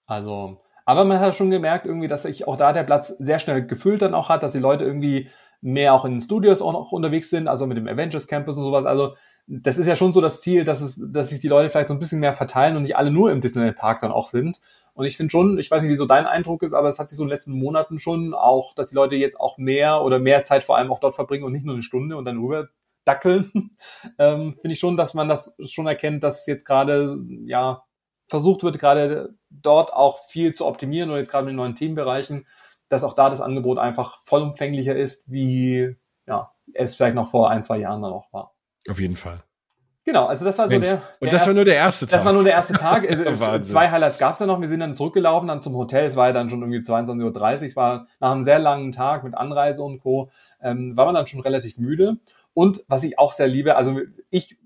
[0.06, 3.66] Also, aber man hat schon gemerkt irgendwie, dass sich auch da der Platz sehr schnell
[3.66, 5.30] gefüllt dann auch hat, dass die Leute irgendwie
[5.60, 8.86] mehr auch in Studios auch noch unterwegs sind, also mit dem Avengers Campus und sowas.
[8.86, 9.14] Also
[9.48, 11.94] das ist ja schon so das Ziel, dass es, dass sich die Leute vielleicht so
[11.94, 14.62] ein bisschen mehr verteilen und nicht alle nur im Disneyland Park dann auch sind.
[14.94, 17.10] Und ich finde schon, ich weiß nicht, wie so dein Eindruck ist, aber es hat
[17.10, 20.20] sich so in den letzten Monaten schon auch, dass die Leute jetzt auch mehr oder
[20.20, 22.70] mehr Zeit vor allem auch dort verbringen und nicht nur eine Stunde und dann rüber
[23.04, 23.52] dackeln.
[24.20, 27.84] ähm, finde ich schon, dass man das schon erkennt, dass jetzt gerade, ja,
[28.28, 32.46] versucht wird, gerade dort auch viel zu optimieren und jetzt gerade in den neuen Themenbereichen,
[32.90, 35.96] dass auch da das Angebot einfach vollumfänglicher ist, wie
[36.28, 38.54] ja, es vielleicht noch vor ein, zwei Jahren dann auch war.
[38.90, 39.44] Auf jeden Fall.
[40.08, 41.02] Genau, also das war so der, der.
[41.20, 42.12] Und das erste, war nur der erste Tag.
[42.12, 43.10] Das war nur der erste Tag.
[43.10, 44.62] Also, zwei Highlights gab's ja noch.
[44.62, 46.06] Wir sind dann zurückgelaufen, dann zum Hotel.
[46.06, 47.66] Es war ja dann schon irgendwie 22.30 Uhr.
[47.68, 50.30] Es war nach einem sehr langen Tag mit Anreise und Co.
[50.62, 52.20] Ähm, war man dann schon relativ müde.
[52.54, 54.00] Und was ich auch sehr liebe, also
[54.30, 54.58] ich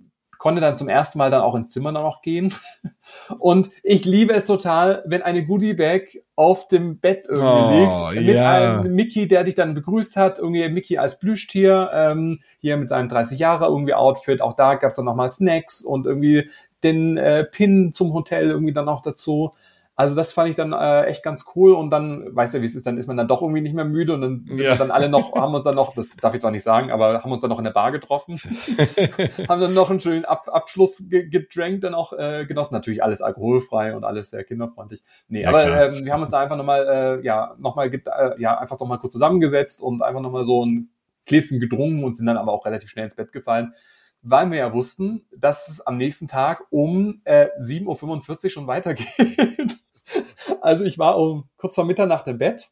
[0.41, 2.51] konnte dann zum ersten Mal dann auch ins Zimmer noch gehen.
[3.37, 8.25] Und ich liebe es total, wenn eine Goodie Bag auf dem Bett irgendwie oh, liegt.
[8.25, 8.79] Mit yeah.
[8.79, 10.39] einem Mickey, der dich dann begrüßt hat.
[10.39, 11.91] Irgendwie Mickey als Plüschtier.
[11.93, 14.41] Ähm, hier mit seinem 30 Jahre irgendwie Outfit.
[14.41, 16.49] Auch da gab es dann nochmal Snacks und irgendwie
[16.83, 19.51] den äh, Pin zum Hotel irgendwie dann auch dazu.
[20.01, 22.73] Also das fand ich dann äh, echt ganz cool und dann, weißt du, wie es
[22.73, 24.71] ist, dann ist man dann doch irgendwie nicht mehr müde und dann sind ja.
[24.71, 27.21] wir dann alle noch, haben uns dann noch, das darf ich zwar nicht sagen, aber
[27.23, 28.37] haben uns dann noch in der Bar getroffen,
[29.47, 33.21] haben dann noch einen schönen Ab Abschluss ge gedrängt, dann auch äh, genossen, natürlich alles
[33.21, 35.03] alkoholfrei und alles sehr kinderfreundlich.
[35.27, 38.57] Nee, ja, aber ähm, wir haben uns da einfach nochmal, äh, ja, nochmal, äh, ja,
[38.57, 40.89] einfach nochmal kurz zusammengesetzt und einfach nochmal so ein
[41.27, 43.75] Gläschen gedrungen und sind dann aber auch relativ schnell ins Bett gefallen
[44.23, 49.79] weil wir ja wussten, dass es am nächsten Tag um äh, 7.45 Uhr schon weitergeht.
[50.61, 52.71] also ich war um kurz vor Mitternacht im Bett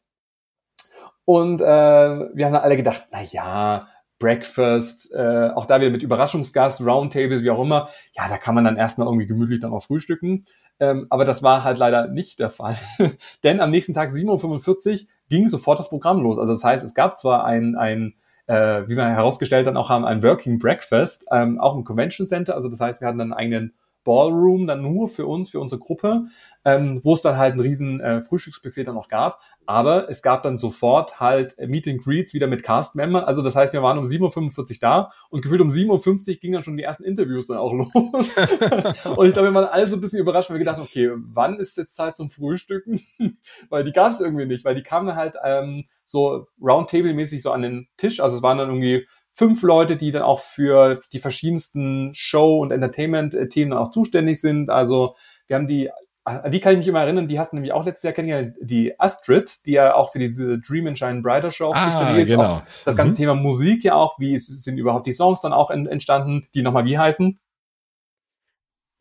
[1.24, 6.82] und äh, wir haben alle gedacht, na ja, Breakfast, äh, auch da wieder mit Überraschungsgast,
[6.82, 7.88] Roundtable, wie auch immer.
[8.12, 10.44] Ja, da kann man dann erstmal irgendwie gemütlich dann auch frühstücken.
[10.78, 12.76] Ähm, aber das war halt leider nicht der Fall.
[13.44, 16.38] Denn am nächsten Tag 7.45 Uhr ging sofort das Programm los.
[16.38, 18.14] Also das heißt, es gab zwar ein, ein
[18.46, 22.54] äh, wie wir herausgestellt dann auch haben, ein Working Breakfast, ähm, auch im Convention Center.
[22.54, 23.74] Also das heißt, wir hatten dann einen eigenen
[24.04, 26.26] Ballroom dann nur für uns, für unsere Gruppe,
[26.64, 29.40] ähm, wo es dann halt ein riesen äh, Frühstücksbuffet dann noch gab.
[29.66, 33.24] Aber es gab dann sofort halt Meet and Greets wieder mit Cast-Membern.
[33.24, 36.54] Also das heißt, wir waren um 7.45 Uhr da und gefühlt um 7.50 Uhr gingen
[36.54, 37.92] dann schon die ersten Interviews dann auch los.
[37.94, 41.58] und ich glaube, wir waren alle so ein bisschen überrascht, weil wir gedacht okay, wann
[41.58, 43.00] ist jetzt Zeit zum Frühstücken?
[43.70, 47.62] weil die gab es irgendwie nicht, weil die kamen halt ähm, so Roundtable-mäßig so an
[47.62, 48.20] den Tisch.
[48.20, 52.72] Also es waren dann irgendwie fünf Leute, die dann auch für die verschiedensten Show- und
[52.72, 54.70] Entertainment-Themen auch zuständig sind.
[54.70, 55.16] Also
[55.46, 55.90] wir haben die,
[56.24, 58.56] an die kann ich mich immer erinnern, die hast du nämlich auch letztes Jahr kennengelernt,
[58.60, 62.30] die Astrid, die ja auch für diese Dream and Shine Brighter Show ah, zuständig ist.
[62.30, 62.56] Genau.
[62.56, 63.16] Auch das ganze mhm.
[63.16, 66.98] Thema Musik ja auch, wie sind überhaupt die Songs dann auch entstanden, die nochmal wie
[66.98, 67.38] heißen?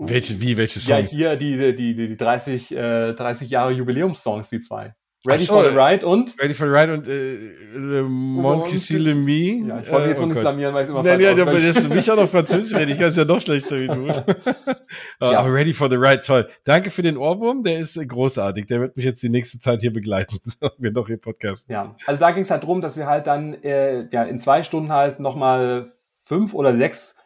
[0.02, 1.12] Welche, wie, welche Songs?
[1.12, 4.96] Ja, hier, die, die, die, die 30, äh, 30 Jahre Jubiläumssongs, die zwei.
[5.28, 6.34] Ready so, for the Ride und?
[6.42, 7.38] Ready for the Ride und äh,
[7.78, 9.68] Le Monkey Le Me.
[9.68, 11.52] Ja, ich wollte mich jetzt äh, oh nicht blamieren, weil ich immer Nein, ja, aber
[11.52, 12.92] das ist mich auch noch Französisch reden.
[12.92, 14.08] Ich kann es ja noch schlechter wie du.
[15.22, 15.40] ja.
[15.40, 16.48] Aber Ready for the Ride, toll.
[16.64, 18.68] Danke für den Ohrwurm, der ist großartig.
[18.68, 20.40] Der wird mich jetzt die nächste Zeit hier begleiten,
[20.78, 21.70] wir doch hier Podcast.
[21.70, 24.64] Ja, also da ging es halt drum, dass wir halt dann äh, ja in zwei
[24.64, 25.92] Stunden halt nochmal
[26.24, 27.18] fünf oder sechs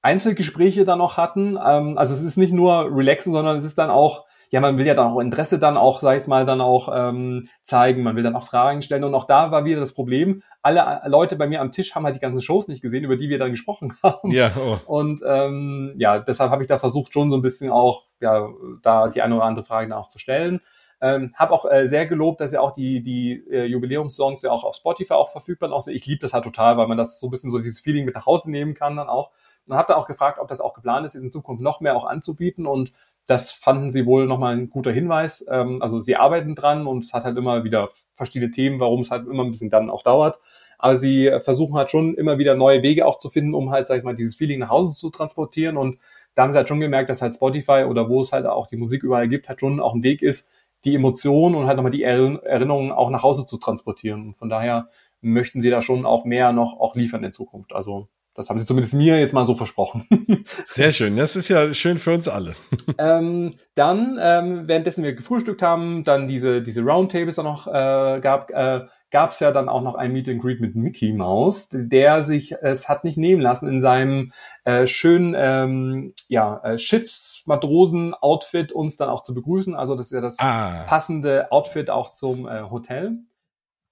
[0.00, 1.58] Einzelgespräche dann noch hatten.
[1.62, 4.86] Ähm, also es ist nicht nur relaxen, sondern es ist dann auch ja, man will
[4.86, 8.22] ja dann auch Interesse dann auch, sag ich mal, dann auch ähm, zeigen, man will
[8.22, 9.04] dann auch Fragen stellen.
[9.04, 12.04] Und auch da war wieder das Problem, alle äh, Leute bei mir am Tisch haben
[12.04, 14.30] halt die ganzen Shows nicht gesehen, über die wir dann gesprochen haben.
[14.30, 14.78] Ja, oh.
[14.86, 18.48] Und ähm, ja, deshalb habe ich da versucht, schon so ein bisschen auch, ja,
[18.82, 20.60] da die eine oder andere Frage dann auch zu stellen.
[20.98, 24.64] Ähm, habe auch äh, sehr gelobt, dass ja auch die, die äh, Jubiläumssongs ja auch
[24.64, 25.74] auf Spotify auch verfügbar sind.
[25.76, 28.06] Auch, ich liebe das halt total, weil man das so ein bisschen so dieses Feeling
[28.06, 29.30] mit nach Hause nehmen kann dann auch.
[29.68, 32.06] Und habe da auch gefragt, ob das auch geplant ist, in Zukunft noch mehr auch
[32.06, 32.66] anzubieten.
[32.66, 32.94] Und
[33.26, 35.44] das fanden sie wohl nochmal ein guter Hinweis.
[35.50, 39.10] Ähm, also sie arbeiten dran und es hat halt immer wieder verschiedene Themen, warum es
[39.10, 40.38] halt immer ein bisschen dann auch dauert.
[40.78, 43.98] Aber sie versuchen halt schon immer wieder neue Wege auch zu finden, um halt, sag
[43.98, 45.76] ich mal, dieses Feeling nach Hause zu transportieren.
[45.76, 45.98] Und
[46.34, 48.76] da haben sie halt schon gemerkt, dass halt Spotify oder wo es halt auch die
[48.76, 50.50] Musik überall gibt, halt schon auch ein Weg ist,
[50.84, 54.28] die Emotionen und halt nochmal die Erinnerungen auch nach Hause zu transportieren.
[54.28, 54.88] Und von daher
[55.20, 57.74] möchten sie da schon auch mehr noch auch liefern in Zukunft.
[57.74, 60.06] Also das haben sie zumindest mir jetzt mal so versprochen.
[60.66, 61.16] Sehr schön.
[61.16, 62.52] Das ist ja schön für uns alle.
[62.98, 68.50] ähm, dann, ähm, währenddessen wir gefrühstückt haben, dann diese, diese Roundtables auch noch äh, gab,
[68.50, 72.22] äh, gab es ja dann auch noch ein Meet and Greet mit Mickey Mouse, der
[72.22, 74.32] sich es hat nicht nehmen lassen, in seinem
[74.64, 79.74] äh, schönen ähm, ja, äh, Schiffsmatrosen-Outfit uns dann auch zu begrüßen.
[79.74, 80.84] Also das ist ja das ah.
[80.86, 83.18] passende Outfit auch zum äh, Hotel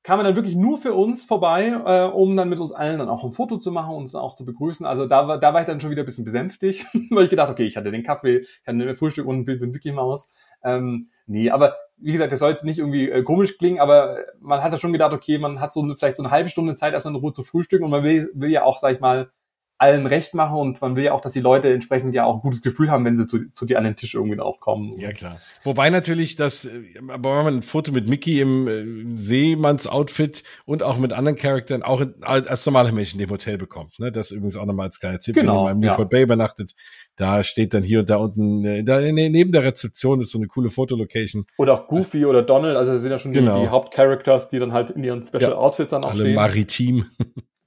[0.05, 3.09] kam er dann wirklich nur für uns vorbei, äh, um dann mit uns allen dann
[3.09, 4.85] auch ein Foto zu machen und uns auch zu begrüßen.
[4.85, 7.51] Also da war, da war ich dann schon wieder ein bisschen besänftigt, weil ich gedacht,
[7.51, 10.31] okay, ich hatte den Kaffee, ich hatte ein Frühstück und ein Bild mit Mickey Mouse.
[10.63, 14.63] Ähm, nee, aber wie gesagt, das soll jetzt nicht irgendwie äh, komisch klingen, aber man
[14.63, 16.93] hat ja schon gedacht, okay, man hat so eine, vielleicht so eine halbe Stunde Zeit,
[16.93, 19.31] erstmal in Ruhe zu frühstücken und man will, will ja auch, sag ich mal,
[19.79, 22.41] allen recht machen und man will ja auch, dass die Leute entsprechend ja auch ein
[22.41, 24.93] gutes Gefühl haben, wenn sie zu, zu dir an den Tisch irgendwie auch kommen.
[24.99, 25.37] Ja, klar.
[25.63, 26.69] Wobei natürlich das,
[27.09, 31.83] aber wenn man ein Foto mit Mickey im, im Seemanns-Outfit und auch mit anderen Charakteren
[31.83, 34.13] auch als normaler Mensch in dem Hotel bekommt, ne?
[34.13, 36.19] Das übrigens auch nochmal als kleiner Tipp, genau, wenn man im Newport ja.
[36.19, 36.75] Bay übernachtet.
[37.17, 40.47] Da steht dann hier und da unten, äh, da neben der Rezeption ist so eine
[40.47, 41.47] coole Fotolocation.
[41.59, 43.57] Oder auch Goofy oder Donald, also das sind ja schon genau.
[43.57, 45.57] die, die Hauptcharacters, die dann halt in ihren Special ja.
[45.57, 46.35] Outfits dann auch Alle stehen.
[46.35, 47.07] maritim.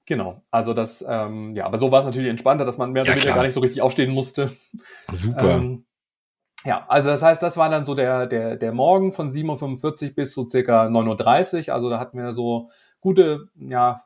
[0.08, 3.12] Genau, also das, ähm, ja, aber so war es natürlich entspannter, dass man mehr oder
[3.12, 4.52] ja, weniger gar nicht so richtig aufstehen musste.
[5.12, 5.58] Super.
[5.58, 5.86] Ähm,
[6.64, 10.16] ja, also das heißt, das war dann so der, der, der Morgen von 7.45 Uhr
[10.16, 11.76] bis so circa 9.30 Uhr.
[11.76, 12.70] Also da hatten wir so
[13.02, 14.02] gute, ja,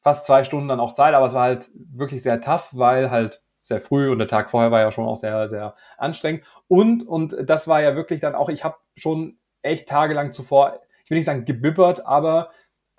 [0.00, 3.42] fast zwei Stunden dann auch Zeit, aber es war halt wirklich sehr tough, weil halt
[3.62, 6.44] sehr früh und der Tag vorher war ja schon auch sehr, sehr anstrengend.
[6.68, 11.10] Und, und das war ja wirklich dann auch, ich habe schon echt tagelang zuvor, ich
[11.10, 12.50] will nicht sagen gebibbert, aber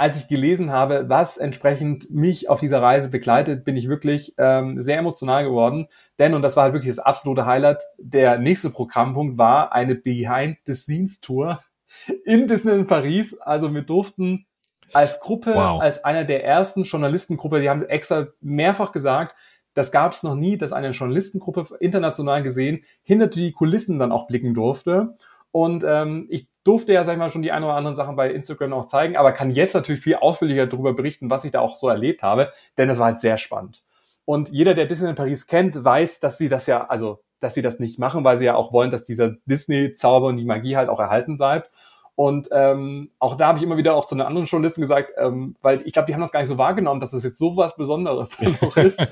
[0.02, 4.82] als ich gelesen habe, was entsprechend mich auf dieser Reise begleitet, bin ich wirklich ähm,
[4.82, 5.90] sehr emotional geworden.
[6.18, 11.60] Denn, und das war halt wirklich das absolute Highlight, der nächste Programmpunkt war eine Behind-the-Scenes-Tour
[12.26, 13.38] in Disneyland Paris.
[13.42, 14.48] Also wir durften
[14.92, 15.80] als Gruppe, wow.
[15.80, 19.36] als einer der ersten Journalistengruppe, die haben extra mehrfach gesagt,
[19.76, 24.26] das gab es noch nie, dass eine Journalistengruppe international gesehen hinter die Kulissen dann auch
[24.26, 25.16] blicken durfte.
[25.52, 28.32] Und ähm, ich durfte ja, sag ich mal, schon die ein oder anderen Sachen bei
[28.32, 31.76] Instagram auch zeigen, aber kann jetzt natürlich viel ausführlicher darüber berichten, was ich da auch
[31.76, 33.84] so erlebt habe, denn es war halt sehr spannend.
[34.26, 37.62] Und jeder, der Disney in Paris kennt, weiß, dass sie das ja, also, dass sie
[37.62, 40.90] das nicht machen, weil sie ja auch wollen, dass dieser Disney-Zauber und die Magie halt
[40.90, 41.72] auch erhalten bleibt.
[42.16, 45.56] Und ähm, auch da habe ich immer wieder auch zu den anderen Journalisten gesagt, ähm,
[45.62, 47.76] weil ich glaube, die haben das gar nicht so wahrgenommen, dass das jetzt so was
[47.76, 49.06] Besonderes noch ist.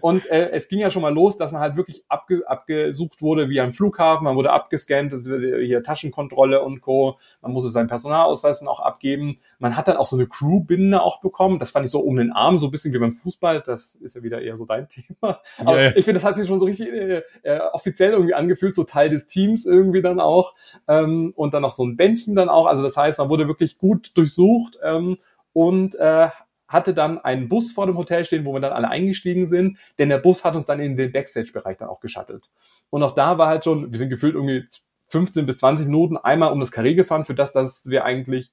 [0.00, 3.50] Und äh, es ging ja schon mal los, dass man halt wirklich abge abgesucht wurde
[3.50, 7.18] wie am Flughafen, man wurde abgescannt, hier Taschenkontrolle und Co.
[7.42, 9.38] Man musste seinen Personalausweis dann auch abgeben.
[9.58, 11.58] Man hat dann auch so eine Crew-Binde auch bekommen.
[11.58, 13.62] Das fand ich so um den Arm, so ein bisschen wie beim Fußball.
[13.62, 15.40] Das ist ja wieder eher so dein Thema.
[15.58, 15.96] Aber yeah.
[15.96, 19.08] ich finde, das hat sich schon so richtig äh, äh, offiziell irgendwie angefühlt, so Teil
[19.08, 20.54] des Teams irgendwie dann auch.
[20.88, 22.66] Ähm, und dann noch so ein Bändchen dann auch.
[22.66, 25.18] Also das heißt, man wurde wirklich gut durchsucht ähm,
[25.52, 26.28] und äh,
[26.68, 30.08] hatte dann einen Bus vor dem Hotel stehen, wo wir dann alle eingestiegen sind, denn
[30.08, 32.50] der Bus hat uns dann in den Backstage-Bereich dann auch geschattelt.
[32.90, 34.66] Und auch da war halt schon, wir sind gefühlt irgendwie
[35.08, 38.50] 15 bis 20 Minuten einmal um das Karree gefahren, für das, dass wir eigentlich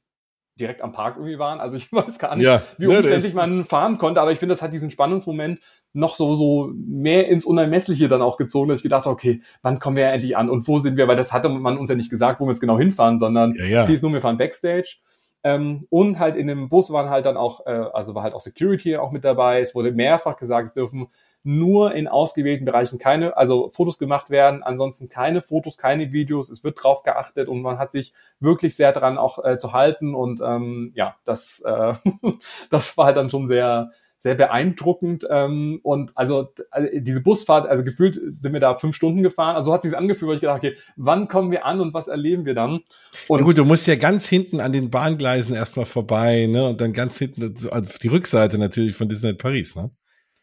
[0.60, 1.60] direkt am Park irgendwie waren.
[1.60, 4.54] Also ich weiß gar nicht, ja, wie ne, umständlich man fahren konnte, aber ich finde,
[4.54, 5.60] das hat diesen Spannungsmoment
[5.94, 9.80] noch so, so mehr ins Unermessliche dann auch gezogen, dass ich gedacht habe, okay, wann
[9.80, 11.08] kommen wir endlich an und wo sind wir?
[11.08, 13.66] Weil das hatte man uns ja nicht gesagt, wo wir jetzt genau hinfahren, sondern ja,
[13.66, 13.82] ja.
[13.84, 14.98] es hieß nur, wir fahren Backstage.
[15.46, 18.40] Ähm, und halt in dem Bus waren halt dann auch, äh, also war halt auch
[18.40, 19.60] Security auch mit dabei.
[19.60, 21.08] Es wurde mehrfach gesagt, es dürfen
[21.44, 26.64] nur in ausgewählten Bereichen keine, also Fotos gemacht werden, ansonsten keine Fotos, keine Videos, es
[26.64, 30.42] wird drauf geachtet und man hat sich wirklich sehr daran auch äh, zu halten und
[30.42, 31.94] ähm, ja, das, äh,
[32.70, 33.92] das war halt dann schon sehr,
[34.24, 35.28] sehr beeindruckend.
[35.30, 39.58] Ähm, und also, also diese Busfahrt, also gefühlt sind wir da fünf Stunden gefahren.
[39.58, 42.08] Also so hat sich angefühlt, weil ich gedacht, okay, wann kommen wir an und was
[42.08, 42.80] erleben wir dann?
[43.28, 46.70] Und ja gut, du musst ja ganz hinten an den Bahngleisen erstmal vorbei, ne?
[46.70, 49.92] Und dann ganz hinten auf die Rückseite natürlich von Disneyland Paris, ne?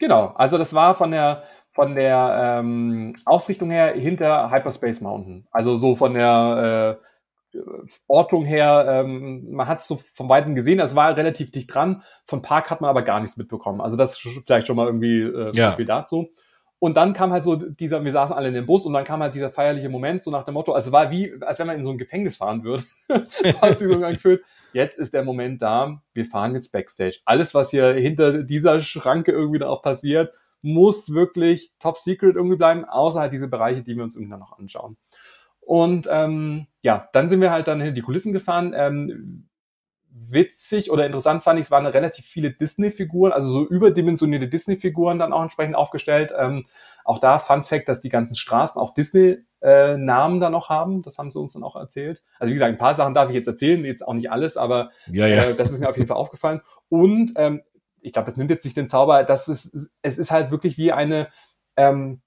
[0.01, 5.47] Genau, also das war von der von der ähm, Ausrichtung her hinter Hyperspace Mountain.
[5.53, 6.99] Also so von der
[7.55, 7.59] äh,
[8.09, 12.03] Ortung her, ähm, man hat es so von Weitem gesehen, es war relativ dicht dran.
[12.25, 13.81] Von Park hat man aber gar nichts mitbekommen.
[13.81, 15.73] Also das ist vielleicht schon mal irgendwie äh, ja.
[15.73, 16.31] viel dazu.
[16.81, 19.21] Und dann kam halt so dieser, wir saßen alle in dem Bus und dann kam
[19.21, 21.79] halt dieser feierliche Moment, so nach dem Motto, also es war wie, als wenn man
[21.79, 22.85] in so ein Gefängnis fahren würde.
[23.09, 24.43] so hat sich so gefühlt.
[24.73, 27.19] Jetzt ist der Moment da, wir fahren jetzt Backstage.
[27.25, 32.57] Alles, was hier hinter dieser Schranke irgendwie da auch passiert, muss wirklich top secret irgendwie
[32.57, 34.97] bleiben, außer halt diese Bereiche, die wir uns irgendwann noch anschauen.
[35.61, 38.75] Und ähm, ja, dann sind wir halt dann hinter die Kulissen gefahren.
[38.77, 39.49] Ähm,
[40.11, 45.33] witzig oder interessant fand ich, es waren relativ viele Disney-Figuren, also so überdimensionierte Disney-Figuren dann
[45.33, 46.33] auch entsprechend aufgestellt.
[46.37, 46.67] Ähm,
[47.05, 51.03] auch da Fun Fact, dass die ganzen Straßen auch Disney-Namen äh, dann noch haben.
[51.03, 52.23] Das haben sie uns dann auch erzählt.
[52.39, 54.91] Also wie gesagt, ein paar Sachen darf ich jetzt erzählen, jetzt auch nicht alles, aber
[55.07, 55.45] ja, ja.
[55.45, 56.61] Äh, das ist mir auf jeden Fall aufgefallen.
[56.89, 57.63] Und ähm,
[58.01, 60.93] ich glaube, das nimmt jetzt nicht den Zauber, das ist, es ist halt wirklich wie
[60.93, 61.29] eine,
[61.77, 62.23] ähm,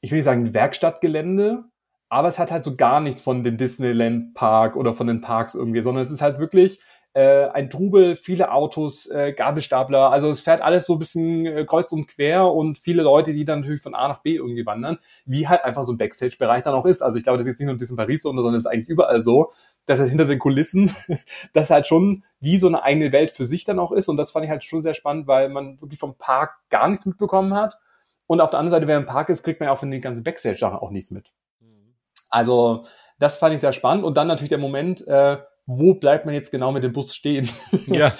[0.00, 1.64] ich will nicht sagen Werkstattgelände,
[2.08, 5.54] aber es hat halt so gar nichts von dem Disneyland Park oder von den Parks
[5.54, 6.80] irgendwie, sondern es ist halt wirklich
[7.14, 11.64] äh, ein Trubel, viele Autos, äh, Gabelstapler, also es fährt alles so ein bisschen äh,
[11.64, 14.98] kreuz und quer und viele Leute, die dann natürlich von A nach B irgendwie wandern,
[15.24, 17.02] wie halt einfach so ein Backstage-Bereich dann auch ist.
[17.02, 18.88] Also ich glaube, das ist jetzt nicht nur in diesem Paris, sondern das ist eigentlich
[18.88, 19.52] überall so,
[19.86, 20.90] dass halt hinter den Kulissen
[21.52, 24.32] das halt schon wie so eine eigene Welt für sich dann auch ist und das
[24.32, 27.78] fand ich halt schon sehr spannend, weil man wirklich vom Park gar nichts mitbekommen hat
[28.26, 30.00] und auf der anderen Seite, wer im Park ist, kriegt man ja auch von den
[30.00, 31.32] ganzen Backstage-Sachen auch nichts mit.
[31.60, 31.94] Mhm.
[32.28, 32.84] Also
[33.20, 36.50] das fand ich sehr spannend und dann natürlich der Moment, äh, wo bleibt man jetzt
[36.50, 37.48] genau mit dem Bus stehen?
[37.86, 38.12] Ja.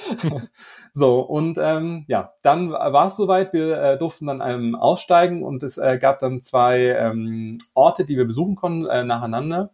[0.95, 5.63] so, und ähm, ja, dann war es soweit, wir äh, durften dann ähm, aussteigen und
[5.63, 9.71] es äh, gab dann zwei ähm, Orte, die wir besuchen konnten, äh, nacheinander.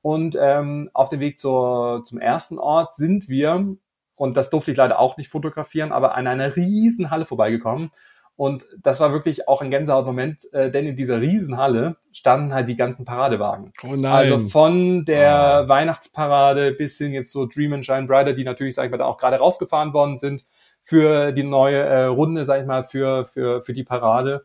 [0.00, 3.76] Und ähm, auf dem Weg zur, zum ersten Ort sind wir,
[4.16, 7.90] und das durfte ich leider auch nicht fotografieren, aber an einer riesen Halle vorbeigekommen.
[8.36, 12.76] Und das war wirklich auch ein Gänsehautmoment, äh, denn in dieser Riesenhalle standen halt die
[12.76, 13.72] ganzen Paradewagen.
[13.84, 14.06] Oh nein.
[14.06, 15.68] Also von der ah.
[15.68, 19.04] Weihnachtsparade bis hin jetzt so Dream and Shine Brighter, die natürlich, sag ich mal, da
[19.04, 20.44] auch gerade rausgefahren worden sind
[20.82, 24.44] für die neue äh, Runde, sag ich mal, für, für, für die Parade.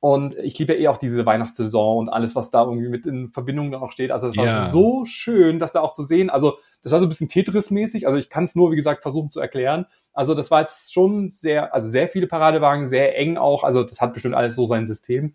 [0.00, 3.30] Und ich liebe ja eh auch diese Weihnachtssaison und alles, was da irgendwie mit in
[3.30, 4.12] Verbindung dann auch steht.
[4.12, 4.66] Also es war ja.
[4.66, 6.30] so schön, das da auch zu sehen.
[6.30, 8.06] Also das war so ein bisschen Tetris-mäßig.
[8.06, 9.86] Also ich kann es nur, wie gesagt, versuchen zu erklären.
[10.12, 13.64] Also das war jetzt schon sehr, also sehr viele Paradewagen, sehr eng auch.
[13.64, 15.34] Also das hat bestimmt alles so sein System.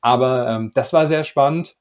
[0.00, 1.76] Aber ähm, das war sehr spannend.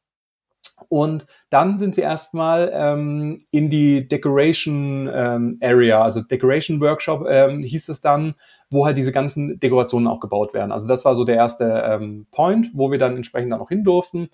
[0.89, 7.61] Und dann sind wir erstmal ähm, in die Decoration ähm, Area, also Decoration Workshop ähm,
[7.61, 8.35] hieß es dann,
[8.69, 10.71] wo halt diese ganzen Dekorationen auch gebaut werden.
[10.71, 13.83] Also das war so der erste ähm, Point, wo wir dann entsprechend dann auch hin
[13.83, 14.29] durften.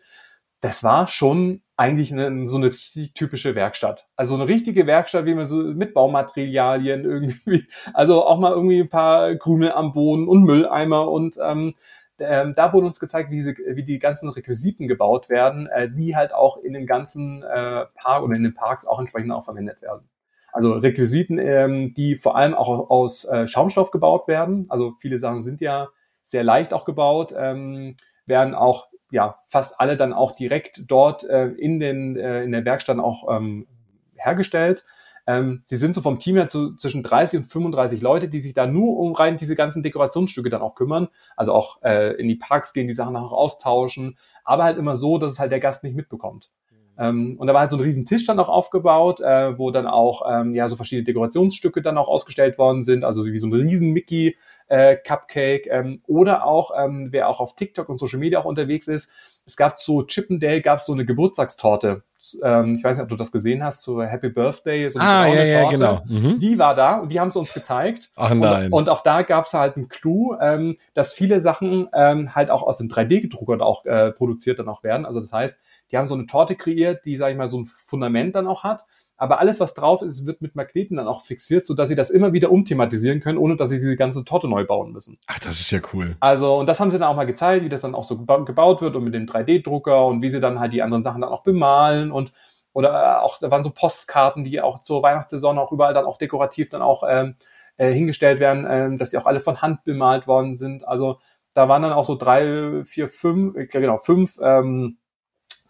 [0.62, 4.08] Das war schon eigentlich eine, so eine richtig typische Werkstatt.
[4.16, 8.90] Also eine richtige Werkstatt, wie man so mit Baumaterialien irgendwie, also auch mal irgendwie ein
[8.90, 11.76] paar Krümel am Boden und Mülleimer und ähm,
[12.20, 16.16] ähm, da wurde uns gezeigt, wie, sie, wie die ganzen Requisiten gebaut werden, äh, die
[16.16, 19.82] halt auch in dem ganzen äh, Park oder in den Parks auch entsprechend auch verwendet
[19.82, 20.10] werden.
[20.52, 24.66] Also Requisiten, ähm, die vor allem auch aus äh, Schaumstoff gebaut werden.
[24.70, 25.90] Also viele Sachen sind ja
[26.24, 27.96] sehr leicht auch gebaut, ähm,
[28.26, 32.66] werden auch ja fast alle dann auch direkt dort äh, in den äh, in der
[32.66, 33.68] Werkstatt auch ähm,
[34.16, 34.86] hergestellt.
[35.30, 38.54] Ähm, sie sind so vom Team her zu, zwischen 30 und 35 Leute, die sich
[38.54, 41.10] da nur um rein diese ganzen Dekorationsstücke dann auch kümmern.
[41.36, 45.18] Also auch äh, in die Parks gehen, die Sachen auch austauschen, aber halt immer so,
[45.18, 46.50] dass es halt der Gast nicht mitbekommt.
[46.98, 49.86] Ähm, und da war halt so ein riesen Tisch dann auch aufgebaut, äh, wo dann
[49.86, 53.54] auch ähm, ja so verschiedene Dekorationsstücke dann auch ausgestellt worden sind, also wie so ein
[53.54, 54.36] riesen Mickey
[54.68, 58.88] äh, Cupcake ähm, oder auch ähm, wer auch auf TikTok und Social Media auch unterwegs
[58.88, 59.12] ist,
[59.46, 62.04] es gab zu Chippendale gab es so eine Geburtstagstorte
[62.44, 65.28] ähm, ich weiß nicht, ob du das gesehen hast, zu Happy Birthday, so eine ah,
[65.28, 66.02] ja, ja, genau.
[66.08, 66.40] Mhm.
[66.40, 68.10] Die war da und die haben es uns gezeigt.
[68.16, 68.66] Ach nein.
[68.66, 72.50] Und, und auch da gab es halt einen Clou, ähm, dass viele Sachen ähm, halt
[72.50, 75.06] auch aus dem 3D-Gedrucker auch äh, produziert dann auch werden.
[75.06, 75.60] Also das heißt,
[75.92, 78.64] die haben so eine Torte kreiert, die, sag ich mal, so ein Fundament dann auch
[78.64, 78.86] hat
[79.18, 82.10] aber alles, was drauf ist, wird mit Magneten dann auch fixiert, so dass sie das
[82.10, 85.18] immer wieder umthematisieren können, ohne dass sie diese ganze Torte neu bauen müssen.
[85.26, 86.16] Ach, das ist ja cool.
[86.20, 88.82] Also, und das haben sie dann auch mal gezeigt, wie das dann auch so gebaut
[88.82, 91.44] wird und mit dem 3D-Drucker und wie sie dann halt die anderen Sachen dann auch
[91.44, 92.32] bemalen und
[92.74, 96.20] oder äh, auch, da waren so Postkarten, die auch zur Weihnachtssaison auch überall dann auch
[96.20, 97.34] dekorativ dann auch ähm,
[97.78, 100.88] äh, hingestellt werden, ähm, dass die auch alle von Hand bemalt worden sind.
[100.88, 101.20] Also
[101.56, 104.97] da waren dann auch so drei, vier, fünf, äh, genau, fünf ähm,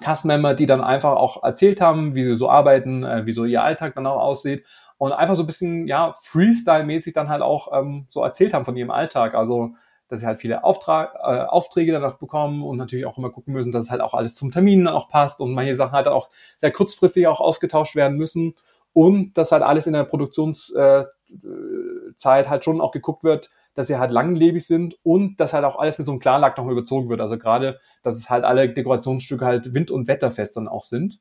[0.01, 3.63] Cast-Member, die dann einfach auch erzählt haben, wie sie so arbeiten, äh, wie so ihr
[3.63, 4.65] Alltag dann auch aussieht
[4.97, 8.75] und einfach so ein bisschen, ja, Freestyle-mäßig dann halt auch ähm, so erzählt haben von
[8.75, 9.35] ihrem Alltag.
[9.35, 9.71] Also,
[10.07, 13.53] dass sie halt viele Auftrag, äh, Aufträge dann auch bekommen und natürlich auch immer gucken
[13.53, 16.07] müssen, dass es halt auch alles zum Termin dann auch passt und manche Sachen halt
[16.07, 18.55] auch sehr kurzfristig auch ausgetauscht werden müssen
[18.93, 21.07] und dass halt alles in der Produktionszeit
[22.23, 25.77] äh, halt schon auch geguckt wird, dass sie halt langlebig sind und dass halt auch
[25.77, 27.21] alles mit so einem Klarlack nochmal überzogen wird.
[27.21, 31.19] Also gerade, dass es halt alle Dekorationsstücke halt wind- und wetterfest dann auch sind.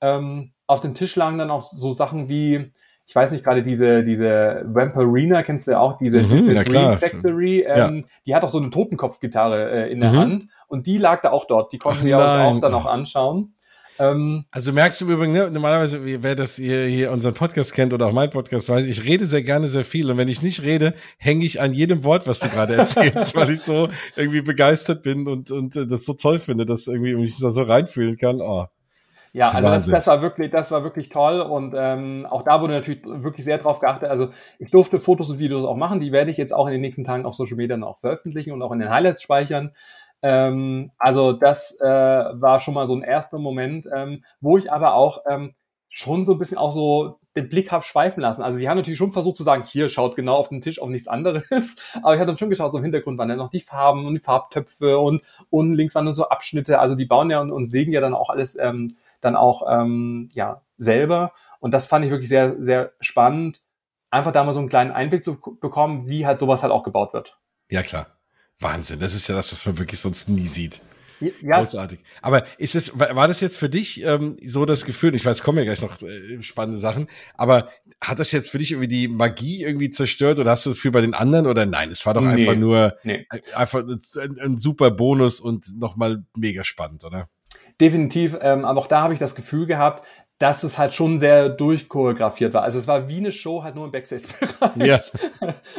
[0.00, 2.72] Ähm, auf dem Tisch lagen dann auch so Sachen wie,
[3.06, 6.98] ich weiß nicht, gerade diese, diese Vampirina, kennst du ja auch, diese, mhm, ja, Dream
[6.98, 8.02] Factory, ähm, ja.
[8.26, 10.16] die hat auch so eine Totenkopfgitarre äh, in der mhm.
[10.16, 11.72] Hand und die lag da auch dort.
[11.72, 13.54] Die konnten wir auch dann auch anschauen.
[13.98, 17.92] Ähm, also merkst du im Übrigen, ne, normalerweise, wer das hier, hier unseren Podcast kennt
[17.92, 20.10] oder auch mein Podcast weiß, ich rede sehr gerne sehr viel.
[20.10, 23.50] Und wenn ich nicht rede, hänge ich an jedem Wort, was du gerade erzählst, weil
[23.50, 27.38] ich so irgendwie begeistert bin und, und äh, das so toll finde, dass irgendwie mich
[27.38, 28.40] da so reinfühlen kann.
[28.40, 28.66] Oh.
[29.32, 32.74] Ja, also das, das, war wirklich, das war wirklich toll und ähm, auch da wurde
[32.74, 34.08] natürlich wirklich sehr drauf geachtet.
[34.08, 36.80] Also ich durfte Fotos und Videos auch machen, die werde ich jetzt auch in den
[36.80, 39.72] nächsten Tagen auf Social Media auch veröffentlichen und auch in den Highlights speichern.
[40.22, 44.94] Ähm, also das äh, war schon mal so ein erster Moment, ähm, wo ich aber
[44.94, 45.54] auch ähm,
[45.88, 48.42] schon so ein bisschen auch so den Blick habe schweifen lassen.
[48.42, 50.88] Also sie haben natürlich schon versucht zu sagen, hier schaut genau auf den Tisch auf
[50.88, 51.76] nichts anderes.
[52.02, 54.14] Aber ich habe dann schon geschaut, so im Hintergrund waren dann noch die Farben und
[54.14, 56.78] die Farbtöpfe und, und links waren dann so Abschnitte.
[56.78, 60.28] Also die bauen ja und, und sägen ja dann auch alles ähm, dann auch ähm,
[60.32, 61.32] ja selber.
[61.60, 63.62] Und das fand ich wirklich sehr, sehr spannend,
[64.10, 67.12] einfach da mal so einen kleinen Einblick zu bekommen, wie halt sowas halt auch gebaut
[67.12, 67.38] wird.
[67.70, 68.17] Ja, klar.
[68.60, 68.98] Wahnsinn.
[68.98, 70.80] Das ist ja das, was man wirklich sonst nie sieht.
[71.42, 71.58] Ja.
[71.58, 72.00] Großartig.
[72.22, 75.58] Aber ist es, war das jetzt für dich ähm, so das Gefühl, ich weiß, kommen
[75.58, 79.62] ja gleich noch äh, spannende Sachen, aber hat das jetzt für dich irgendwie die Magie
[79.62, 81.90] irgendwie zerstört oder hast du das Gefühl bei den anderen oder nein?
[81.90, 82.32] Es war doch nee.
[82.32, 83.26] einfach nur nee.
[83.54, 87.28] einfach ein, ein, super Bonus und nochmal mega spannend, oder?
[87.80, 90.06] Definitiv, ähm, aber auch da habe ich das Gefühl gehabt,
[90.38, 92.62] dass es halt schon sehr durchchoreografiert war.
[92.62, 94.86] Also es war wie eine Show, halt nur im Backstage-Bereich.
[94.86, 94.98] Ja.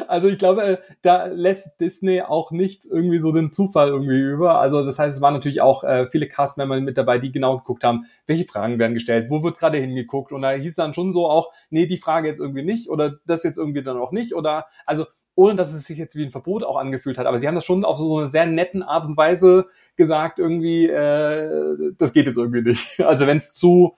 [0.07, 4.59] Also ich glaube, äh, da lässt Disney auch nicht irgendwie so den Zufall irgendwie über.
[4.59, 7.83] Also das heißt, es waren natürlich auch äh, viele Castmember mit dabei, die genau geguckt
[7.83, 10.31] haben, welche Fragen werden gestellt, wo wird gerade hingeguckt.
[10.31, 13.43] Und da hieß dann schon so auch, nee, die Frage jetzt irgendwie nicht oder das
[13.43, 14.33] jetzt irgendwie dann auch nicht.
[14.33, 15.05] Oder also
[15.35, 17.25] ohne dass es sich jetzt wie ein Verbot auch angefühlt hat.
[17.25, 20.87] Aber sie haben das schon auf so eine sehr netten Art und Weise gesagt, irgendwie,
[20.87, 22.99] äh, das geht jetzt irgendwie nicht.
[23.05, 23.95] Also wenn es zu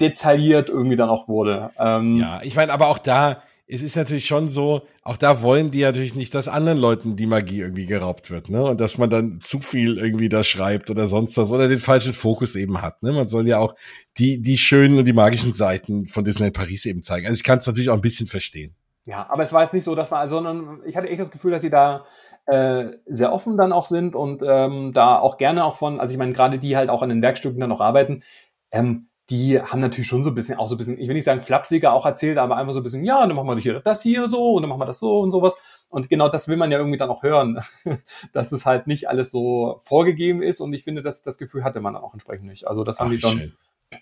[0.00, 1.70] detailliert irgendwie dann auch wurde.
[1.78, 5.70] Ähm, ja, ich meine, aber auch da, es ist natürlich schon so, auch da wollen
[5.70, 8.62] die natürlich nicht, dass anderen Leuten die Magie irgendwie geraubt wird, ne?
[8.64, 12.12] Und dass man dann zu viel irgendwie da schreibt oder sonst was oder den falschen
[12.12, 13.12] Fokus eben hat, ne?
[13.12, 13.74] Man soll ja auch
[14.18, 17.26] die, die schönen und die magischen Seiten von Disneyland Paris eben zeigen.
[17.26, 18.74] Also ich kann es natürlich auch ein bisschen verstehen.
[19.06, 21.50] Ja, aber es war jetzt nicht so, dass man, sondern ich hatte echt das Gefühl,
[21.52, 22.04] dass sie da
[22.46, 26.18] äh, sehr offen dann auch sind und ähm, da auch gerne auch von, also ich
[26.18, 28.22] meine, gerade die halt auch an den Werkstücken dann noch arbeiten,
[28.70, 31.24] ähm, die haben natürlich schon so ein bisschen, auch so ein bisschen, ich will nicht
[31.24, 34.02] sagen flapsiger auch erzählt, aber einfach so ein bisschen, ja, dann machen wir hier das
[34.02, 35.56] hier so und dann machen wir das so und sowas.
[35.88, 37.60] Und genau das will man ja irgendwie dann auch hören,
[38.32, 40.60] dass es halt nicht alles so vorgegeben ist.
[40.60, 42.68] Und ich finde, dass das Gefühl hatte man dann auch entsprechend nicht.
[42.68, 43.52] Also das haben Ach, die schon, schön.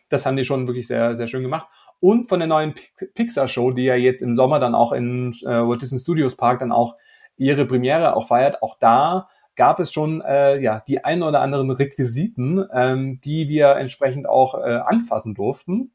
[0.08, 1.68] das haben die schon wirklich sehr, sehr schön gemacht.
[2.00, 2.74] Und von der neuen
[3.14, 6.72] Pixar-Show, die ja jetzt im Sommer dann auch in äh, Walt Disney Studios Park dann
[6.72, 6.96] auch
[7.36, 11.70] ihre Premiere auch feiert, auch da gab es schon äh, ja die ein oder anderen
[11.70, 15.92] Requisiten, ähm, die wir entsprechend auch äh, anfassen durften.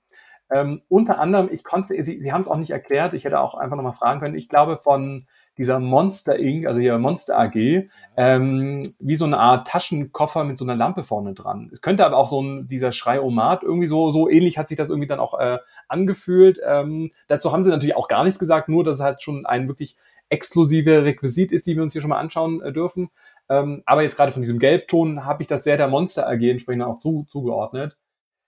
[0.49, 3.55] Ähm, unter anderem, ich konnte, Sie, Sie haben es auch nicht erklärt, ich hätte auch
[3.55, 5.27] einfach nochmal fragen können, ich glaube von
[5.57, 10.63] dieser Monster Inc., also hier Monster AG, ähm, wie so eine Art Taschenkoffer mit so
[10.63, 11.69] einer Lampe vorne dran.
[11.73, 14.89] Es könnte aber auch so ein, dieser Schrei-O-Mat, irgendwie so, so ähnlich hat sich das
[14.89, 15.57] irgendwie dann auch äh,
[15.89, 16.61] angefühlt.
[16.65, 19.67] Ähm, dazu haben sie natürlich auch gar nichts gesagt, nur dass es halt schon ein
[19.67, 19.97] wirklich
[20.29, 23.09] exklusive Requisit ist, die wir uns hier schon mal anschauen äh, dürfen.
[23.49, 26.83] Ähm, aber jetzt gerade von diesem Gelbton habe ich das sehr der Monster AG entsprechend
[26.83, 27.97] auch zu, zugeordnet.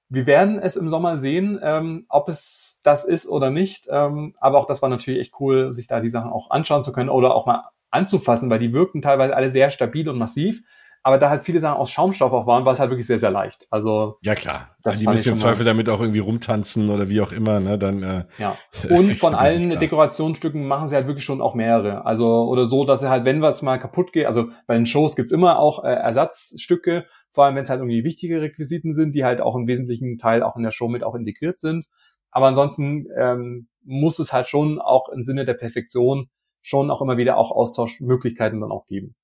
[0.10, 3.88] Wir werden es im Sommer sehen, ähm, ob es das ist oder nicht.
[3.90, 6.92] Ähm, aber auch das war natürlich echt cool, sich da die Sachen auch anschauen zu
[6.92, 10.64] können oder auch mal anzufassen, weil die wirkten teilweise alle sehr stabil und massiv
[11.04, 13.32] aber da halt viele Sachen aus Schaumstoff auch waren, war es halt wirklich sehr, sehr
[13.32, 13.68] leicht.
[13.70, 17.32] Also ja klar, also die müssen im Zweifel damit auch irgendwie rumtanzen oder wie auch
[17.32, 17.78] immer, ne?
[17.78, 18.58] Dann äh, ja.
[18.90, 22.06] Und von allen Dekorationsstücken machen sie halt wirklich schon auch mehrere.
[22.06, 25.16] Also oder so, dass sie halt, wenn was mal kaputt geht, also bei den Shows
[25.16, 29.24] gibt's immer auch äh, Ersatzstücke, vor allem wenn es halt irgendwie wichtige Requisiten sind, die
[29.24, 31.86] halt auch im wesentlichen Teil auch in der Show mit auch integriert sind.
[32.32, 36.30] Aber ansonsten ähm, muss es halt schon auch im Sinne der Perfektion
[36.62, 39.16] schon auch immer wieder auch Austauschmöglichkeiten dann auch geben.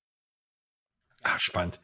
[1.26, 1.80] Ach, spannend.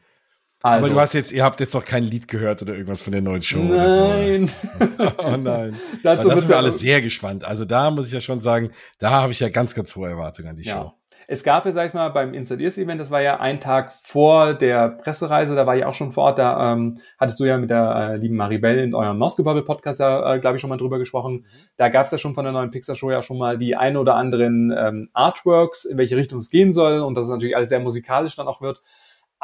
[0.61, 3.11] Also, Aber du hast jetzt, ihr habt jetzt noch kein Lied gehört oder irgendwas von
[3.11, 3.57] der neuen Show.
[3.59, 4.47] Nein.
[4.47, 4.55] So.
[5.17, 5.75] oh nein.
[6.03, 7.43] Dazu da sind wir alle sehr gespannt.
[7.43, 10.47] Also da muss ich ja schon sagen, da habe ich ja ganz, ganz hohe Erwartungen
[10.47, 10.75] an die ja.
[10.75, 10.93] Show.
[11.27, 13.93] Es gab ja, sag ich mal, beim Inside Ears Event, das war ja ein Tag
[13.93, 17.57] vor der Pressereise, da war ich auch schon vor Ort, da ähm, hattest du ja
[17.57, 20.77] mit der äh, lieben Maribel in eurem Moskau Podcast ja, äh, glaube ich, schon mal
[20.77, 21.33] drüber gesprochen.
[21.33, 21.45] Mhm.
[21.77, 23.97] Da gab es ja schon von der neuen Pixar Show ja schon mal die ein
[23.97, 27.69] oder anderen ähm, Artworks, in welche Richtung es gehen soll und dass es natürlich alles
[27.69, 28.81] sehr musikalisch dann auch wird.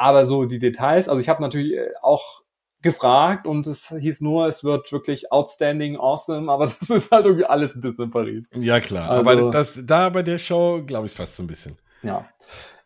[0.00, 2.40] Aber so die Details, also ich habe natürlich äh, auch
[2.80, 7.44] gefragt und es hieß nur, es wird wirklich outstanding, awesome, aber das ist halt irgendwie
[7.44, 8.50] alles in Disney Paris.
[8.54, 9.10] Ja, klar.
[9.10, 11.76] Also, aber das, da bei der Show, glaube ich, fast so ein bisschen.
[12.02, 12.26] Ja.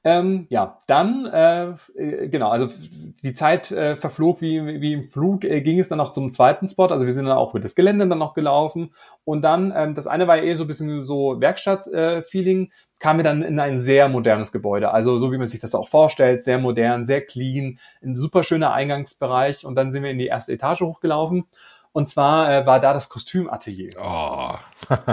[0.03, 2.69] Ähm, ja, dann, äh, äh, genau, also
[3.23, 6.67] die Zeit äh, verflog wie, wie im Flug, äh, ging es dann noch zum zweiten
[6.67, 8.93] Spot, also wir sind dann auch mit das Gelände dann noch gelaufen
[9.23, 12.71] und dann, ähm, das eine war eh so ein bisschen so Werkstatt-Feeling, äh,
[13.05, 15.89] kamen wir dann in ein sehr modernes Gebäude, also so wie man sich das auch
[15.89, 20.29] vorstellt, sehr modern, sehr clean, ein super schöner Eingangsbereich und dann sind wir in die
[20.29, 21.45] erste Etage hochgelaufen
[21.93, 23.91] und zwar äh, war da das Kostümatelier.
[24.03, 24.55] Oh.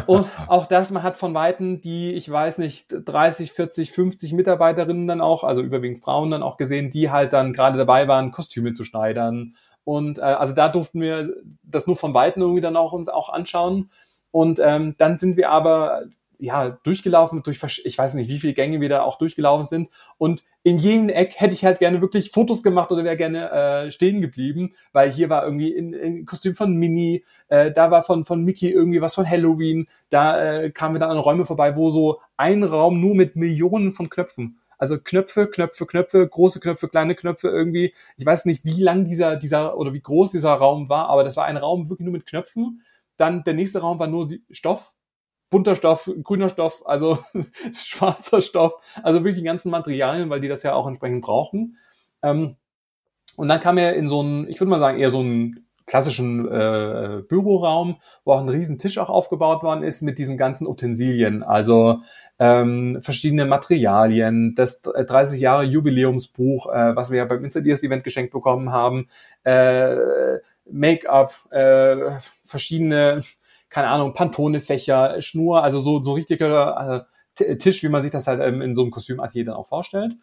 [0.08, 5.06] und auch das, man hat von Weitem die, ich weiß nicht, 30, 40, 50 Mitarbeiterinnen
[5.06, 8.72] dann auch, also überwiegend Frauen dann auch gesehen, die halt dann gerade dabei waren, Kostüme
[8.72, 9.58] zu schneidern.
[9.84, 13.28] Und äh, also da durften wir das nur von Weitem irgendwie dann auch uns auch
[13.28, 13.92] anschauen.
[14.32, 16.04] Und ähm, dann sind wir aber
[16.42, 19.89] ja, durchgelaufen, durch, ich weiß nicht, wie viele Gänge wir da auch durchgelaufen sind.
[20.18, 23.92] Und in jedem Eck hätte ich halt gerne wirklich Fotos gemacht oder wäre gerne äh,
[23.92, 28.26] stehen geblieben, weil hier war irgendwie in, in Kostüm von Minnie, äh, da war von,
[28.26, 31.92] von Mickey irgendwie was von Halloween, da äh, kamen wir dann an Räume vorbei, wo
[31.92, 37.14] so ein Raum nur mit Millionen von Knöpfen also Knöpfe, Knöpfe, Knöpfe, große Knöpfe, kleine
[37.14, 37.94] Knöpfe irgendwie.
[38.18, 41.38] Ich weiß nicht, wie lang dieser, dieser oder wie groß dieser Raum war, aber das
[41.38, 42.82] war ein Raum wirklich nur mit Knöpfen.
[43.16, 44.96] Dann der nächste Raum war nur Stoff,
[45.52, 47.20] bunter Stoff, grüner Stoff, also
[47.76, 48.74] schwarzer Stoff,
[49.04, 51.78] also wirklich die ganzen Materialien, weil die das ja auch entsprechend brauchen.
[52.24, 52.56] Ähm,
[53.38, 56.47] und dann kam er in so einen, ich würde mal sagen, eher so einen klassischen
[56.47, 61.43] äh, Büroraum, wo auch ein riesen Tisch auch aufgebaut worden ist mit diesen ganzen Utensilien,
[61.43, 62.02] also
[62.39, 68.04] ähm, verschiedene Materialien, das 30 äh, Jahre Jubiläumsbuch, äh, was wir ja beim Installiers Event
[68.04, 69.10] geschenkt bekommen haben,
[69.43, 69.97] äh,
[70.70, 73.24] Make-up, äh, verschiedene,
[73.72, 77.07] keine Ahnung, Pantone-Fächer, Schnur, also so so richtiger
[77.39, 80.13] äh, Tisch, wie man sich das halt ähm, in so einem Kostümatelier dann auch vorstellt.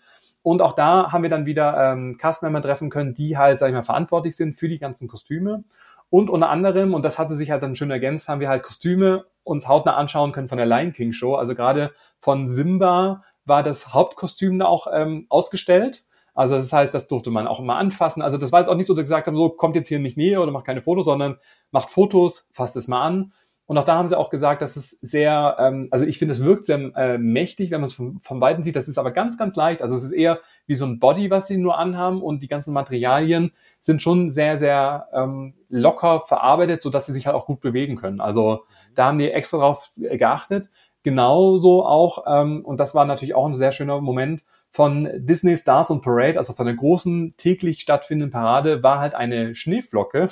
[0.43, 3.75] Und auch da haben wir dann wieder ähm, Castmember treffen können, die halt, sag ich
[3.75, 5.65] mal, verantwortlich sind für die ganzen Kostüme.
[6.11, 9.25] Und unter anderem, und das hatte sich halt dann schön ergänzt, haben wir halt Kostüme
[9.43, 11.35] uns hautnah anschauen können von der Lion King Show.
[11.35, 16.05] Also gerade von Simba war das Hauptkostüm da auch ähm, ausgestellt.
[16.39, 18.23] Also das heißt, das durfte man auch immer anfassen.
[18.23, 19.99] Also das war jetzt auch nicht so, dass wir gesagt haben, so kommt jetzt hier
[19.99, 21.39] nicht näher oder macht keine Fotos, sondern
[21.73, 23.33] macht Fotos, fasst es mal an.
[23.67, 26.45] Und auch da haben sie auch gesagt, dass es sehr, ähm, also ich finde, es
[26.45, 28.77] wirkt sehr äh, mächtig, wenn man es von, von Weitem sieht.
[28.77, 29.83] Das ist aber ganz, ganz leicht.
[29.83, 32.73] Also es ist eher wie so ein Body, was sie nur anhaben und die ganzen
[32.73, 37.61] Materialien sind schon sehr, sehr ähm, locker verarbeitet, so dass sie sich halt auch gut
[37.61, 38.21] bewegen können.
[38.21, 38.63] Also
[38.95, 40.71] da haben die extra drauf geachtet.
[41.03, 45.91] Genauso auch, ähm, und das war natürlich auch ein sehr schöner Moment, von Disney Stars
[45.91, 50.29] on Parade, also von der großen täglich stattfindenden Parade, war halt eine Schneeflocke.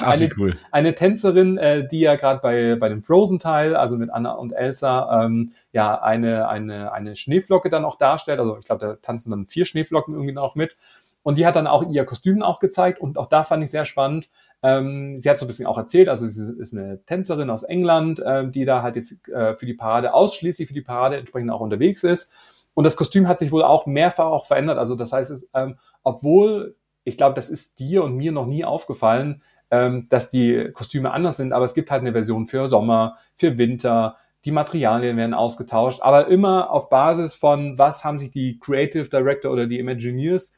[0.00, 0.56] Ach, eine, cool.
[0.72, 5.24] eine Tänzerin, äh, die ja gerade bei, bei dem Frozen-Teil, also mit Anna und Elsa,
[5.24, 8.40] ähm, ja, eine, eine, eine Schneeflocke dann auch darstellt.
[8.40, 10.76] Also ich glaube, da tanzen dann vier Schneeflocken irgendwie noch mit.
[11.22, 13.86] Und die hat dann auch ihr Kostüm auch gezeigt und auch da fand ich sehr
[13.86, 14.28] spannend.
[14.62, 18.22] Ähm, sie hat so ein bisschen auch erzählt, also sie ist eine Tänzerin aus England,
[18.24, 21.60] ähm, die da halt jetzt äh, für die Parade, ausschließlich für die Parade entsprechend auch
[21.60, 22.34] unterwegs ist.
[22.74, 24.78] Und das Kostüm hat sich wohl auch mehrfach auch verändert.
[24.78, 28.64] Also das heißt, es, ähm, obwohl, ich glaube, das ist dir und mir noch nie
[28.64, 33.16] aufgefallen, ähm, dass die Kostüme anders sind, aber es gibt halt eine Version für Sommer,
[33.34, 38.58] für Winter, die Materialien werden ausgetauscht, aber immer auf Basis von, was haben sich die
[38.58, 40.52] Creative Director oder die Imagineers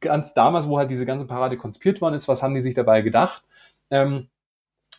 [0.00, 3.02] ganz damals, wo halt diese ganze Parade konzipiert worden ist, was haben die sich dabei
[3.02, 3.44] gedacht?
[3.90, 4.28] Ähm,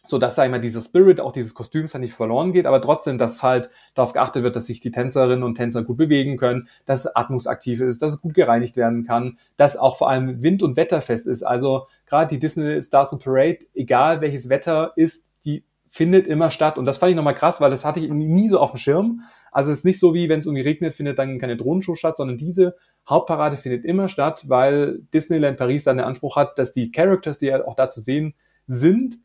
[0.10, 2.82] so dass, sag ich mal, dieser Spirit auch dieses Kostüms dann nicht verloren geht, aber
[2.82, 6.68] trotzdem, dass halt darauf geachtet wird, dass sich die Tänzerinnen und Tänzer gut bewegen können,
[6.86, 10.64] dass es atmungsaktiv ist, dass es gut gereinigt werden kann, dass auch vor allem wind-
[10.64, 11.44] und wetterfest ist.
[11.44, 16.78] Also gerade die Disney Stars and Parade, egal welches Wetter ist, die findet immer statt.
[16.78, 19.22] Und das fand ich nochmal krass, weil das hatte ich nie so auf dem Schirm.
[19.52, 22.18] Also es ist nicht so wie, wenn es irgendwie regnet, findet dann keine Drohnenshow statt,
[22.18, 22.76] sondern diese
[23.08, 27.48] Hauptparade findet immer statt, weil Disneyland Paris dann den Anspruch hat, dass die Characters, die
[27.48, 28.36] ja auch da zu sehen
[28.68, 29.18] sind,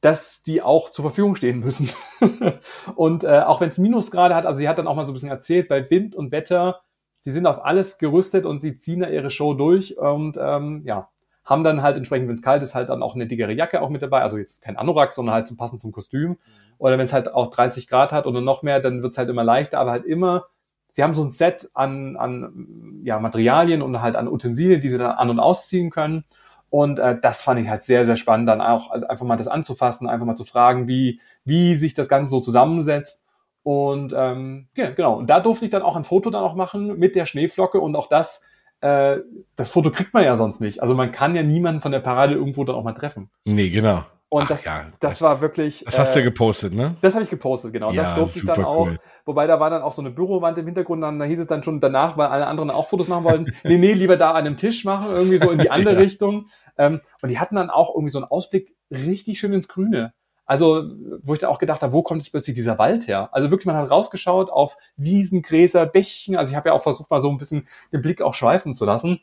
[0.00, 1.90] dass die auch zur Verfügung stehen müssen.
[2.94, 5.14] und äh, auch wenn es Minusgrade hat, also sie hat dann auch mal so ein
[5.14, 6.82] bisschen erzählt, bei Wind und Wetter,
[7.20, 11.08] sie sind auf alles gerüstet und sie ziehen da ihre Show durch und ähm, ja,
[11.44, 13.88] haben dann halt entsprechend, wenn es kalt ist, halt dann auch eine dickere Jacke auch
[13.88, 14.20] mit dabei.
[14.20, 16.30] Also jetzt kein Anorak, sondern halt zum passend zum Kostüm.
[16.30, 16.36] Mhm.
[16.76, 19.30] Oder wenn es halt auch 30 Grad hat oder noch mehr, dann wird es halt
[19.30, 20.44] immer leichter, aber halt immer,
[20.92, 24.98] sie haben so ein Set an, an ja, Materialien und halt an Utensilien, die sie
[24.98, 26.24] dann an- und ausziehen können.
[26.70, 30.08] Und äh, das fand ich halt sehr, sehr spannend, dann auch einfach mal das anzufassen,
[30.08, 33.24] einfach mal zu fragen, wie, wie sich das Ganze so zusammensetzt.
[33.62, 36.98] Und ähm, ja, genau, und da durfte ich dann auch ein Foto dann auch machen
[36.98, 38.42] mit der Schneeflocke und auch das,
[38.80, 39.18] äh,
[39.56, 40.80] das Foto kriegt man ja sonst nicht.
[40.80, 43.30] Also man kann ja niemanden von der Parade irgendwo dann auch mal treffen.
[43.46, 44.04] Nee, genau.
[44.30, 44.86] Und Ach, das, ja.
[45.00, 45.84] das war wirklich.
[45.86, 46.96] Das hast du ja äh, gepostet, ne?
[47.00, 47.92] Das habe ich gepostet, genau.
[47.92, 48.86] Ja, das durfte ich dann auch.
[48.86, 48.98] Cool.
[49.24, 51.62] Wobei da war dann auch so eine Bürowand im Hintergrund, dann da hieß es dann
[51.62, 54.58] schon danach, weil alle anderen auch Fotos machen wollten, nee, nee, lieber da an einem
[54.58, 56.00] Tisch machen, irgendwie so in die andere ja.
[56.00, 56.46] Richtung.
[56.76, 60.12] Ähm, und die hatten dann auch irgendwie so einen Ausblick richtig schön ins Grüne.
[60.44, 60.84] Also,
[61.22, 63.28] wo ich da auch gedacht habe, wo kommt jetzt plötzlich dieser Wald her?
[63.32, 66.36] Also wirklich, man hat rausgeschaut auf Wiesen, Gräser, Bächchen.
[66.36, 68.84] Also ich habe ja auch versucht, mal so ein bisschen den Blick auch schweifen zu
[68.84, 69.20] lassen.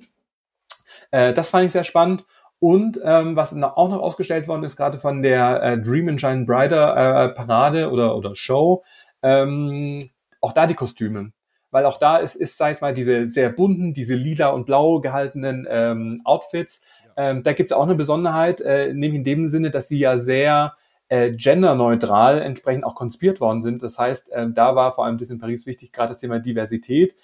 [1.12, 2.26] Äh, das fand ich sehr spannend.
[2.66, 6.46] Und ähm, was auch noch ausgestellt worden ist, gerade von der äh, Dream and Shine
[6.46, 8.84] Brighter äh, Parade oder, oder Show,
[9.22, 10.00] ähm,
[10.42, 11.32] auch da die Kostüme.
[11.70, 15.00] Weil auch da ist, ist, sag ich mal, diese sehr bunten, diese lila und blau
[15.00, 16.82] gehaltenen ähm, Outfits.
[17.16, 20.18] Ähm, da gibt es auch eine Besonderheit, äh, nämlich in dem Sinne, dass sie ja
[20.18, 20.74] sehr
[21.08, 23.84] äh, genderneutral entsprechend auch konzipiert worden sind.
[23.84, 27.16] Das heißt, äh, da war vor allem das in Paris wichtig, gerade das Thema Diversität,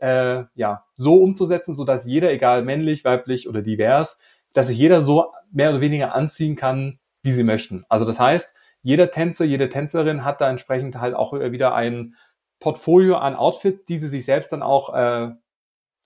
[0.00, 4.20] äh, ja, so umzusetzen, so dass jeder, egal männlich, weiblich oder divers,
[4.56, 7.84] dass sich jeder so mehr oder weniger anziehen kann, wie sie möchten.
[7.88, 12.14] Also das heißt, jeder Tänzer, jede Tänzerin hat da entsprechend halt auch wieder ein
[12.60, 15.30] Portfolio an Outfits, die sie sich selbst dann auch äh,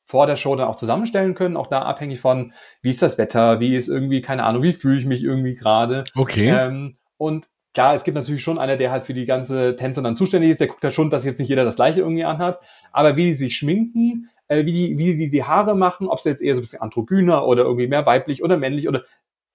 [0.04, 3.60] vor der Show dann auch zusammenstellen können, auch da abhängig von, wie ist das Wetter,
[3.60, 6.02] wie ist irgendwie, keine Ahnung, wie fühle ich mich irgendwie gerade.
[6.16, 6.48] Okay.
[6.48, 10.16] Ähm, und klar, es gibt natürlich schon einer, der halt für die ganze Tänzer dann
[10.16, 12.58] zuständig ist, der guckt ja schon, dass jetzt nicht jeder das gleiche irgendwie anhat,
[12.90, 16.24] aber wie die sich schminken, äh, wie die, wie die die Haare machen, ob es
[16.24, 19.04] jetzt eher so ein bisschen androgyner oder irgendwie mehr weiblich oder männlich oder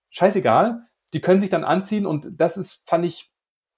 [0.09, 0.83] scheißegal,
[1.13, 3.29] die können sich dann anziehen und das ist, fand ich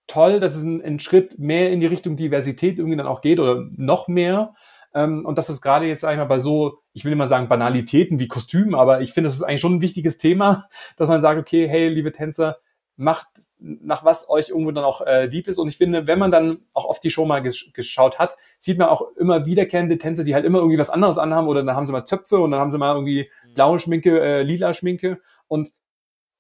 [0.06, 3.40] toll, dass es ein, ein Schritt mehr in die Richtung Diversität irgendwie dann auch geht
[3.40, 4.54] oder noch mehr.
[4.94, 7.50] Ähm, und das ist gerade jetzt, sag ich mal, bei so, ich will immer sagen
[7.50, 11.24] Banalitäten wie Kostümen, aber ich finde, das ist eigentlich schon ein wichtiges Thema, dass man
[11.24, 12.58] sagt, okay, hey, liebe Tänzer,
[12.96, 13.28] macht
[13.60, 15.58] nach was euch irgendwo dann auch äh, lieb ist.
[15.58, 18.78] Und ich finde, wenn man dann auch oft die Show mal gesch geschaut hat, sieht
[18.78, 21.86] man auch immer wiederkehrende Tänzer, die halt immer irgendwie was anderes anhaben oder dann haben
[21.86, 23.54] sie mal Zöpfe und dann haben sie mal irgendwie mhm.
[23.54, 25.20] blaue Schminke, äh, lila Schminke.
[25.48, 25.72] Und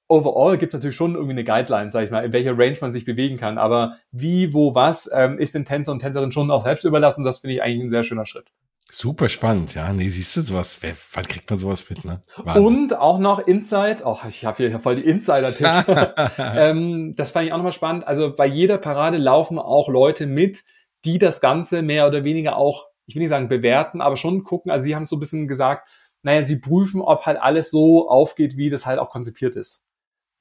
[0.07, 2.91] overall gibt es natürlich schon irgendwie eine Guideline, sag ich mal, in welcher Range man
[2.91, 3.57] sich bewegen kann.
[3.57, 7.23] Aber wie, wo, was ähm, ist den Tänzer und Tänzerin schon auch selbst überlassen.
[7.23, 8.51] Das finde ich eigentlich ein sehr schöner Schritt.
[8.89, 9.91] Super spannend, ja.
[9.91, 12.21] Nee, siehst du sowas, wer, wann kriegt man sowas mit, ne?
[12.37, 12.65] Wahnsinn.
[12.65, 16.37] Und auch noch Inside, oh, ich habe hier voll die Insider-Tipps.
[16.37, 18.07] ähm, das fand ich auch nochmal spannend.
[18.07, 20.63] Also bei jeder Parade laufen auch Leute mit,
[21.05, 24.71] die das Ganze mehr oder weniger auch, ich will nicht sagen bewerten, aber schon gucken.
[24.71, 25.87] Also sie haben so ein bisschen gesagt,
[26.23, 29.87] naja, sie prüfen, ob halt alles so aufgeht, wie das halt auch konzipiert ist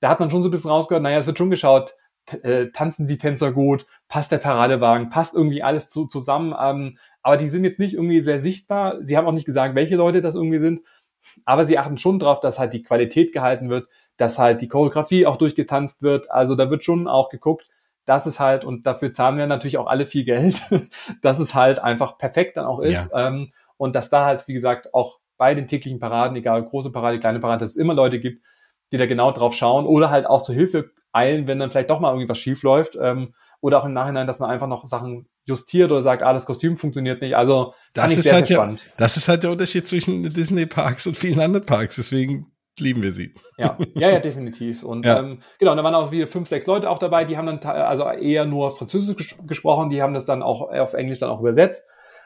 [0.00, 1.94] da hat man schon so ein bisschen rausgehört, naja, es wird schon geschaut,
[2.42, 6.54] äh, tanzen die Tänzer gut, passt der Paradewagen, passt irgendwie alles zu, zusammen.
[6.60, 9.02] Ähm, aber die sind jetzt nicht irgendwie sehr sichtbar.
[9.02, 10.82] Sie haben auch nicht gesagt, welche Leute das irgendwie sind.
[11.44, 15.26] Aber sie achten schon drauf, dass halt die Qualität gehalten wird, dass halt die Choreografie
[15.26, 16.30] auch durchgetanzt wird.
[16.30, 17.66] Also da wird schon auch geguckt,
[18.04, 20.62] dass es halt, und dafür zahlen wir natürlich auch alle viel Geld,
[21.22, 23.10] dass es halt einfach perfekt dann auch ist.
[23.10, 23.26] Ja.
[23.26, 27.18] Ähm, und dass da halt, wie gesagt, auch bei den täglichen Paraden, egal große Parade,
[27.18, 28.44] kleine Parade, dass es immer Leute gibt,
[28.92, 31.98] die da genau drauf schauen oder halt auch zur Hilfe eilen, wenn dann vielleicht doch
[31.98, 32.96] mal irgendwie was schief läuft.
[33.00, 36.44] Ähm, oder auch im Nachhinein, dass man einfach noch Sachen justiert oder sagt, ah, das
[36.44, 37.36] Kostüm funktioniert nicht.
[37.36, 38.84] Also das ist sehr, halt sehr spannend.
[38.84, 41.96] Der, das ist halt der Unterschied zwischen Disney Parks und vielen anderen Parks.
[41.96, 43.32] Deswegen lieben wir sie.
[43.56, 44.82] Ja, ja, ja, definitiv.
[44.82, 45.20] Und ja.
[45.20, 48.04] Ähm, genau, da waren auch wieder fünf, sechs Leute auch dabei, die haben dann also
[48.04, 51.84] eher nur Französisch ges gesprochen, die haben das dann auch auf Englisch dann auch übersetzt.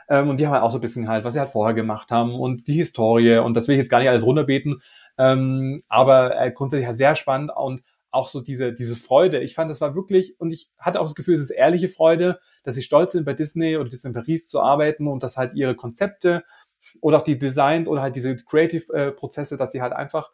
[0.08, 2.10] Ähm, und die haben halt auch so ein bisschen halt, was sie halt vorher gemacht
[2.10, 3.38] haben und die Historie.
[3.38, 4.80] Und das will ich jetzt gar nicht alles runterbeten.
[5.18, 9.40] Ähm, aber äh, grundsätzlich ja sehr spannend und auch so diese, diese Freude.
[9.40, 12.40] Ich fand, das war wirklich, und ich hatte auch das Gefühl, es ist ehrliche Freude,
[12.62, 15.74] dass sie stolz sind, bei Disney oder Disney Paris zu arbeiten und dass halt ihre
[15.74, 16.44] Konzepte
[17.00, 20.30] oder auch die Designs oder halt diese Creative-Prozesse, dass sie halt einfach,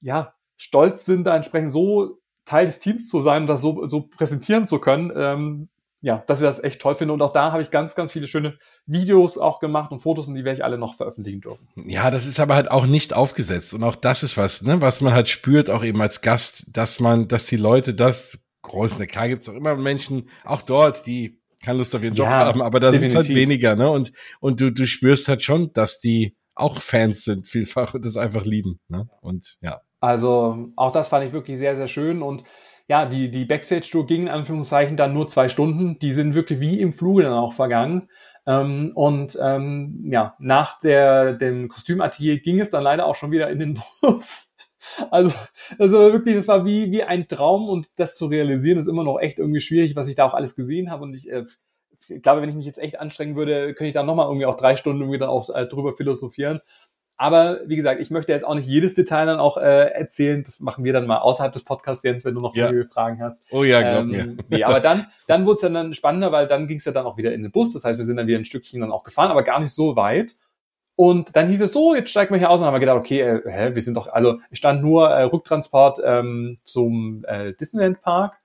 [0.00, 4.02] ja, stolz sind, da entsprechend so Teil des Teams zu sein und das so, so
[4.02, 5.12] präsentieren zu können.
[5.14, 5.68] Ähm,
[6.02, 7.14] ja, dass ich das echt toll finde.
[7.14, 10.36] Und auch da habe ich ganz, ganz viele schöne Videos auch gemacht und Fotos und
[10.36, 11.66] die werde ich alle noch veröffentlichen dürfen.
[11.74, 13.74] Ja, das ist aber halt auch nicht aufgesetzt.
[13.74, 17.00] Und auch das ist was, ne, was man halt spürt, auch eben als Gast, dass
[17.00, 21.40] man, dass die Leute das groß, ne, klar gibt's auch immer Menschen, auch dort, die
[21.66, 23.90] keine Lust auf ihren Job ja, haben, aber da sind halt weniger, ne?
[23.90, 28.16] Und, und du, du spürst halt schon, dass die auch Fans sind, vielfach und das
[28.16, 29.08] einfach lieben, ne?
[29.20, 29.80] Und ja.
[30.00, 32.44] Also auch das fand ich wirklich sehr, sehr schön und
[32.88, 35.98] ja, die, die Backstage-Tour ging in Anführungszeichen dann nur zwei Stunden.
[35.98, 38.08] Die sind wirklich wie im Fluge dann auch vergangen.
[38.46, 43.50] Ähm, und ähm, ja, nach der, dem Kostümatelier ging es dann leider auch schon wieder
[43.50, 44.45] in den Bus.
[45.10, 45.32] Also,
[45.78, 49.18] also wirklich, das war wie, wie ein Traum und das zu realisieren ist immer noch
[49.18, 51.04] echt irgendwie schwierig, was ich da auch alles gesehen habe.
[51.04, 51.44] Und ich, äh,
[52.08, 54.56] ich glaube, wenn ich mich jetzt echt anstrengen würde, könnte ich da nochmal irgendwie auch
[54.56, 56.60] drei Stunden irgendwie dann auch äh, drüber philosophieren.
[57.18, 60.42] Aber wie gesagt, ich möchte jetzt auch nicht jedes Detail dann auch äh, erzählen.
[60.44, 62.70] Das machen wir dann mal außerhalb des Podcasts, Jens, wenn du noch ja.
[62.92, 63.42] Fragen hast.
[63.50, 64.36] Oh ja, glaub ähm, mir.
[64.50, 67.16] Nee, aber dann, dann wurde es dann, spannender, weil dann ging es ja dann auch
[67.16, 67.72] wieder in den Bus.
[67.72, 69.96] Das heißt, wir sind dann wieder ein Stückchen dann auch gefahren, aber gar nicht so
[69.96, 70.36] weit.
[70.96, 73.20] Und dann hieß es so, jetzt steigen wir hier aus und haben wir gedacht, okay,
[73.20, 78.00] äh, hä, wir sind doch, also es stand nur äh, Rücktransport ähm, zum äh, Disneyland
[78.02, 78.38] Park.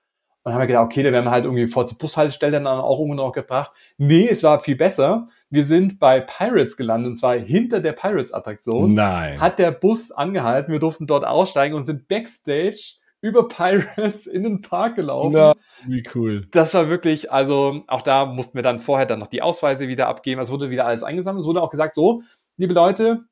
[0.44, 2.98] Und haben wir gedacht, okay, da werden wir halt irgendwie vor zur Bushaltestelle dann auch
[2.98, 3.70] irgendwo noch gebracht.
[3.96, 8.94] Nee, es war viel besser wir sind bei Pirates gelandet, und zwar hinter der Pirates-Attraktion.
[8.94, 9.38] Nein.
[9.38, 14.62] Hat der Bus angehalten, wir durften dort aussteigen und sind Backstage über Pirates in den
[14.62, 15.34] Park gelaufen.
[15.34, 15.52] Na,
[15.86, 16.48] wie cool.
[16.52, 20.08] Das war wirklich, also auch da mussten wir dann vorher dann noch die Ausweise wieder
[20.08, 20.40] abgeben.
[20.40, 21.42] Es wurde wieder alles eingesammelt.
[21.42, 22.22] Es wurde auch gesagt, so,
[22.56, 23.24] liebe Leute,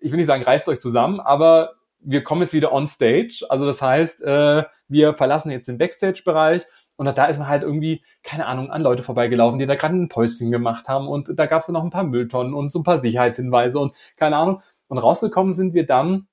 [0.00, 3.44] ich will nicht sagen, reißt euch zusammen, aber wir kommen jetzt wieder on stage.
[3.48, 6.64] Also das heißt, äh, wir verlassen jetzt den Backstage-Bereich
[6.96, 10.08] und da ist man halt irgendwie, keine Ahnung, an Leute vorbeigelaufen, die da gerade ein
[10.08, 11.08] Päuschen gemacht haben.
[11.08, 13.94] Und da gab es dann noch ein paar Mülltonnen und so ein paar Sicherheitshinweise und
[14.16, 14.60] keine Ahnung.
[14.88, 16.26] Und rausgekommen sind wir dann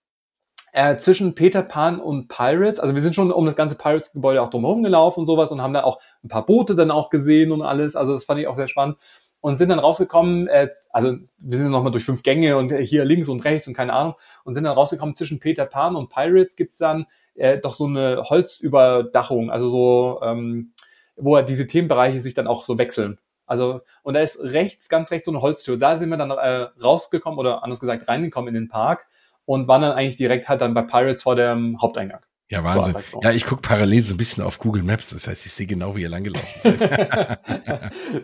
[0.73, 2.79] äh, zwischen Peter Pan und Pirates.
[2.79, 5.73] Also wir sind schon um das ganze Pirates-Gebäude auch drumherum gelaufen und sowas und haben
[5.73, 7.95] da auch ein paar Boote dann auch gesehen und alles.
[7.95, 8.97] Also das fand ich auch sehr spannend.
[9.39, 13.29] Und sind dann rausgekommen, äh, also wir sind nochmal durch fünf Gänge und hier links
[13.29, 16.77] und rechts und keine Ahnung, und sind dann rausgekommen, zwischen Peter Pan und Pirates gibt's
[16.77, 17.05] dann
[17.35, 20.73] äh, doch so eine Holzüberdachung, also so, ähm,
[21.15, 23.19] wo diese Themenbereiche sich dann auch so wechseln.
[23.45, 25.77] Also, und da ist rechts, ganz rechts so eine Holztür.
[25.77, 29.07] Da sind wir dann äh, rausgekommen oder anders gesagt reingekommen in den Park
[29.45, 32.21] und waren dann eigentlich direkt halt dann bei Pirates vor dem Haupteingang.
[32.49, 32.95] Ja, Wahnsinn.
[33.11, 35.09] So ja, ich gucke parallel so ein bisschen auf Google Maps.
[35.09, 37.39] Das heißt, ich sehe genau, wie ihr langgelaufen seid.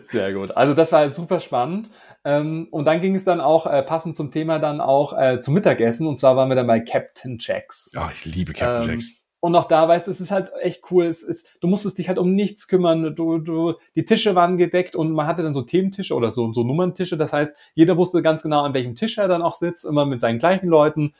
[0.00, 0.56] Sehr gut.
[0.56, 1.90] Also das war super spannend.
[2.24, 5.52] Ähm, und dann ging es dann auch äh, passend zum Thema dann auch äh, zum
[5.52, 6.06] Mittagessen.
[6.06, 7.92] Und zwar waren wir dann bei Captain Jacks.
[7.94, 9.24] Ja, ich liebe Captain ähm, Jacks.
[9.40, 11.04] Und auch da, weißt du, es ist halt echt cool.
[11.04, 13.14] Es ist, du musstest dich halt um nichts kümmern.
[13.14, 16.64] Du, du, die Tische waren gedeckt und man hatte dann so Thementische oder so, so
[16.64, 17.18] Nummerntische.
[17.18, 20.22] Das heißt, jeder wusste ganz genau, an welchem Tisch er dann auch sitzt, immer mit
[20.22, 21.12] seinen gleichen Leuten.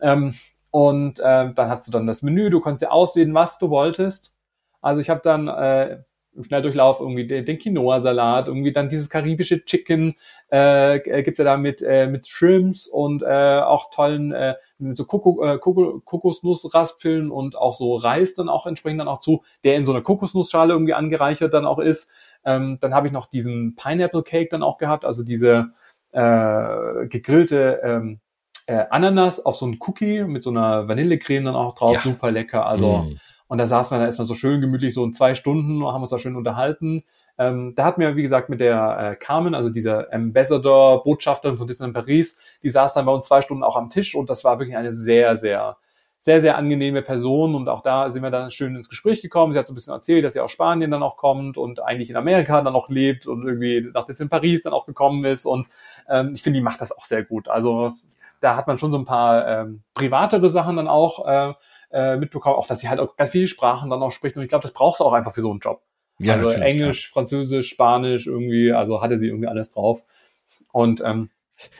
[0.00, 0.34] Ähm,
[0.72, 4.34] und äh, dann hast du dann das Menü, du konntest ja auswählen, was du wolltest.
[4.80, 5.98] Also ich habe dann äh,
[6.34, 10.16] im Schnelldurchlauf irgendwie den, den Quinoa-Salat, irgendwie dann dieses karibische Chicken,
[10.48, 15.04] äh, gibt's ja da mit, äh, mit Shrimps und äh, auch tollen äh, mit so
[15.04, 19.84] äh, Koko, Kokosnussraspeln und auch so Reis dann auch entsprechend dann auch zu, der in
[19.84, 22.10] so einer Kokosnussschale irgendwie angereichert dann auch ist.
[22.46, 25.72] Ähm, dann habe ich noch diesen Pineapple Cake dann auch gehabt, also diese
[26.12, 28.20] äh, gegrillte ähm,
[28.66, 32.00] äh, Ananas auf so einen Cookie mit so einer Vanillecreme dann auch drauf, ja.
[32.00, 32.66] super lecker.
[32.66, 33.20] Also mm.
[33.48, 36.10] und da saß man da erstmal so schön gemütlich so in zwei Stunden, haben uns
[36.10, 37.04] da schön unterhalten.
[37.38, 41.66] Ähm, da hat mir, wie gesagt, mit der äh, Carmen, also dieser Ambassador, Botschafterin von
[41.66, 44.58] Disneyland Paris, die saß dann bei uns zwei Stunden auch am Tisch und das war
[44.58, 45.78] wirklich eine sehr, sehr,
[46.18, 49.54] sehr, sehr angenehme Person und auch da sind wir dann schön ins Gespräch gekommen.
[49.54, 52.10] Sie hat so ein bisschen erzählt, dass sie aus Spanien dann auch kommt und eigentlich
[52.10, 55.66] in Amerika dann auch lebt und irgendwie nach Disneyland Paris dann auch gekommen ist und
[56.08, 57.48] ähm, ich finde, die macht das auch sehr gut.
[57.48, 57.90] Also
[58.42, 61.54] da hat man schon so ein paar ähm, privatere Sachen dann auch äh,
[61.92, 64.36] äh, mitbekommen, auch dass sie halt auch ganz viele Sprachen dann auch spricht.
[64.36, 65.82] Und ich glaube, das brauchst du auch einfach für so einen Job.
[66.18, 67.22] Ja, also Englisch, klar.
[67.22, 70.04] Französisch, Spanisch, irgendwie, also hatte sie irgendwie alles drauf.
[70.72, 71.30] Und ähm,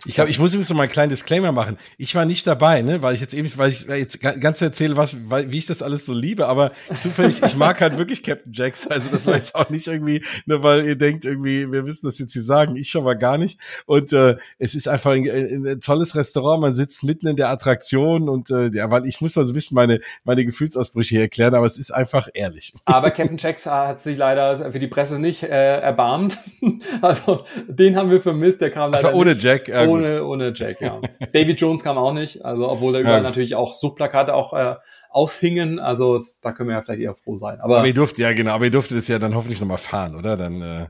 [0.07, 1.79] ich glaube, ich muss übrigens noch mal einen kleinen Disclaimer machen.
[1.97, 5.17] Ich war nicht dabei, ne, weil ich jetzt eben, weil ich jetzt ganz erzähle, was,
[5.29, 8.87] weil, wie ich das alles so liebe, aber zufällig, ich mag halt wirklich Captain Jacks.
[8.87, 12.19] Also das war jetzt auch nicht irgendwie, ne, weil ihr denkt irgendwie, wir müssen das
[12.19, 13.59] jetzt hier sagen, ich schon mal gar nicht.
[13.87, 16.61] Und äh, es ist einfach ein, ein, ein tolles Restaurant.
[16.61, 19.55] Man sitzt mitten in der Attraktion und äh, ja, weil ich muss mal so ein
[19.55, 22.75] bisschen meine meine Gefühlsausbrüche hier erklären, aber es ist einfach ehrlich.
[22.85, 26.39] Aber Captain Jacks hat sich leider für die Presse nicht äh, erbarmt.
[27.01, 28.61] Also den haben wir vermisst.
[28.61, 29.43] Der kam leider war ohne nicht.
[29.43, 29.69] Jack.
[29.73, 31.01] Ja, ohne, ohne Jack, ja.
[31.33, 33.23] David Jones kam auch nicht, also obwohl da überall ja.
[33.23, 34.77] natürlich auch Subplakate auch äh,
[35.11, 37.61] aushingen, also da können wir ja vielleicht eher froh sein.
[37.61, 40.17] Aber, aber ihr durftet, ja genau, aber ihr durftet es ja dann hoffentlich nochmal fahren,
[40.17, 40.37] oder?
[40.37, 40.87] Dann, äh,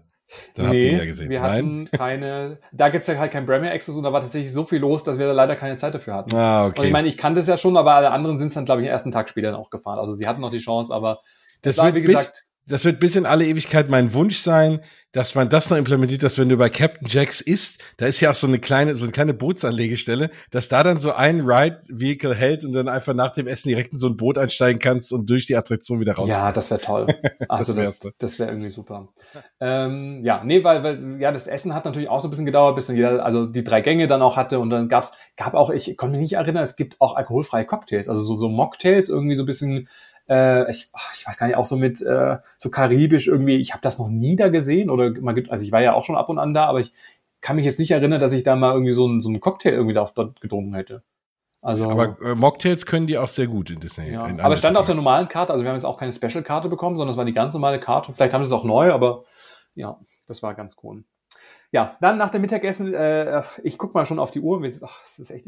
[0.54, 1.30] dann nee, habt ihr ja gesehen.
[1.30, 4.64] wir hatten keine, da gibt's ja halt kein Premier Access und da war tatsächlich so
[4.64, 6.34] viel los, dass wir da leider keine Zeit dafür hatten.
[6.34, 6.80] Ah, okay.
[6.80, 8.80] Und ich meine, ich kannte es ja schon, aber alle anderen sind es dann, glaube
[8.80, 9.98] ich, den ersten Tag später auch gefahren.
[9.98, 11.20] Also sie hatten noch die Chance, aber
[11.62, 14.80] das war, wie gesagt, das wird bis in alle Ewigkeit mein Wunsch sein,
[15.12, 18.30] dass man das noch implementiert, dass wenn du bei Captain Jacks isst, da ist ja
[18.30, 22.64] auch so eine kleine, so eine kleine Bootsanlegestelle, dass da dann so ein Ride-Vehicle hält
[22.64, 25.46] und dann einfach nach dem Essen direkt in so ein Boot einsteigen kannst und durch
[25.46, 26.28] die Attraktion wieder raus.
[26.28, 27.06] Ja, das wäre toll.
[27.48, 29.08] Also das, das, das wäre irgendwie super.
[29.60, 32.76] Ähm, ja, nee, weil, weil, ja, das Essen hat natürlich auch so ein bisschen gedauert,
[32.76, 35.70] bis dann jeder, also die drei Gänge dann auch hatte und dann gab's, gab auch,
[35.70, 39.34] ich konnte mich nicht erinnern, es gibt auch alkoholfreie Cocktails, also so, so Mocktails, irgendwie
[39.34, 39.88] so ein bisschen
[40.28, 43.72] äh, ich, ach, ich weiß gar nicht, auch so mit äh, so karibisch irgendwie, ich
[43.72, 46.16] habe das noch nie da gesehen oder man gibt, also ich war ja auch schon
[46.16, 46.92] ab und an da, aber ich
[47.40, 49.72] kann mich jetzt nicht erinnern, dass ich da mal irgendwie so ein, so ein Cocktail
[49.72, 51.02] irgendwie da dort getrunken hätte.
[51.60, 54.12] Also, aber äh, Mocktails können die auch sehr gut in Disney.
[54.12, 54.26] Ja.
[54.26, 56.96] In aber stand auf der normalen Karte, also wir haben jetzt auch keine Special-Karte bekommen,
[56.96, 58.12] sondern es war die ganz normale Karte.
[58.12, 59.24] Vielleicht haben sie es auch neu, aber
[59.76, 61.04] ja, das war ganz cool.
[61.70, 64.60] Ja, dann nach dem Mittagessen, äh, ich guck mal schon auf die Uhr.
[64.82, 65.46] Ach, das ist echt,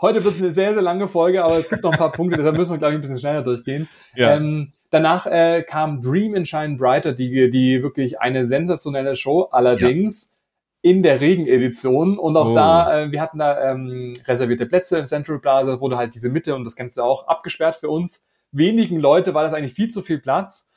[0.00, 2.36] Heute wird es eine sehr, sehr lange Folge, aber es gibt noch ein paar Punkte,
[2.36, 3.88] deshalb müssen wir, glaube ich, ein bisschen schneller durchgehen.
[4.14, 4.36] Ja.
[4.36, 10.36] Ähm, danach äh, kam Dream and Shine Brighter, die, die wirklich eine sensationelle Show, allerdings
[10.82, 10.90] ja.
[10.90, 12.18] in der Regenedition.
[12.18, 12.54] Und auch oh.
[12.54, 16.54] da, äh, wir hatten da ähm, reservierte Plätze im Central Plaza, wurde halt diese Mitte,
[16.54, 18.24] und das du auch, abgesperrt für uns.
[18.52, 20.68] Wenigen Leute war das eigentlich viel zu viel Platz.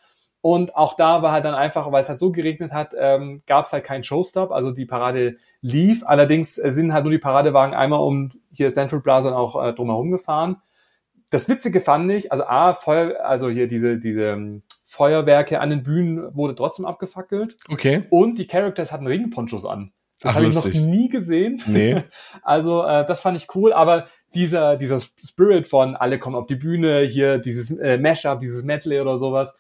[0.42, 3.66] Und auch da war halt dann einfach, weil es halt so geregnet hat, ähm, gab
[3.66, 4.52] es halt keinen Showstop.
[4.52, 6.04] Also die Parade lief.
[6.06, 10.12] Allerdings äh, sind halt nur die Paradewagen einmal um hier Central Plaza auch äh, drumherum
[10.12, 10.58] gefahren.
[11.30, 15.84] Das Witzige fand ich, also A, Feuer, also hier diese, diese ähm, Feuerwerke an den
[15.84, 17.58] Bühnen wurde trotzdem abgefackelt.
[17.70, 18.04] Okay.
[18.10, 19.92] Und die Characters hatten Regenponchos an.
[20.22, 21.62] Das habe ich noch nie gesehen.
[21.68, 22.04] Nee.
[22.42, 26.56] Also äh, das fand ich cool, aber dieser dieser Spirit von alle kommen auf die
[26.56, 29.58] Bühne, hier dieses äh, Mashup, dieses Medley oder sowas,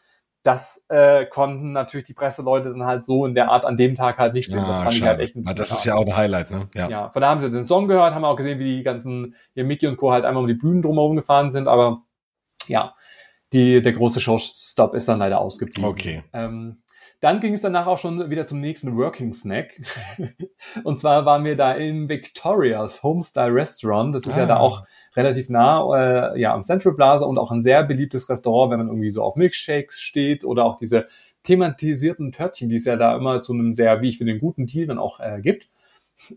[0.49, 4.17] das äh, konnten natürlich die Presseleute dann halt so in der Art an dem Tag
[4.17, 4.63] halt nicht sehen.
[4.67, 4.97] das ah, fand schade.
[4.97, 6.67] ich halt echt ein Das ist ja auch ein Highlight, ne?
[6.73, 6.89] Ja.
[6.89, 9.63] ja, von da haben sie den Song gehört, haben auch gesehen, wie die ganzen hier
[9.63, 10.11] Mickey und Co.
[10.11, 12.01] halt einmal um die Bühnen drumherum gefahren sind, aber
[12.67, 12.95] ja,
[13.53, 15.87] die, der große Showstop ist dann leider ausgeblieben.
[15.87, 16.23] Okay.
[16.33, 16.81] Ähm,
[17.21, 19.81] dann ging es danach auch schon wieder zum nächsten Working Snack.
[20.83, 24.15] und zwar waren wir da in Victoria's Homestyle Restaurant.
[24.15, 24.39] Das ist ah.
[24.39, 24.59] ja da ah.
[24.59, 24.85] auch
[25.15, 28.87] relativ nah äh, ja, am Central Plaza und auch ein sehr beliebtes Restaurant, wenn man
[28.87, 31.07] irgendwie so auf Milkshakes steht oder auch diese
[31.43, 34.87] thematisierten Törtchen, die es ja da immer zu einem sehr, wie ich finde, guten Deal
[34.87, 35.69] dann auch äh, gibt.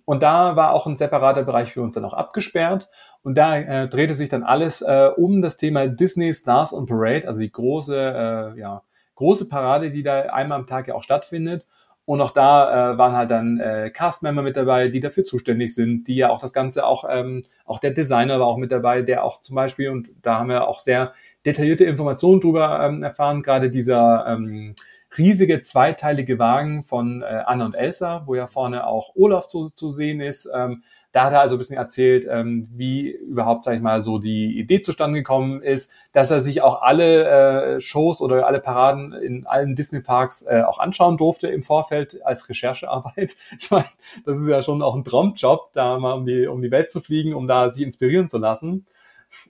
[0.05, 2.89] Und da war auch ein separater Bereich für uns dann auch abgesperrt.
[3.23, 7.27] Und da äh, drehte sich dann alles äh, um das Thema Disney Stars on Parade,
[7.27, 8.83] also die große, äh, ja,
[9.15, 11.65] große Parade, die da einmal am Tag ja auch stattfindet.
[12.05, 16.09] Und auch da äh, waren halt dann äh, Castmember mit dabei, die dafür zuständig sind,
[16.09, 19.23] die ja auch das Ganze auch, ähm, auch der Designer war auch mit dabei, der
[19.25, 21.13] auch zum Beispiel, und da haben wir auch sehr
[21.47, 24.75] detaillierte Informationen drüber ähm, erfahren, gerade dieser ähm,
[25.17, 29.93] riesige zweiteilige Wagen von äh, Anna und Elsa, wo ja vorne auch Olaf zu, zu
[29.93, 30.51] sehen ist.
[30.53, 30.83] Ähm,
[31.13, 34.59] da hat er also ein bisschen erzählt, ähm, wie überhaupt, sag ich mal, so die
[34.59, 39.47] Idee zustande gekommen ist, dass er sich auch alle äh, Shows oder alle Paraden in
[39.47, 43.37] allen Disney-Parks äh, auch anschauen durfte im Vorfeld als Recherchearbeit.
[43.59, 43.85] Ich meine,
[44.25, 47.01] das ist ja schon auch ein Traumjob, da mal um die, um die Welt zu
[47.01, 48.87] fliegen, um da sich inspirieren zu lassen.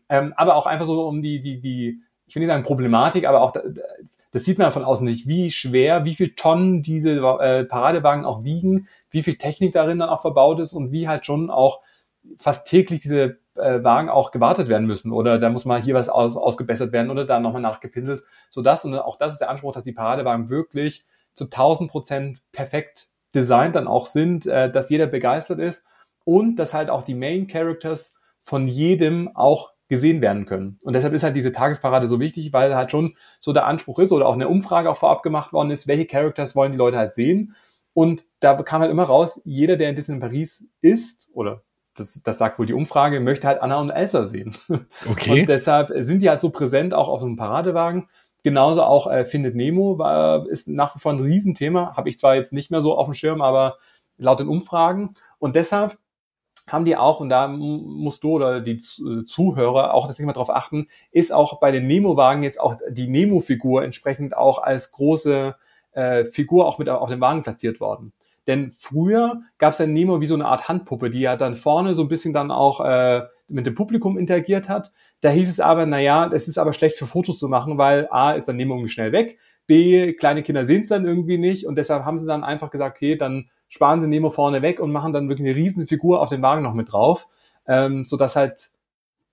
[0.09, 3.41] Ähm, aber auch einfach so um die, die, die, ich will nicht sagen Problematik, aber
[3.41, 3.53] auch
[4.33, 8.45] das sieht man von außen nicht, wie schwer, wie viel Tonnen diese äh, Paradewagen auch
[8.45, 11.81] wiegen, wie viel Technik darin dann auch verbaut ist und wie halt schon auch
[12.39, 16.09] fast täglich diese äh, Wagen auch gewartet werden müssen oder da muss mal hier was
[16.09, 19.73] aus, ausgebessert werden oder da nochmal nachgepinselt, so das und auch das ist der Anspruch,
[19.73, 25.07] dass die Paradewagen wirklich zu 1000 Prozent perfekt designt dann auch sind, äh, dass jeder
[25.07, 25.85] begeistert ist
[26.25, 30.79] und dass halt auch die Main Characters von jedem auch gesehen werden können.
[30.83, 34.13] Und deshalb ist halt diese Tagesparade so wichtig, weil halt schon so der Anspruch ist
[34.13, 37.15] oder auch eine Umfrage auch vorab gemacht worden ist, welche Characters wollen die Leute halt
[37.15, 37.55] sehen.
[37.93, 41.63] Und da kam halt immer raus, jeder, der in Disney Paris ist, oder
[41.95, 44.55] das, das sagt wohl die Umfrage, möchte halt Anna und Elsa sehen.
[45.11, 45.41] Okay.
[45.41, 48.09] Und deshalb sind die halt so präsent auch auf so einem Paradewagen.
[48.43, 51.95] Genauso auch äh, Findet Nemo war, ist nach wie vor ein Riesenthema.
[51.97, 53.77] Habe ich zwar jetzt nicht mehr so auf dem Schirm, aber
[54.17, 55.15] laut den Umfragen.
[55.39, 55.99] Und deshalb
[56.69, 60.33] haben die auch, und da musst du oder die äh, Zuhörer auch dass sie mal
[60.33, 65.55] drauf achten, ist auch bei den Nemo-Wagen jetzt auch die Nemo-Figur entsprechend auch als große
[65.93, 68.13] äh, Figur auch mit auf dem Wagen platziert worden.
[68.47, 71.95] Denn früher gab es ja Nemo wie so eine Art Handpuppe, die ja dann vorne
[71.95, 74.93] so ein bisschen dann auch äh, mit dem Publikum interagiert hat.
[75.21, 78.33] Da hieß es aber, naja, das ist aber schlecht für Fotos zu machen, weil A
[78.33, 81.67] ist dann Nemo irgendwie schnell weg, B, kleine Kinder sehen es dann irgendwie nicht.
[81.67, 84.93] Und deshalb haben sie dann einfach gesagt, okay, dann sparen sie Nemo vorne weg und
[84.93, 87.29] machen dann wirklich eine riesen Figur auf den Wagen noch mit drauf,
[87.67, 88.71] ähm, so dass halt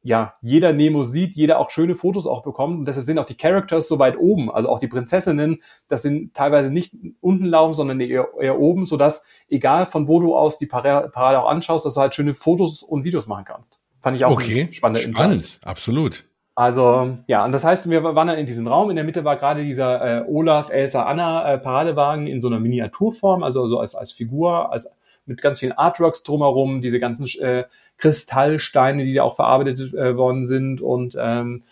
[0.01, 3.37] ja jeder Nemo sieht, jeder auch schöne Fotos auch bekommt und deshalb sind auch die
[3.37, 7.99] Characters so weit oben, also auch die Prinzessinnen, das sind teilweise nicht unten laufen, sondern
[7.99, 11.95] eher, eher oben, so dass egal von wo du aus die Parade auch anschaust, dass
[11.95, 13.79] du halt schöne Fotos und Videos machen kannst.
[14.01, 14.69] Fand ich auch okay.
[14.71, 15.01] spannend.
[15.01, 16.23] Spannend, absolut.
[16.55, 18.89] Also ja, und das heißt, wir waren dann in diesem Raum.
[18.89, 22.59] In der Mitte war gerade dieser äh, Olaf, Elsa, Anna äh, Paradewagen in so einer
[22.59, 24.93] Miniaturform, also so als als Figur, als
[25.25, 27.63] mit ganz vielen Artworks drumherum, diese ganzen äh,
[27.99, 31.63] Kristallsteine, die da auch verarbeitet äh, worden sind und ähm,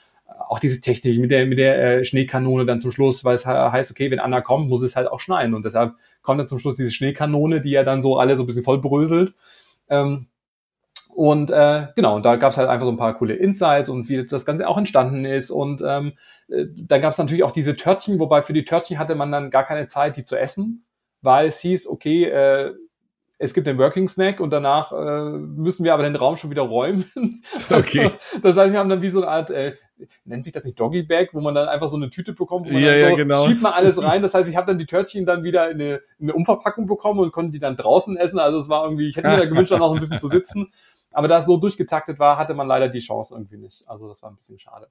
[0.47, 3.89] auch diese Technik mit der mit der äh, Schneekanone dann zum Schluss, weil es heißt,
[3.91, 6.75] okay, wenn Anna kommt, muss es halt auch schneien und deshalb kommt dann zum Schluss
[6.75, 9.33] diese Schneekanone, die ja dann so alle so ein bisschen voll bröselt.
[9.89, 10.27] Ähm,
[11.15, 14.23] und äh, genau, da gab es halt einfach so ein paar coole Insights und wie
[14.27, 15.49] das Ganze auch entstanden ist.
[15.49, 16.13] Und ähm,
[16.47, 19.49] äh, dann gab es natürlich auch diese Törtchen, wobei für die Törtchen hatte man dann
[19.49, 20.85] gar keine Zeit, die zu essen,
[21.21, 22.73] weil es hieß, okay, äh,
[23.39, 26.63] es gibt den Working Snack und danach äh, müssen wir aber den Raum schon wieder
[26.63, 27.05] räumen.
[27.69, 28.11] Okay.
[28.41, 29.75] das heißt, wir haben dann wie so eine Art, äh,
[30.25, 32.73] nennt sich das nicht Doggy Bag, wo man dann einfach so eine Tüte bekommt, wo
[32.73, 33.45] man ja, dann so ja, genau.
[33.45, 34.21] schiebt man alles rein.
[34.27, 37.19] Das heißt, ich habe dann die Törtchen dann wieder in eine, in eine Umverpackung bekommen
[37.19, 38.39] und konnte die dann draußen essen.
[38.39, 40.71] Also es war irgendwie, ich hätte mir da gewünscht, dann auch ein bisschen zu sitzen.
[41.11, 43.87] Aber da es so durchgetaktet war, hatte man leider die Chance irgendwie nicht.
[43.87, 44.87] Also das war ein bisschen schade.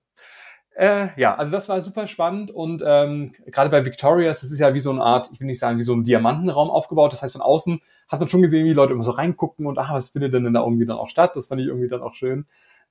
[0.77, 4.75] Äh, ja, also das war super spannend und ähm, gerade bei Victorias, das ist ja
[4.75, 7.15] wie so eine Art, ich will nicht sagen, wie so ein Diamantenraum aufgebaut.
[7.15, 9.95] Das heißt, von außen hat man schon gesehen, wie Leute immer so reingucken und ach,
[9.95, 11.35] was findet denn da irgendwie dann auch statt?
[11.35, 12.45] Das fand ich irgendwie dann auch schön.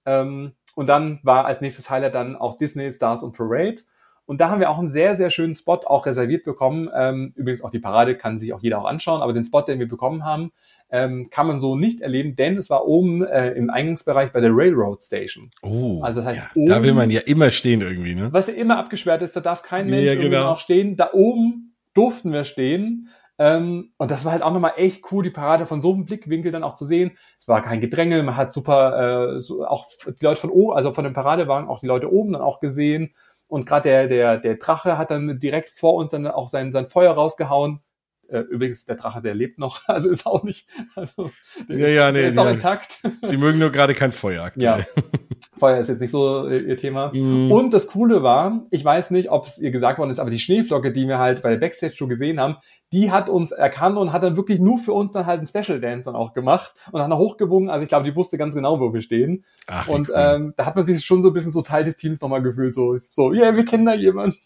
[0.04, 3.84] Ähm, und dann war als nächstes Highlight dann auch Disney Stars und Parade.
[4.26, 6.90] Und da haben wir auch einen sehr, sehr schönen Spot auch reserviert bekommen.
[6.96, 9.78] Ähm, übrigens auch die Parade kann sich auch jeder auch anschauen, aber den Spot, den
[9.78, 10.52] wir bekommen haben,
[10.90, 14.52] ähm, kann man so nicht erleben, denn es war oben äh, im Eingangsbereich bei der
[14.54, 15.50] Railroad Station.
[15.62, 18.30] Oh, also das heißt, ja, oben, da will man ja immer stehen irgendwie, ne?
[18.32, 20.52] Was ja immer abgesperrt ist, da darf kein Mensch Ja, irgendwie genau.
[20.52, 20.96] auch stehen.
[20.96, 23.10] Da oben durften wir stehen.
[23.38, 26.52] Ähm, und das war halt auch nochmal echt cool, die Parade von so einem Blickwinkel
[26.52, 27.18] dann auch zu sehen.
[27.38, 30.94] Es war kein Gedränge, man hat super, äh, so auch die Leute von oben, also
[30.94, 33.14] von dem Paradewagen auch die Leute oben dann auch gesehen.
[33.48, 36.88] Und gerade der, der, der Drache hat dann direkt vor uns dann auch sein, sein
[36.88, 37.82] Feuer rausgehauen.
[38.30, 41.32] Äh, übrigens, der Drache, der lebt noch, also ist auch nicht, also
[41.70, 42.52] der Ja, ist, ja, nee, der ist noch nee.
[42.52, 43.00] intakt.
[43.24, 44.88] Sie mögen nur gerade kein Feuer Ja, aktuell.
[45.58, 47.12] Feuer ist jetzt nicht so äh, ihr Thema.
[47.14, 47.52] Mhm.
[47.52, 50.40] Und das Coole war, ich weiß nicht, ob es ihr gesagt worden ist, aber die
[50.40, 52.58] Schneeflocke, die wir halt bei der Backstage-Show gesehen haben,
[52.92, 55.80] die hat uns erkannt und hat dann wirklich nur für uns dann halt einen Special
[55.80, 57.70] Dance dann auch gemacht und hat noch hochgewungen.
[57.70, 59.46] Also ich glaube, die wusste ganz genau, wo wir stehen.
[59.68, 60.16] Ach, Und cool.
[60.18, 62.76] ähm, da hat man sich schon so ein bisschen so Teil des Teams nochmal gefühlt,
[62.76, 64.38] so, so, ja, yeah, wir kennen da jemanden.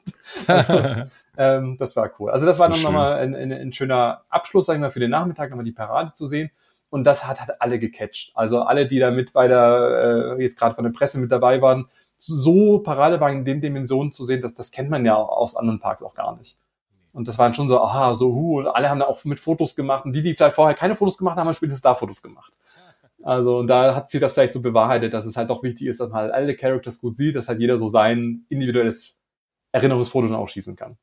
[0.48, 0.74] Also,
[1.40, 2.32] Ähm, das war cool.
[2.32, 5.12] Also das war dann nochmal ein, ein, ein schöner Abschluss, sag ich mal, für den
[5.12, 6.52] Nachmittag, nochmal die Parade zu sehen.
[6.90, 8.34] Und das hat, hat alle gecatcht.
[8.36, 11.62] Also alle, die da mit bei der, äh, jetzt gerade von der Presse mit dabei
[11.62, 11.88] waren,
[12.18, 16.04] so Paradewagen in den Dimensionen zu sehen, das, das kennt man ja aus anderen Parks
[16.04, 16.58] auch gar nicht.
[17.14, 19.78] Und das waren schon so, aha, so, hu, und alle haben da auch mit Fotos
[19.78, 20.04] gemacht.
[20.04, 22.58] Und die, die vielleicht vorher keine Fotos gemacht haben, haben spätestens da Fotos gemacht.
[23.24, 26.02] Also, und da hat sich das vielleicht so bewahrheitet, dass es halt doch wichtig ist,
[26.02, 29.16] dass man halt alle Characters gut sieht, dass halt jeder so sein individuelles
[29.72, 30.98] Erinnerungsfoto dann auch schießen kann.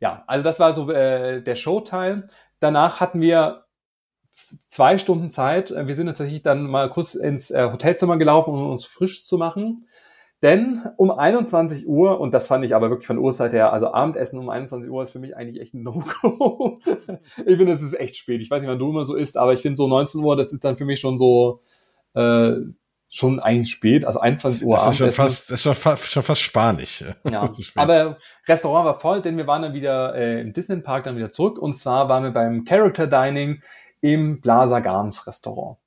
[0.00, 2.28] Ja, also das war so äh, der Showteil.
[2.60, 3.64] Danach hatten wir
[4.68, 5.70] zwei Stunden Zeit.
[5.70, 9.86] Wir sind tatsächlich dann mal kurz ins äh, Hotelzimmer gelaufen, um uns frisch zu machen.
[10.42, 14.38] Denn um 21 Uhr, und das fand ich aber wirklich von Uhrzeit her, also Abendessen
[14.38, 16.78] um 21 Uhr ist für mich eigentlich echt ein No-Go.
[17.44, 18.40] ich finde, es ist echt spät.
[18.40, 20.52] Ich weiß nicht, wann du immer so isst, aber ich finde so 19 Uhr, das
[20.52, 21.62] ist dann für mich schon so,
[22.14, 22.52] äh,
[23.10, 24.76] schon eigentlich spät, also 21 Uhr.
[24.76, 27.04] Das ist schon fast, das ist schon fast, schon fast spanisch.
[27.30, 31.16] Ja, aber Restaurant war voll, denn wir waren dann wieder äh, im Disney Park dann
[31.16, 33.62] wieder zurück und zwar waren wir beim Character Dining
[34.00, 35.78] im Plaza Gans Restaurant.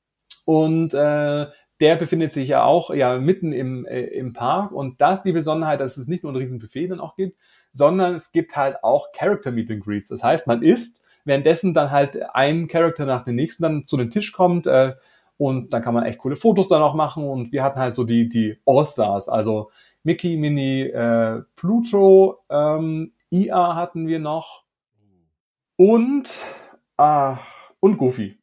[0.45, 1.47] Und äh,
[1.79, 5.31] der befindet sich ja auch ja mitten im, äh, im Park und da ist die
[5.31, 7.37] Besonderheit, dass es nicht nur ein riesen Buffet dann auch gibt,
[7.71, 10.09] sondern es gibt halt auch Character Meet and Greets.
[10.09, 14.09] Das heißt, man isst, währenddessen dann halt ein Charakter nach dem nächsten dann zu dem
[14.09, 14.93] Tisch kommt, äh,
[15.41, 17.27] und dann kann man echt coole Fotos dann auch machen.
[17.27, 19.71] Und wir hatten halt so die, die All-Stars, also
[20.03, 24.65] Mickey, Minnie, äh, Pluto, ähm, IA hatten wir noch.
[25.77, 26.29] Und,
[26.97, 27.33] äh,
[27.79, 28.37] und Goofy.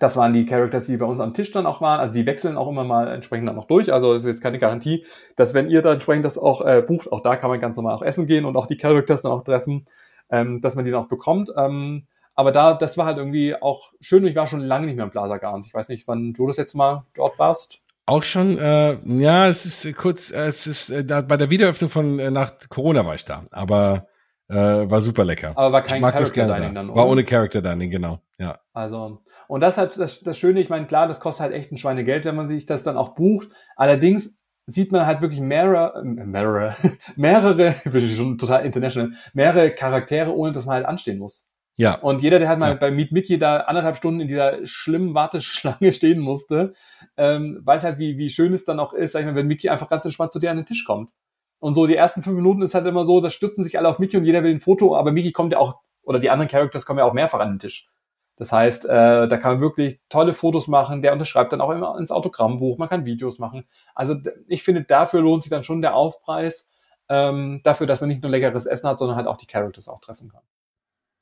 [0.00, 2.00] Das waren die Characters, die bei uns am Tisch dann auch waren.
[2.00, 3.92] Also die wechseln auch immer mal entsprechend dann noch durch.
[3.92, 5.06] Also ist jetzt keine Garantie,
[5.36, 7.94] dass wenn ihr da entsprechend das auch äh, bucht, auch da kann man ganz normal
[7.94, 9.84] auch essen gehen und auch die Characters dann auch treffen,
[10.30, 11.52] ähm, dass man die dann auch bekommt.
[11.56, 14.96] Ähm, aber da, das war halt irgendwie auch schön und ich war schon lange nicht
[14.96, 15.66] mehr im Plaza Gans.
[15.66, 17.80] Ich weiß nicht, wann du das jetzt mal dort warst.
[18.06, 21.90] Auch schon, äh, ja, es ist kurz, äh, es ist äh, da, bei der Wiederöffnung
[21.90, 24.08] von äh, nach Corona war ich da, aber
[24.48, 25.52] äh, war super lecker.
[25.54, 26.80] Aber war kein Character Dining da.
[26.80, 27.00] dann, oder?
[27.00, 28.58] War ohne Character Dining, genau, ja.
[28.72, 31.78] Also, und das hat das, das Schöne, ich meine, klar, das kostet halt echt ein
[31.78, 33.48] Schweinegeld, wenn man sich das dann auch bucht.
[33.76, 36.74] Allerdings sieht man halt wirklich mehrere, äh, mehrere,
[37.16, 41.46] mehrere, ich bin schon total international, mehrere Charaktere, ohne dass man halt anstehen muss.
[41.80, 41.94] Ja.
[41.94, 42.74] Und jeder, der halt mal ja.
[42.74, 46.74] bei Meet Mickey da anderthalb Stunden in dieser schlimmen Warteschlange stehen musste,
[47.16, 49.70] ähm, weiß halt, wie, wie schön es dann auch ist, sag ich mal, wenn Mickey
[49.70, 51.10] einfach ganz entspannt zu dir an den Tisch kommt.
[51.58, 53.98] Und so die ersten fünf Minuten ist halt immer so, da stürzen sich alle auf
[53.98, 56.84] Mickey und jeder will ein Foto, aber Mickey kommt ja auch, oder die anderen Characters
[56.84, 57.88] kommen ja auch mehrfach an den Tisch.
[58.36, 61.98] Das heißt, äh, da kann man wirklich tolle Fotos machen, der unterschreibt dann auch immer
[61.98, 63.64] ins Autogrammbuch, man kann Videos machen.
[63.94, 64.16] Also
[64.48, 66.70] ich finde, dafür lohnt sich dann schon der Aufpreis,
[67.08, 70.00] ähm, dafür, dass man nicht nur leckeres Essen hat, sondern halt auch die Characters auch
[70.00, 70.42] treffen kann.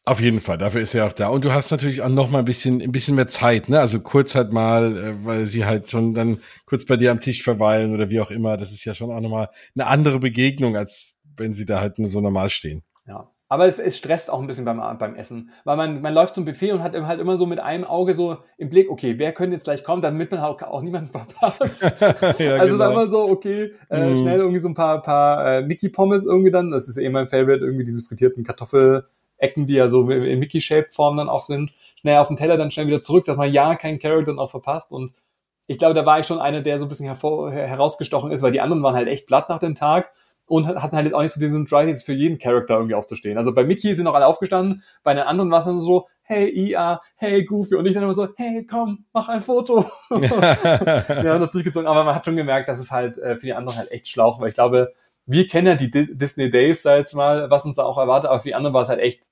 [0.08, 1.28] Auf jeden Fall, dafür ist er auch da.
[1.28, 3.78] Und du hast natürlich auch noch mal ein bisschen, ein bisschen mehr Zeit, ne?
[3.78, 7.42] Also kurz halt mal, äh, weil sie halt schon dann kurz bei dir am Tisch
[7.42, 8.56] verweilen oder wie auch immer.
[8.56, 11.98] Das ist ja schon auch noch mal eine andere Begegnung, als wenn sie da halt
[11.98, 12.84] nur so normal stehen.
[13.06, 13.28] Ja.
[13.50, 16.46] Aber es, es stresst auch ein bisschen beim, beim Essen, weil man, man läuft zum
[16.46, 19.56] Buffet und hat halt immer so mit einem Auge so im Blick, okay, wer könnte
[19.56, 21.82] jetzt gleich kommen, damit man auch, auch niemanden verpasst.
[22.38, 22.78] ja, also genau.
[22.78, 24.16] da immer so, okay, äh, mm.
[24.16, 27.28] schnell irgendwie so ein paar, paar äh, Mickey Pommes irgendwie dann, das ist eh mein
[27.28, 29.06] Favorite, irgendwie diese frittierten Kartoffel,
[29.38, 32.86] Ecken, die ja so in Mickey-Shape-Form dann auch sind, schnell auf den Teller, dann schnell
[32.86, 34.90] wieder zurück, dass man ja keinen Charakter dann auch verpasst.
[34.92, 35.12] Und
[35.66, 38.52] ich glaube, da war ich schon einer, der so ein bisschen hervor, herausgestochen ist, weil
[38.52, 40.10] die anderen waren halt echt platt nach dem Tag
[40.48, 43.36] und hatten halt jetzt auch nicht so diesen Drive, jetzt für jeden Charakter irgendwie aufzustehen.
[43.36, 46.48] Also bei Mickey sind noch alle aufgestanden, bei den anderen war es dann so, hey
[46.48, 49.84] IA, hey Goofy und ich dann immer so, hey komm, mach ein Foto.
[50.10, 53.78] ja, das durchgezogen, aber man hat schon gemerkt, dass es halt äh, für die anderen
[53.78, 54.92] halt echt schlauch, weil ich glaube,
[55.28, 58.40] wir kennen ja die Disney Days, sag jetzt mal, was uns da auch erwartet, aber
[58.40, 59.22] für die anderen war es halt echt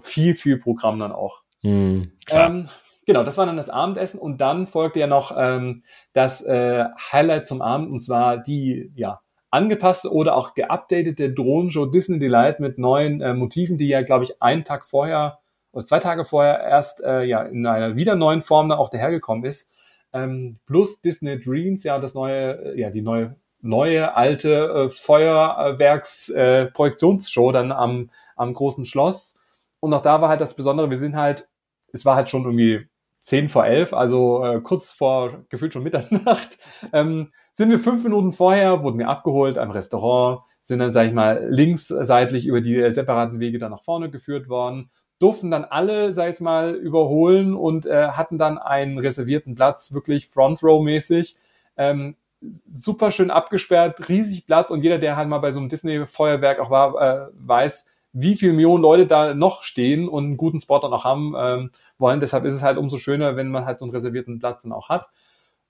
[0.00, 1.42] viel, viel Programm dann auch.
[1.62, 2.68] Mm, ähm,
[3.06, 5.82] genau, das war dann das Abendessen und dann folgte ja noch ähm,
[6.12, 9.20] das äh, Highlight zum Abend und zwar die ja
[9.50, 14.40] angepasste oder auch geupdatete Drohnenshow Disney Delight mit neuen äh, Motiven, die ja glaube ich
[14.40, 15.40] einen Tag vorher
[15.72, 19.44] oder zwei Tage vorher erst äh, ja in einer wieder neuen Form dann auch dahergekommen
[19.44, 19.72] ist.
[20.12, 27.50] Ähm, plus Disney Dreams, ja das neue, äh, ja die neue neue alte äh, Feuerwerks-Projektionsshow
[27.50, 29.38] äh, dann am, am großen Schloss.
[29.80, 31.48] Und auch da war halt das Besondere, wir sind halt,
[31.92, 32.88] es war halt schon irgendwie
[33.22, 36.58] zehn vor elf, also äh, kurz vor gefühlt schon Mitternacht,
[36.92, 41.12] ähm, sind wir fünf Minuten vorher, wurden wir abgeholt am Restaurant, sind dann, sag ich
[41.12, 46.34] mal, linksseitlich über die separaten Wege dann nach vorne geführt worden, durften dann alle, sag
[46.34, 51.36] ich mal, überholen und äh, hatten dann einen reservierten Platz, wirklich Front Row mäßig.
[51.76, 56.60] Ähm, super schön abgesperrt, riesig Platz und jeder, der halt mal bei so einem Disney-Feuerwerk
[56.60, 60.78] auch war, äh, weiß, wie viele Millionen Leute da noch stehen und einen guten Spot
[60.78, 62.20] dann auch haben ähm, wollen.
[62.20, 64.88] Deshalb ist es halt umso schöner, wenn man halt so einen reservierten Platz dann auch
[64.88, 65.08] hat.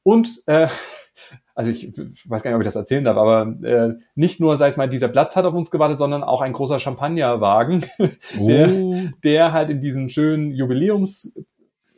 [0.02, 0.68] Und äh,
[1.54, 4.56] also ich, ich weiß gar nicht, ob ich das erzählen darf, aber äh, nicht nur,
[4.56, 7.84] sag ich mal, dieser Platz hat auf uns gewartet, sondern auch ein großer Champagnerwagen,
[8.38, 8.48] oh.
[8.48, 11.34] der, der halt in diesen schönen Jubiläums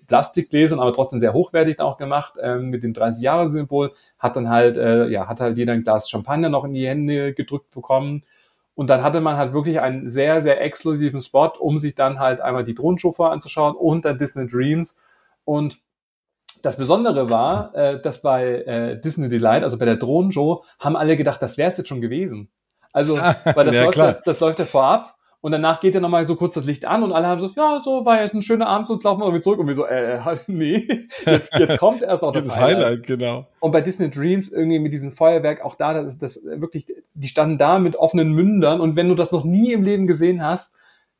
[0.09, 5.07] Plastikgläsern, aber trotzdem sehr hochwertig auch gemacht, ähm, mit dem 30-Jahre-Symbol, hat dann halt, äh,
[5.09, 8.25] ja, hat halt jeder ein Glas Champagner noch in die Hände gedrückt bekommen.
[8.75, 12.41] Und dann hatte man halt wirklich einen sehr, sehr exklusiven Spot, um sich dann halt
[12.41, 14.99] einmal die Drohnenshow anzuschauen und dann Disney Dreams.
[15.45, 15.79] Und
[16.63, 21.17] das Besondere war, äh, dass bei äh, Disney Delight, also bei der Drohnenshow, haben alle
[21.17, 22.51] gedacht, das wäre es jetzt schon gewesen.
[22.93, 26.27] Also, weil das, ja, läuft, ja, das läuft ja vorab und danach geht ja nochmal
[26.27, 28.67] so kurz das Licht an und alle haben so, ja, so war jetzt ein schöner
[28.67, 29.61] Abend, sonst laufen wir irgendwie zurück.
[29.61, 32.85] Und wir so, äh, nee, jetzt, jetzt kommt erst noch das, das Highlight.
[32.85, 33.07] Highlight.
[33.07, 33.47] genau.
[33.61, 37.57] Und bei Disney Dreams irgendwie mit diesem Feuerwerk, auch da, das, das wirklich, die standen
[37.57, 40.75] da mit offenen Mündern und wenn du das noch nie im Leben gesehen hast,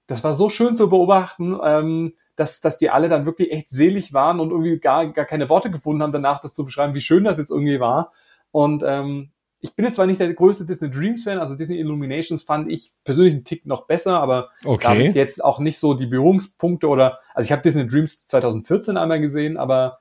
[0.09, 4.15] das war so schön zu beobachten, ähm, dass, dass die alle dann wirklich echt selig
[4.15, 7.25] waren und irgendwie gar, gar keine Worte gefunden haben, danach das zu beschreiben, wie schön
[7.25, 8.13] das jetzt irgendwie war.
[8.51, 12.43] Und ähm, ich bin jetzt zwar nicht der größte Disney Dreams Fan, also Disney Illuminations
[12.43, 14.83] fand ich persönlich einen Tick noch besser, aber okay.
[14.83, 18.27] da habe ich jetzt auch nicht so die Berührungspunkte oder, also ich habe Disney Dreams
[18.27, 19.99] 2014 einmal gesehen, aber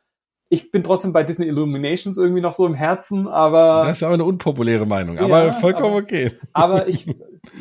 [0.50, 3.84] ich bin trotzdem bei Disney Illuminations irgendwie noch so im Herzen, aber.
[3.86, 6.32] Das ist aber eine unpopuläre Meinung, aber ja, vollkommen aber, okay.
[6.54, 7.06] Aber ich,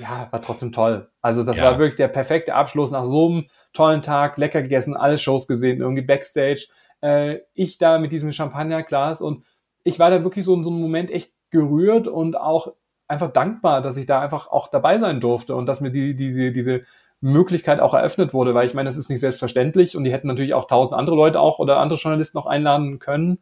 [0.00, 1.08] ja, war trotzdem toll.
[1.20, 1.64] Also das ja.
[1.64, 5.80] war wirklich der perfekte Abschluss nach so einem tollen Tag, lecker gegessen, alle Shows gesehen,
[5.80, 6.68] irgendwie Backstage.
[7.00, 9.44] Äh, ich da mit diesem Champagnerglas und
[9.82, 12.74] ich war da wirklich so in so einem Moment echt gerührt und auch
[13.08, 16.52] einfach dankbar, dass ich da einfach auch dabei sein durfte und dass mir die, die,
[16.52, 16.82] diese
[17.20, 20.54] Möglichkeit auch eröffnet wurde, weil ich meine, das ist nicht selbstverständlich und die hätten natürlich
[20.54, 23.38] auch tausend andere Leute auch oder andere Journalisten auch einladen können.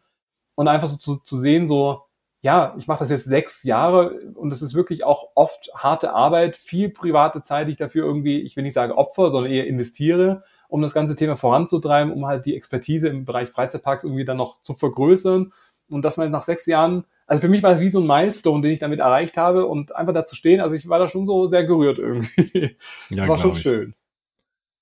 [0.54, 2.02] Und einfach so zu, zu sehen, so,
[2.40, 6.56] ja, ich mache das jetzt sechs Jahre und es ist wirklich auch oft harte Arbeit,
[6.56, 10.44] viel private Zeit, die ich dafür irgendwie, ich will nicht sagen Opfer, sondern eher investiere,
[10.68, 14.62] um das ganze Thema voranzutreiben, um halt die Expertise im Bereich Freizeitparks irgendwie dann noch
[14.62, 15.52] zu vergrößern.
[15.88, 18.62] Und dass man nach sechs Jahren, also für mich war es wie so ein Milestone,
[18.62, 21.26] den ich damit erreicht habe und einfach da zu stehen, also ich war da schon
[21.26, 22.76] so sehr gerührt irgendwie.
[23.10, 23.60] Ja, war schon ich.
[23.60, 23.94] schön.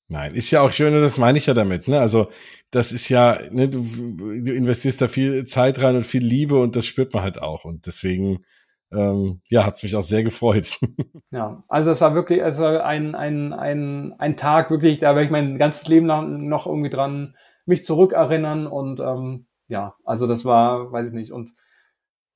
[0.08, 1.88] Nein, ist ja auch schön und das meine ich ja damit.
[1.88, 1.98] Ne?
[1.98, 2.28] Also
[2.70, 6.76] das ist ja, ne, du, du investierst da viel Zeit rein und viel Liebe und
[6.76, 8.44] das spürt man halt auch und deswegen
[8.92, 10.78] ähm, ja, hat's mich auch sehr gefreut.
[11.30, 15.30] Ja, also das war wirklich also ein, ein, ein, ein Tag wirklich, da werde ich
[15.30, 20.92] mein ganzes Leben noch, noch irgendwie dran mich zurückerinnern und ähm, ja, also das war,
[20.92, 21.32] weiß ich nicht.
[21.32, 21.54] Und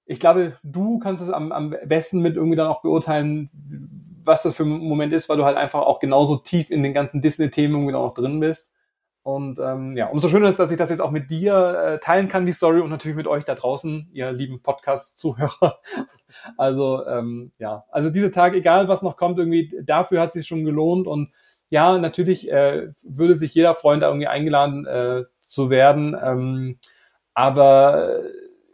[0.06, 3.50] ich glaube, du kannst es am, am besten mit irgendwie dann auch beurteilen,
[4.22, 6.94] was das für ein Moment ist, weil du halt einfach auch genauso tief in den
[6.94, 8.72] ganzen Disney-Themen irgendwie noch drin bist.
[9.22, 12.28] Und ähm, ja, umso schöner ist, dass ich das jetzt auch mit dir äh, teilen
[12.28, 15.80] kann, die Story, und natürlich mit euch da draußen, ihr lieben Podcast-Zuhörer.
[16.56, 20.46] also ähm, ja, also diese Tage, egal was noch kommt, irgendwie dafür hat es sich
[20.46, 21.08] schon gelohnt.
[21.08, 21.32] Und
[21.70, 26.16] ja, natürlich äh, würde sich jeder Freund da irgendwie eingeladen äh, zu werden.
[26.22, 26.78] Ähm,
[27.34, 28.22] aber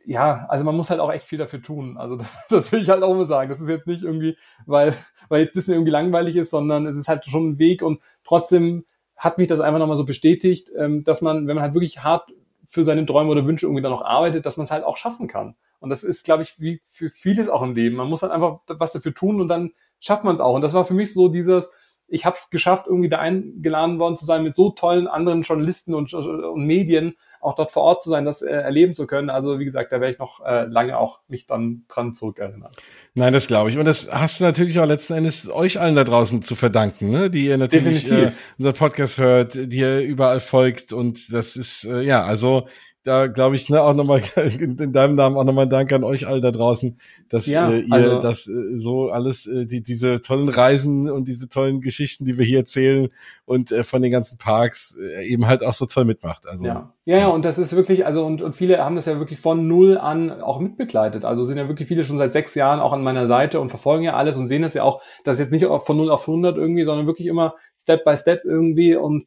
[0.05, 1.97] ja, also man muss halt auch echt viel dafür tun.
[1.97, 3.49] Also das, das will ich halt auch immer sagen.
[3.49, 4.95] Das ist jetzt nicht irgendwie, weil,
[5.29, 8.85] weil Disney irgendwie langweilig ist, sondern es ist halt schon ein Weg und trotzdem
[9.17, 12.33] hat mich das einfach nochmal so bestätigt, ähm, dass man, wenn man halt wirklich hart
[12.69, 15.29] für seine Träume oder Wünsche irgendwie dann noch arbeitet, dass man es halt auch schaffen
[15.29, 15.55] kann.
[15.79, 17.97] Und das ist, glaube ich, wie für vieles auch im Leben.
[17.97, 20.55] Man muss halt einfach was dafür tun und dann schafft man es auch.
[20.55, 21.71] Und das war für mich so dieses,
[22.09, 25.95] ich habe es geschafft, irgendwie da eingeladen worden zu sein, mit so tollen anderen Journalisten
[25.95, 29.29] und, und Medien auch dort vor Ort zu sein, das äh, erleben zu können.
[29.29, 32.71] Also wie gesagt, da werde ich noch äh, lange auch mich dann dran zurückerinnern.
[33.15, 33.79] Nein, das glaube ich.
[33.79, 37.31] Und das hast du natürlich auch letzten Endes euch allen da draußen zu verdanken, ne?
[37.31, 40.93] die ihr natürlich äh, unser Podcast hört, die ihr überall folgt.
[40.93, 42.69] Und das ist, äh, ja, also
[43.05, 46.41] da glaube ich, ne, auch nochmal in deinem Namen auch nochmal Dank an euch alle
[46.41, 46.99] da draußen,
[47.29, 51.27] dass ja, äh, ihr also, das äh, so alles, äh, die, diese tollen Reisen und
[51.27, 53.09] diese tollen Geschichten, die wir hier erzählen
[53.45, 56.47] und äh, von den ganzen Parks äh, eben halt auch so toll mitmacht.
[56.47, 56.93] Also ja.
[57.05, 59.67] ja, ja, und das ist wirklich, also und, und viele haben das ja wirklich von
[59.67, 61.25] null an auch mitbegleitet.
[61.25, 64.05] Also sind ja wirklich viele schon seit sechs Jahren auch an meiner Seite und verfolgen
[64.05, 66.85] ja alles und sehen das ja auch, dass jetzt nicht von null auf hundert irgendwie,
[66.85, 69.27] sondern wirklich immer Step by Step irgendwie und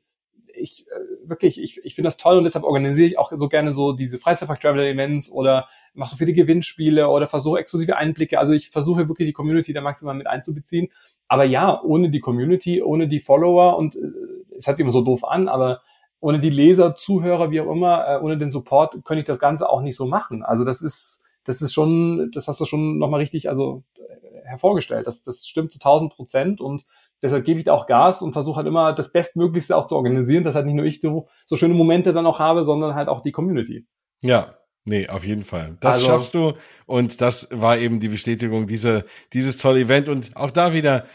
[0.57, 3.73] ich äh, wirklich, ich, ich finde das toll und deshalb organisiere ich auch so gerne
[3.73, 8.40] so diese Freizeitpark-Traveler-Events oder mache so viele Gewinnspiele oder versuche exklusive Einblicke.
[8.40, 10.90] Also ich versuche wirklich die Community da maximal mit einzubeziehen.
[11.27, 13.99] Aber ja, ohne die Community, ohne die Follower und äh,
[14.57, 15.82] es hört sich immer so doof an, aber
[16.19, 19.69] ohne die Leser, Zuhörer, wie auch immer, äh, ohne den Support könnte ich das Ganze
[19.69, 20.44] auch nicht so machen.
[20.44, 25.08] Also das ist, das ist schon, das hast du schon nochmal richtig, also äh, hervorgestellt.
[25.08, 26.86] Das, das stimmt zu 1000 Prozent und
[27.22, 30.44] deshalb gebe ich da auch Gas und versuche halt immer das Bestmöglichste auch zu organisieren,
[30.44, 33.22] dass halt nicht nur ich so, so schöne Momente dann auch habe, sondern halt auch
[33.22, 33.86] die Community.
[34.22, 34.56] Ja,
[34.88, 35.78] Nee, auf jeden Fall.
[35.80, 36.54] Das also, schaffst du.
[36.86, 39.04] Und das war eben die Bestätigung dieser,
[39.34, 40.10] dieses tolle Event.
[40.10, 41.06] Und auch da wieder,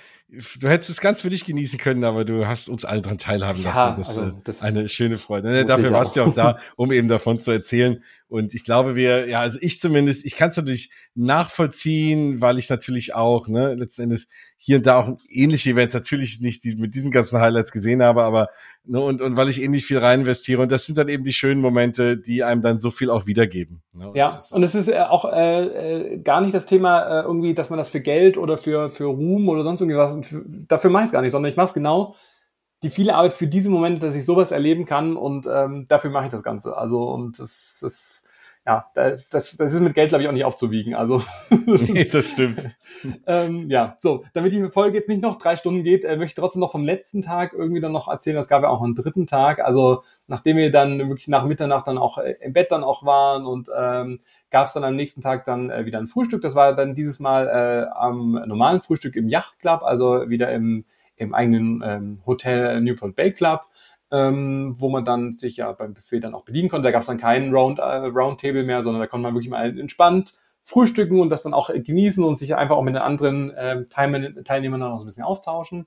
[0.59, 3.63] du hättest es ganz für dich genießen können, aber du hast uns alle dran teilhaben
[3.63, 3.77] lassen.
[3.77, 5.51] Ja, das ist also, äh, eine schöne Freude.
[5.51, 8.03] Ne, dafür warst du ja auch da, um eben davon zu erzählen.
[8.31, 12.71] Und ich glaube, wir, ja, also ich zumindest, ich kann es natürlich nachvollziehen, weil ich
[12.71, 16.95] natürlich auch, ne, letzten Endes hier und da auch ähnliche Events natürlich nicht die, mit
[16.95, 18.47] diesen ganzen Highlights gesehen habe, aber
[18.85, 20.63] ne, und, und weil ich ähnlich viel rein investiere.
[20.63, 23.83] Und das sind dann eben die schönen Momente, die einem dann so viel auch wiedergeben.
[23.95, 24.11] Ne?
[24.11, 27.53] Und ja, und es ist äh, auch äh, äh, gar nicht das Thema äh, irgendwie,
[27.53, 30.17] dass man das für Geld oder für, für Ruhm oder sonst irgendwas,
[30.69, 32.15] dafür mache ich es gar nicht, sondern ich mache es genau
[32.83, 36.27] die viele Arbeit für diese Momente, dass ich sowas erleben kann und ähm, dafür mache
[36.27, 36.77] ich das Ganze.
[36.77, 38.23] Also und das, das
[38.67, 40.95] ja, das, das ist mit Geld, glaube ich, auch nicht aufzuwiegen.
[40.95, 42.71] Also nee, das stimmt.
[43.27, 46.35] ähm, ja, so, damit die Folge jetzt nicht noch drei Stunden geht, äh, möchte ich
[46.35, 48.37] trotzdem noch vom letzten Tag irgendwie dann noch erzählen.
[48.37, 49.61] Es gab ja auch einen dritten Tag.
[49.61, 53.47] Also nachdem wir dann wirklich nach Mitternacht dann auch äh, im Bett dann auch waren
[53.47, 54.21] und ähm,
[54.51, 56.43] gab es dann am nächsten Tag dann äh, wieder ein Frühstück.
[56.43, 60.85] Das war dann dieses Mal äh, am normalen Frühstück im Yacht Club, also wieder im
[61.21, 63.61] im eigenen ähm, Hotel Newport Bay Club,
[64.11, 66.87] ähm, wo man dann sich ja beim Buffet dann auch bedienen konnte.
[66.87, 69.79] Da gab es dann keinen Round, äh, Roundtable mehr, sondern da konnte man wirklich mal
[69.79, 70.33] entspannt
[70.63, 74.81] frühstücken und das dann auch genießen und sich einfach auch mit den anderen äh, Teilnehmern
[74.81, 75.87] dann auch so ein bisschen austauschen.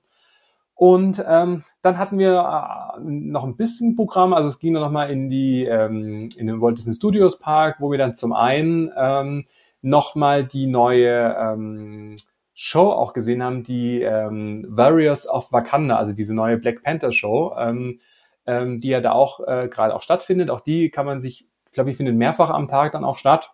[0.74, 5.10] Und ähm, dann hatten wir äh, noch ein bisschen Programm, also es ging dann nochmal
[5.10, 9.46] in die ähm, in den Walt Disney Studios Park, wo wir dann zum einen ähm,
[9.82, 12.16] nochmal die neue ähm,
[12.54, 17.54] Show auch gesehen haben, die ähm, Warriors of Wakanda, also diese neue Black Panther Show,
[17.58, 17.98] ähm,
[18.46, 20.50] ähm, die ja da auch äh, gerade auch stattfindet.
[20.50, 23.50] Auch die kann man sich, glaube ich, findet mehrfach am Tag dann auch statt,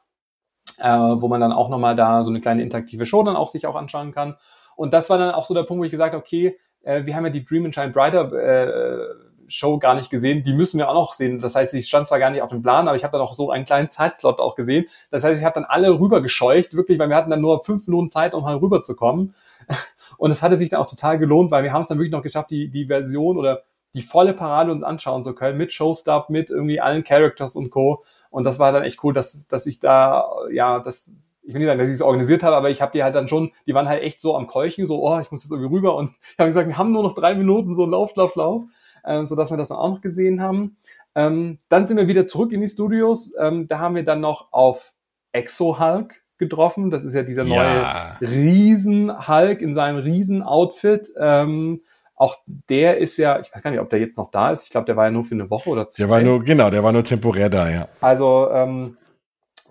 [0.78, 3.66] äh, wo man dann auch nochmal da so eine kleine interaktive Show dann auch sich
[3.66, 4.36] auch anschauen kann.
[4.77, 7.16] Und das war dann auch so der Punkt, wo ich gesagt habe, okay, äh, wir
[7.16, 10.43] haben ja die Dream and Shine Brighter äh, Show gar nicht gesehen.
[10.43, 11.39] Die müssen wir auch noch sehen.
[11.39, 13.35] Das heißt, ich stand zwar gar nicht auf dem Plan, aber ich habe dann auch
[13.35, 14.86] so einen kleinen Zeitslot auch gesehen.
[15.10, 18.10] Das heißt, ich habe dann alle rübergescheucht, wirklich, weil wir hatten dann nur fünf Minuten
[18.10, 19.35] Zeit, um mal rüberzukommen.
[20.18, 22.22] Und es hatte sich dann auch total gelohnt, weil wir haben es dann wirklich noch
[22.22, 23.62] geschafft, die, die Version oder
[23.94, 28.05] die volle Parade uns anschauen zu können, mit Showstop, mit irgendwie allen Characters und Co.
[28.31, 31.12] Und das war dann echt cool, dass, dass ich da, ja, das,
[31.43, 33.27] ich will nicht sagen, dass ich es organisiert habe, aber ich habe die halt dann
[33.27, 35.97] schon, die waren halt echt so am Keuchen, so, oh, ich muss jetzt irgendwie rüber.
[35.97, 38.62] Und ich habe gesagt, wir haben nur noch drei Minuten, so lauf, lauf, lauf
[39.05, 40.77] äh, sodass wir das dann auch noch gesehen haben.
[41.14, 43.32] Ähm, dann sind wir wieder zurück in die Studios.
[43.39, 44.93] Ähm, da haben wir dann noch auf
[45.32, 46.90] Exo Hulk getroffen.
[46.90, 48.16] Das ist ja dieser neue ja.
[48.20, 51.12] Riesen-Hulk in seinem Riesen-Outfit.
[51.16, 51.82] Ähm,
[52.16, 54.64] auch der ist ja, ich weiß gar nicht, ob der jetzt noch da ist.
[54.64, 56.02] Ich glaube, der war ja nur für eine Woche oder zwei.
[56.02, 57.89] Der war nur, genau, der war nur temporär da, ja.
[58.01, 58.98] Also, ähm,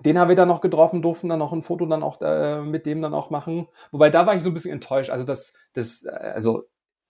[0.04, 2.86] den haben wir dann noch getroffen, durften dann noch ein Foto dann auch äh, mit
[2.86, 3.68] dem dann auch machen.
[3.92, 5.10] Wobei da war ich so ein bisschen enttäuscht.
[5.10, 6.64] Also das, das, äh, also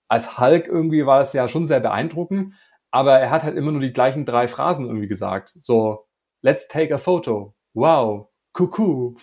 [0.09, 2.55] als Hulk irgendwie war es ja schon sehr beeindruckend,
[2.91, 5.55] aber er hat halt immer nur die gleichen drei Phrasen irgendwie gesagt.
[5.61, 6.05] So,
[6.41, 7.53] let's take a photo.
[7.73, 8.27] Wow.
[8.51, 9.19] Kuckuck.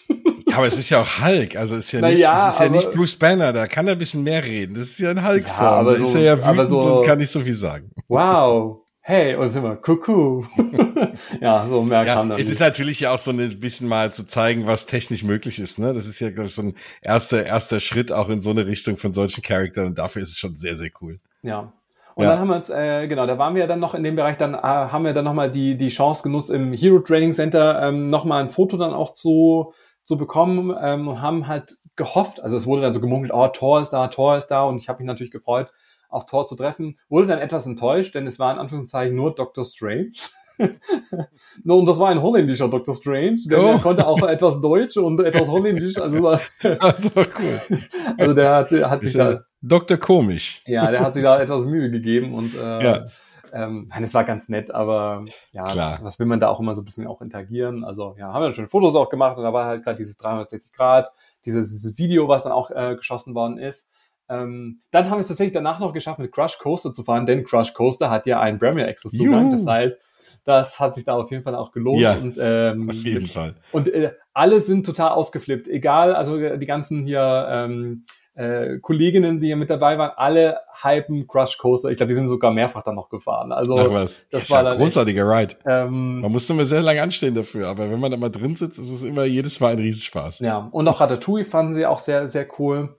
[0.46, 2.60] Ja, aber es ist ja auch Hulk, also es ist ja nicht, ja, es ist
[2.60, 4.74] ja nicht Bruce Banner, da kann er ein bisschen mehr reden.
[4.74, 7.18] Das ist ja ein Hulk-Form, ja, da so, ist er ja wütend so, und kann
[7.18, 7.90] nicht so viel sagen.
[8.06, 10.46] Wow, hey, und sind wir, Kuckuck.
[11.40, 12.40] ja, so mehr ja, kann dann.
[12.40, 12.54] Es nicht.
[12.54, 15.94] ist natürlich ja auch so ein bisschen mal zu zeigen, was technisch möglich ist, ne?
[15.94, 18.96] Das ist ja, glaube ich, so ein erster, erster Schritt auch in so eine Richtung
[18.96, 21.20] von solchen Charakteren und dafür ist es schon sehr, sehr cool.
[21.42, 21.72] Ja.
[22.16, 22.30] Und ja.
[22.30, 24.54] dann haben wir uns, äh, genau, da waren wir dann noch in dem Bereich, dann
[24.54, 28.42] äh, haben wir dann nochmal die, die Chance genutzt, im Hero Training Center ähm, nochmal
[28.42, 29.72] ein Foto dann auch zu,
[30.02, 33.82] zu bekommen ähm, und haben halt gehofft, also es wurde dann so gemunkelt, oh, Tor
[33.82, 35.70] ist da, Tor ist da und ich habe mich natürlich gefreut,
[36.08, 39.64] auch Tor zu treffen, wurde dann etwas enttäuscht, denn es war in Anführungszeichen nur Doctor
[39.64, 40.12] Strange.
[41.64, 43.72] no, und das war ein holländischer Doctor Strange, der, oh.
[43.72, 45.98] der konnte auch etwas Deutsch und etwas Holländisch.
[45.98, 47.78] Also, war, war cool.
[48.18, 50.62] Also der hat, hat sich da Doktor komisch.
[50.66, 53.04] Ja, der hat sich da etwas Mühe gegeben und äh, ja.
[53.52, 55.98] ähm, nein, es war ganz nett, aber ja, Klar.
[56.02, 57.84] was will man da auch immer so ein bisschen auch interagieren?
[57.84, 60.72] Also ja, haben wir schon Fotos auch gemacht und da war halt gerade dieses 360
[60.72, 61.10] Grad,
[61.44, 63.90] dieses, dieses Video, was dann auch äh, geschossen worden ist.
[64.28, 67.44] Ähm, dann haben wir es tatsächlich danach noch geschafft, mit Crush Coaster zu fahren, denn
[67.44, 69.52] Crush Coaster hat ja einen Premier Access Zugang.
[69.52, 69.96] Das heißt,
[70.44, 72.00] das hat sich da auf jeden Fall auch gelohnt.
[72.00, 73.56] Ja, und, ähm, auf jeden Fall.
[73.72, 75.68] Und äh, alle sind total ausgeflippt.
[75.68, 78.04] Egal, also die ganzen hier ähm,
[78.36, 81.90] äh, Kolleginnen, die hier mit dabei waren, alle hypen Crush Coaster.
[81.90, 83.50] Ich glaube, die sind sogar mehrfach dann noch gefahren.
[83.50, 84.26] Also Ach was.
[84.30, 85.56] das, das war ja ein großartiger Ride.
[85.66, 88.78] Ähm, man musste immer sehr lange anstehen dafür, aber wenn man da mal drin sitzt,
[88.78, 90.40] ist es immer jedes Mal ein Riesenspaß.
[90.40, 92.96] Ja, und auch Ratatouille fanden sie auch sehr, sehr cool.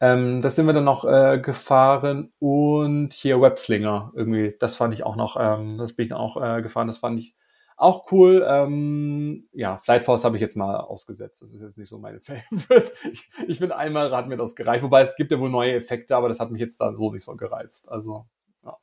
[0.00, 5.04] Ähm, das sind wir dann noch äh, gefahren und hier Webslinger irgendwie, das fand ich
[5.04, 7.34] auch noch, ähm, das bin ich dann auch äh, gefahren, das fand ich
[7.76, 8.46] auch cool.
[8.46, 11.40] Ähm, ja, Flight Force habe ich jetzt mal ausgesetzt.
[11.40, 12.92] Das ist jetzt nicht so meine Favorite.
[13.10, 16.14] Ich, ich finde einmal hat mir das gereicht, wobei es gibt ja wohl neue Effekte,
[16.14, 17.90] aber das hat mich jetzt da so nicht so gereizt.
[17.90, 18.26] Also
[18.64, 18.76] ja.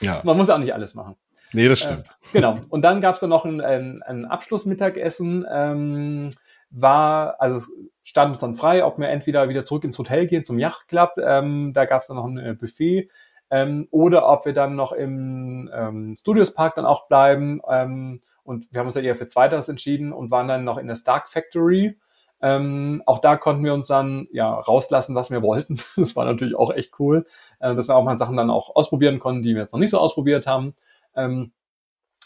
[0.00, 0.20] ja.
[0.24, 1.16] man muss auch nicht alles machen.
[1.54, 2.08] Nee, das stimmt.
[2.08, 2.60] Äh, genau.
[2.68, 5.46] Und dann gab es dann noch ein, ein, ein Abschlussmittagessen.
[5.50, 6.30] Ähm,
[6.70, 7.60] war, also
[8.04, 11.72] stand uns dann frei, ob wir entweder wieder zurück ins Hotel gehen zum Yachtclub, ähm,
[11.72, 13.08] da gab es dann noch ein äh, Buffet,
[13.50, 17.60] ähm, oder ob wir dann noch im ähm, Studios Park dann auch bleiben.
[17.68, 20.88] Ähm, Und wir haben uns dann eher für Zweiteres entschieden und waren dann noch in
[20.88, 21.98] der Stark Factory.
[22.40, 25.76] Ähm, auch da konnten wir uns dann ja rauslassen, was wir wollten.
[25.96, 27.26] Das war natürlich auch echt cool,
[27.60, 29.90] äh, dass wir auch mal Sachen dann auch ausprobieren konnten, die wir jetzt noch nicht
[29.90, 30.74] so ausprobiert haben.
[31.14, 31.52] Ähm,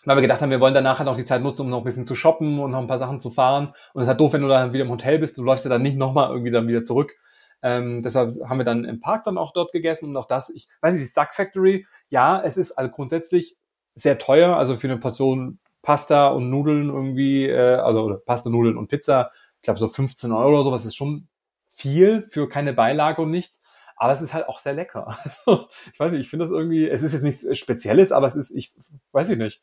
[0.07, 1.85] weil wir gedacht haben, wir wollen danach halt auch die Zeit nutzen, um noch ein
[1.85, 3.74] bisschen zu shoppen und noch ein paar Sachen zu fahren.
[3.93, 5.69] Und es ist halt doof, wenn du dann wieder im Hotel bist, du läufst ja
[5.69, 7.15] dann nicht nochmal irgendwie dann wieder zurück.
[7.62, 10.69] Ähm, deshalb haben wir dann im Park dann auch dort gegessen und auch das, ich
[10.83, 13.57] weiß nicht, die Stuck Factory, ja, es ist also grundsätzlich
[13.95, 18.77] sehr teuer, also für eine Portion Pasta und Nudeln irgendwie, äh, also oder Pasta, Nudeln
[18.77, 21.28] und Pizza, ich glaube so 15 Euro oder sowas ist schon
[21.69, 23.61] viel für keine Beilage und nichts.
[23.97, 25.16] Aber es ist halt auch sehr lecker.
[25.93, 28.51] ich weiß nicht, ich finde das irgendwie, es ist jetzt nichts Spezielles, aber es ist,
[28.51, 28.74] ich
[29.12, 29.62] weiß ich nicht.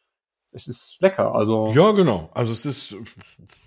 [0.54, 1.72] Es ist lecker, also.
[1.74, 2.30] Ja, genau.
[2.34, 2.96] Also es ist,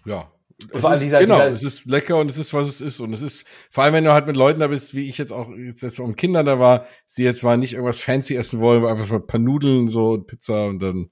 [0.05, 0.31] ja,
[0.73, 3.01] es ist, dieser, genau, dieser, es ist lecker und es ist, was es ist.
[3.01, 5.33] Und es ist, vor allem wenn du halt mit Leuten da bist, wie ich jetzt
[5.33, 6.87] auch jetzt, jetzt um Kinder da war,
[7.17, 10.19] die jetzt mal nicht irgendwas fancy essen wollen, aber einfach so ein paar Nudeln, so
[10.19, 11.11] Pizza und dann.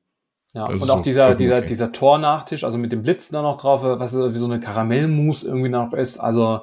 [0.54, 1.66] Ja, und auch so dieser, dieser, okay.
[1.66, 5.68] dieser Tornachtisch, also mit dem Blitz da noch drauf, was wie so eine Karamellmousse irgendwie
[5.68, 6.18] noch ist.
[6.18, 6.60] Also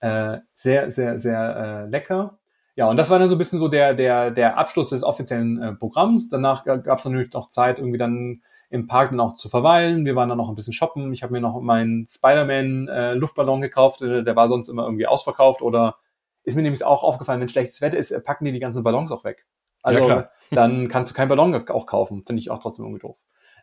[0.00, 2.38] äh, sehr, sehr, sehr äh, lecker.
[2.76, 5.60] Ja, und das war dann so ein bisschen so der, der, der Abschluss des offiziellen
[5.60, 6.30] äh, Programms.
[6.30, 8.42] Danach gab es natürlich noch Zeit, irgendwie dann
[8.72, 10.06] im Park dann auch zu verweilen.
[10.06, 11.12] Wir waren dann noch ein bisschen shoppen.
[11.12, 14.00] Ich habe mir noch meinen Spider-Man äh, Luftballon gekauft.
[14.00, 15.96] Äh, der war sonst immer irgendwie ausverkauft oder
[16.42, 19.12] ist mir nämlich auch aufgefallen, wenn schlechtes Wetter ist, äh, packen die die ganzen Ballons
[19.12, 19.46] auch weg.
[19.82, 22.24] Also ja, dann kannst du keinen Ballon auch kaufen.
[22.24, 23.18] Finde ich auch trotzdem irgendwie doof.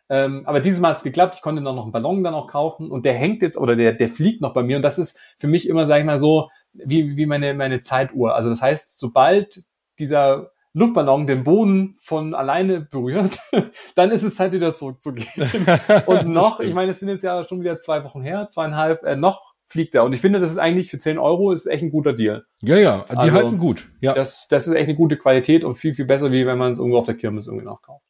[0.08, 1.34] Ähm, aber dieses Mal hat es geklappt.
[1.34, 3.92] Ich konnte dann noch einen Ballon dann auch kaufen und der hängt jetzt oder der,
[3.94, 6.50] der fliegt noch bei mir und das ist für mich immer, sag ich mal so,
[6.72, 8.36] wie, wie meine, meine Zeituhr.
[8.36, 9.64] Also das heißt, sobald
[9.98, 13.40] dieser Luftballon den Boden von alleine berührt,
[13.94, 15.28] dann ist es Zeit wieder zurückzugehen.
[16.06, 19.16] Und noch, ich meine, es sind jetzt ja schon wieder zwei Wochen her, zweieinhalb, äh,
[19.16, 20.04] noch fliegt er.
[20.04, 22.44] Und ich finde, das ist eigentlich für 10 Euro ist echt ein guter Deal.
[22.60, 23.88] Ja, ja, die also, halten gut.
[24.00, 24.14] Ja.
[24.14, 26.78] Das, das ist echt eine gute Qualität und viel, viel besser, wie wenn man es
[26.78, 28.04] irgendwo auf der Kirmes irgendwie noch kauft.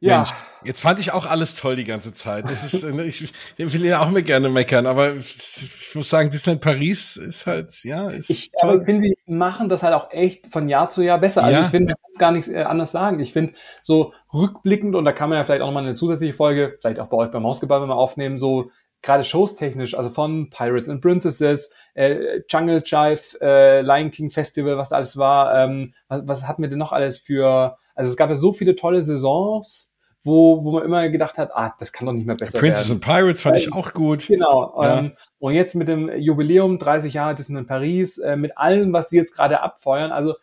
[0.00, 0.16] Ja.
[0.16, 0.30] Mensch,
[0.64, 2.44] jetzt fand ich auch alles toll die ganze Zeit.
[2.44, 6.62] Das ist, ich, ich will ja auch mir gerne meckern, aber ich muss sagen, Disneyland
[6.62, 8.70] Paris ist halt, ja, ist ich, toll.
[8.70, 11.44] Aber ich finde, sie machen das halt auch echt von Jahr zu Jahr besser.
[11.44, 11.64] Also ja.
[11.64, 13.20] ich finde, man kann es gar nichts äh, anders sagen.
[13.20, 16.76] Ich finde, so rückblickend, und da kann man ja vielleicht auch nochmal eine zusätzliche Folge,
[16.80, 18.70] vielleicht auch bei euch beim Mausgeballer mal aufnehmen, so
[19.02, 24.88] gerade showstechnisch, also von Pirates and Princesses, äh, Jungle Jive, äh, Lion King Festival, was
[24.90, 28.30] da alles war, ähm, was, was hatten wir denn noch alles für, also es gab
[28.30, 29.92] ja so viele tolle Saisons,
[30.22, 33.00] wo, wo man immer gedacht hat, ah, das kann doch nicht mehr besser Princess werden.
[33.00, 34.26] Princess and Pirates fand ich auch gut.
[34.26, 34.80] Genau.
[34.82, 34.98] Ja.
[34.98, 39.08] Ähm, und jetzt mit dem Jubiläum, 30 Jahre Disney in Paris, äh, mit allem, was
[39.08, 40.34] sie jetzt gerade abfeuern, also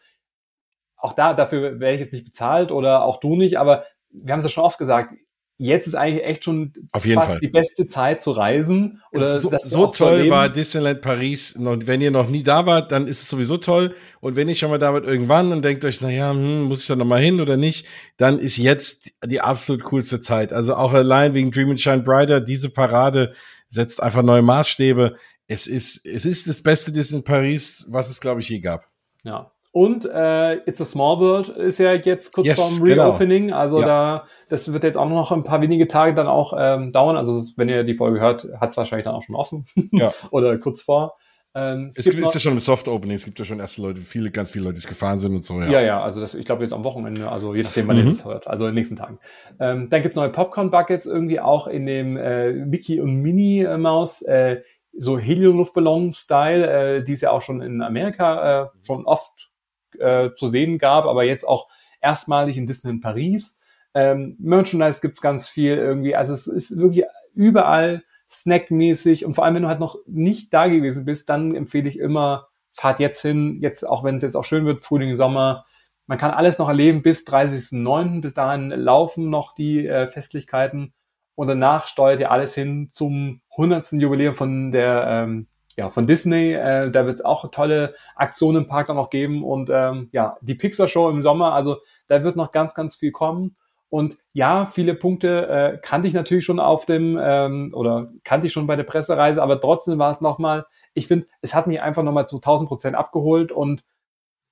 [0.98, 4.40] auch da, dafür wäre ich jetzt nicht bezahlt oder auch du nicht, aber wir haben
[4.40, 5.14] es ja schon oft gesagt,
[5.58, 7.40] jetzt ist eigentlich echt schon Auf jeden fast Fall.
[7.40, 9.02] die beste Zeit zu reisen.
[9.12, 11.54] Oder so, so toll war Disneyland Paris.
[11.54, 13.96] Und wenn ihr noch nie da wart, dann ist es sowieso toll.
[14.20, 16.88] Und wenn ihr schon mal da wart irgendwann und denkt euch, naja, hm, muss ich
[16.88, 17.86] da noch mal hin oder nicht,
[18.18, 20.52] dann ist jetzt die absolut coolste Zeit.
[20.52, 23.34] Also auch allein wegen Dream and Shine Brighter, diese Parade
[23.68, 25.16] setzt einfach neue Maßstäbe.
[25.48, 28.88] Es ist, es ist das beste Disneyland Paris, was es, glaube ich, je gab.
[29.24, 33.10] Ja, und äh, It's a Small World ist ja jetzt kurz yes, vorm genau.
[33.10, 33.48] Reopening.
[33.48, 33.58] Genau.
[33.58, 33.88] Also ja.
[33.88, 37.18] da, das wird jetzt auch noch ein paar wenige Tage dann auch ähm, dauern.
[37.18, 39.66] Also wenn ihr die Folge hört, hat es wahrscheinlich dann auch schon offen.
[39.92, 40.14] Ja.
[40.30, 41.18] Oder kurz vor.
[41.56, 43.82] Ähm, es, es gibt, ist ja schon ein Soft Opening, es gibt ja schon erste
[43.82, 45.68] Leute, viele, ganz viele Leute, die es gefahren sind und so, ja.
[45.68, 48.08] Ja, ja, also das, ich glaube jetzt am Wochenende, also je nachdem, wann mhm.
[48.08, 49.20] ihr das hört, also in den nächsten Tagen.
[49.60, 54.64] Ähm, dann gibt's neue Popcorn-Buckets irgendwie auch in dem äh, Mickey und Minnie äh, äh,
[54.94, 59.53] so Helium-Luftballon-Style, äh, die es ja auch schon in Amerika äh, schon oft
[60.00, 61.68] äh, zu sehen gab, aber jetzt auch
[62.02, 63.60] erstmalig in Disney in Paris.
[63.94, 66.16] Ähm, Merchandise gibt's ganz viel irgendwie.
[66.16, 70.68] Also es ist wirklich überall snackmäßig und vor allem, wenn du halt noch nicht da
[70.68, 74.46] gewesen bist, dann empfehle ich immer, fahrt jetzt hin, jetzt auch wenn es jetzt auch
[74.46, 75.66] schön wird, Frühling, Sommer.
[76.08, 78.22] Man kann alles noch erleben bis 30.09.
[78.22, 80.94] Bis dahin laufen noch die äh, Festlichkeiten
[81.36, 83.94] und danach steuert ihr alles hin zum 100.
[83.94, 86.54] Jubiläum von der ähm, ja, von Disney.
[86.54, 89.44] Äh, da wird es auch tolle Aktionen im Park dann noch geben.
[89.44, 91.78] Und ähm, ja, die Pixar-Show im Sommer, also
[92.08, 93.56] da wird noch ganz, ganz viel kommen.
[93.90, 98.54] Und ja, viele Punkte äh, kannte ich natürlich schon auf dem, ähm, oder kannte ich
[98.54, 102.02] schon bei der Pressereise, aber trotzdem war es nochmal, ich finde, es hat mich einfach
[102.02, 103.86] nochmal zu 1000 Prozent abgeholt und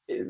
[0.06, 0.24] äh,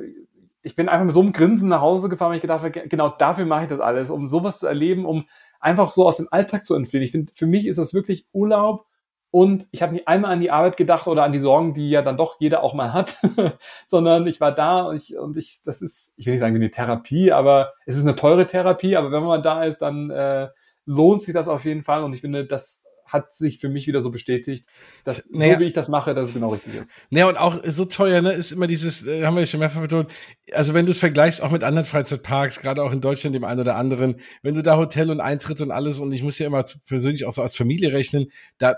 [0.61, 3.09] ich bin einfach mit so einem Grinsen nach Hause gefahren, weil ich gedacht habe, genau
[3.09, 5.25] dafür mache ich das alles, um sowas zu erleben, um
[5.59, 7.03] einfach so aus dem Alltag zu entfliehen.
[7.03, 8.85] Ich finde, für mich ist das wirklich Urlaub,
[9.31, 12.01] und ich habe nicht einmal an die Arbeit gedacht oder an die Sorgen, die ja
[12.01, 13.17] dann doch jeder auch mal hat,
[13.87, 16.59] sondern ich war da und ich, und ich, das ist, ich will nicht sagen wie
[16.59, 20.49] eine Therapie, aber es ist eine teure Therapie, aber wenn man da ist, dann äh,
[20.85, 22.03] lohnt sich das auf jeden Fall.
[22.03, 24.65] Und ich finde, das hat sich für mich wieder so bestätigt,
[25.03, 26.93] dass naja, so wie ich das mache, dass es genau richtig ist.
[27.09, 29.81] Naja, und auch so teuer, ne, ist immer dieses, äh, haben wir ja schon mehrfach
[29.81, 30.09] betont,
[30.53, 33.59] also wenn du es vergleichst auch mit anderen Freizeitparks, gerade auch in Deutschland, dem einen
[33.59, 36.63] oder anderen, wenn du da Hotel und Eintritt und alles, und ich muss ja immer
[36.87, 38.77] persönlich auch so als Familie rechnen, da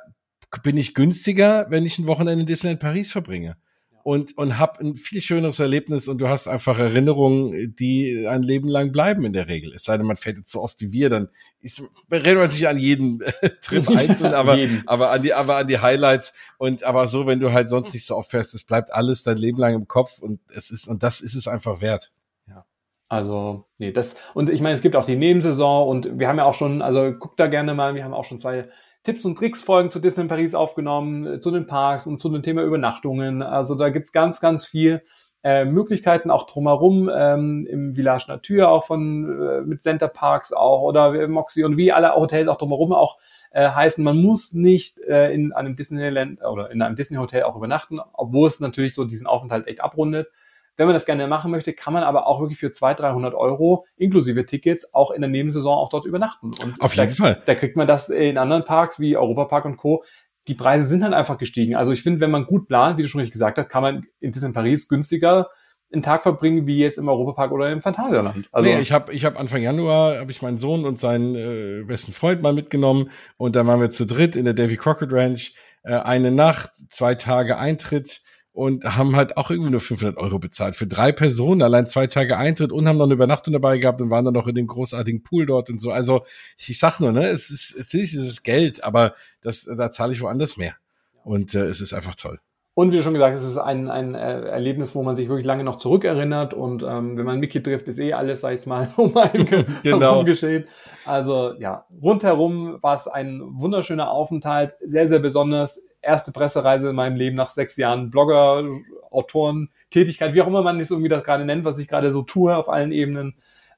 [0.61, 3.57] bin ich günstiger, wenn ich ein Wochenende in Disneyland Paris verbringe
[4.03, 8.67] und, und hab ein viel schöneres Erlebnis und du hast einfach Erinnerungen, die ein Leben
[8.67, 9.73] lang bleiben in der Regel.
[9.73, 11.29] Es sei denn, man fährt jetzt so oft wie wir, dann
[11.61, 13.23] ist, wir reden natürlich an jeden
[13.61, 17.53] Trip einzeln, aber, aber an die, aber an die Highlights und aber so, wenn du
[17.53, 20.41] halt sonst nicht so oft fährst, es bleibt alles dein Leben lang im Kopf und
[20.53, 22.11] es ist, und das ist es einfach wert.
[22.49, 22.65] Ja.
[23.07, 26.43] Also, nee, das, und ich meine, es gibt auch die Nebensaison und wir haben ja
[26.43, 28.67] auch schon, also guck da gerne mal, wir haben auch schon zwei
[29.03, 32.41] Tipps und Tricks Folgen zu Disney Paris aufgenommen, äh, zu den Parks und zu dem
[32.41, 33.41] Thema Übernachtungen.
[33.41, 35.01] Also da gibt's ganz, ganz viel
[35.43, 40.81] äh, Möglichkeiten auch drumherum ähm, im Village Natur auch von äh, mit Center Parks auch
[40.81, 43.17] oder Moxie und wie alle Hotels auch drumherum auch
[43.51, 44.01] äh, heißen.
[44.03, 48.47] Man muss nicht äh, in einem Disneyland oder in einem Disney Hotel auch übernachten, obwohl
[48.47, 50.29] es natürlich so diesen Aufenthalt echt abrundet.
[50.75, 53.85] Wenn man das gerne machen möchte, kann man aber auch wirklich für 200, 300 Euro
[53.95, 56.51] inklusive Tickets auch in der Nebensaison auch dort übernachten.
[56.63, 57.41] Und Auf jeden da, Fall.
[57.45, 60.03] Da kriegt man das in anderen Parks wie Europa Park und Co.
[60.47, 61.75] Die Preise sind dann einfach gestiegen.
[61.75, 64.03] Also ich finde, wenn man gut plant, wie du schon richtig gesagt hast, kann man
[64.19, 65.49] in Disneyland Paris günstiger
[65.93, 68.49] einen Tag verbringen wie jetzt im Europapark oder im Phantasialand.
[68.51, 71.83] Also nee, ich habe ich hab Anfang Januar habe ich meinen Sohn und seinen äh,
[71.83, 75.53] besten Freund mal mitgenommen und dann waren wir zu dritt in der Davy Crockett Ranch
[75.83, 78.21] äh, eine Nacht, zwei Tage Eintritt
[78.53, 82.37] und haben halt auch irgendwie nur 500 Euro bezahlt für drei Personen, allein zwei Tage
[82.37, 85.23] Eintritt und haben noch eine Übernachtung dabei gehabt und waren dann noch in dem großartigen
[85.23, 85.91] Pool dort und so.
[85.91, 86.23] Also
[86.57, 90.21] ich sag nur, ne, es ist natürlich ist es Geld, aber das da zahle ich
[90.21, 90.75] woanders mehr
[91.23, 92.39] und äh, es ist einfach toll.
[92.75, 95.29] Und wie du schon gesagt hast, es ist ein, ein äh, Erlebnis, wo man sich
[95.29, 96.55] wirklich lange noch zurückerinnert.
[96.55, 99.45] Und ähm, wenn man Mickey trifft, ist eh alles, sag ich mal, um einen
[99.83, 100.23] genau.
[100.23, 100.65] geschehen.
[101.05, 107.15] Also ja, rundherum war es ein wunderschöner Aufenthalt, sehr, sehr besonders erste Pressereise in meinem
[107.15, 108.63] Leben nach sechs Jahren Blogger,
[109.09, 112.21] Autoren, Tätigkeit, wie auch immer man es irgendwie das gerade nennt, was ich gerade so
[112.23, 113.35] tue auf allen Ebenen.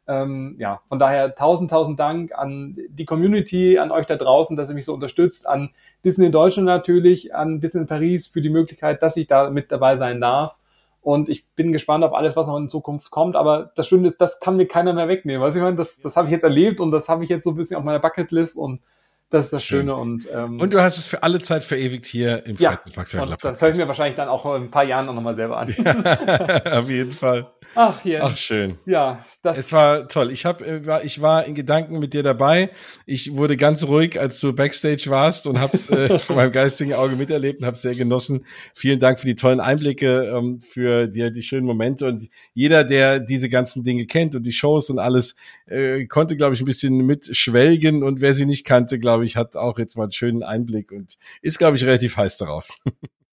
[0.08, 4.70] Ähm, ja, von daher tausend, tausend Dank an die Community, an euch da draußen, dass
[4.70, 5.72] ihr mich so unterstützt, an
[6.04, 10.22] Disney Deutschland natürlich, an Disney Paris für die Möglichkeit, dass ich da mit dabei sein
[10.22, 10.60] darf.
[11.02, 13.36] Und ich bin gespannt auf alles, was noch in Zukunft kommt.
[13.36, 15.42] Aber das Schöne ist, das kann mir keiner mehr wegnehmen.
[15.42, 17.52] Was ich meine, das, das habe ich jetzt erlebt und das habe ich jetzt so
[17.52, 18.82] ein bisschen auf meiner Bucketlist und
[19.30, 19.82] das ist das Schön.
[19.82, 19.96] Schöne.
[19.96, 23.40] Und, ähm, und du hast es für alle Zeit verewigt hier im ja, Freizeitpark.
[23.42, 25.76] Das höre ich mir wahrscheinlich dann auch in ein paar Jahren noch mal selber an.
[25.78, 27.52] Ja, auf jeden Fall.
[27.76, 28.24] Ach, Jens.
[28.24, 28.78] Ach, schön.
[28.86, 29.58] Ja, das.
[29.58, 30.32] Es war toll.
[30.32, 32.70] Ich hab, äh, ich war in Gedanken mit dir dabei.
[33.06, 37.16] Ich wurde ganz ruhig, als du Backstage warst und hab's äh, von meinem geistigen Auge
[37.16, 38.46] miterlebt und hab's sehr genossen.
[38.74, 43.20] Vielen Dank für die tollen Einblicke, ähm, für die, die schönen Momente und jeder, der
[43.20, 45.36] diese ganzen Dinge kennt und die Shows und alles,
[45.68, 49.58] äh, konnte, glaube ich, ein bisschen mitschwelgen und wer sie nicht kannte, glaube ich, hat
[49.58, 52.70] auch jetzt mal einen schönen Einblick und ist, glaube ich, relativ heiß darauf.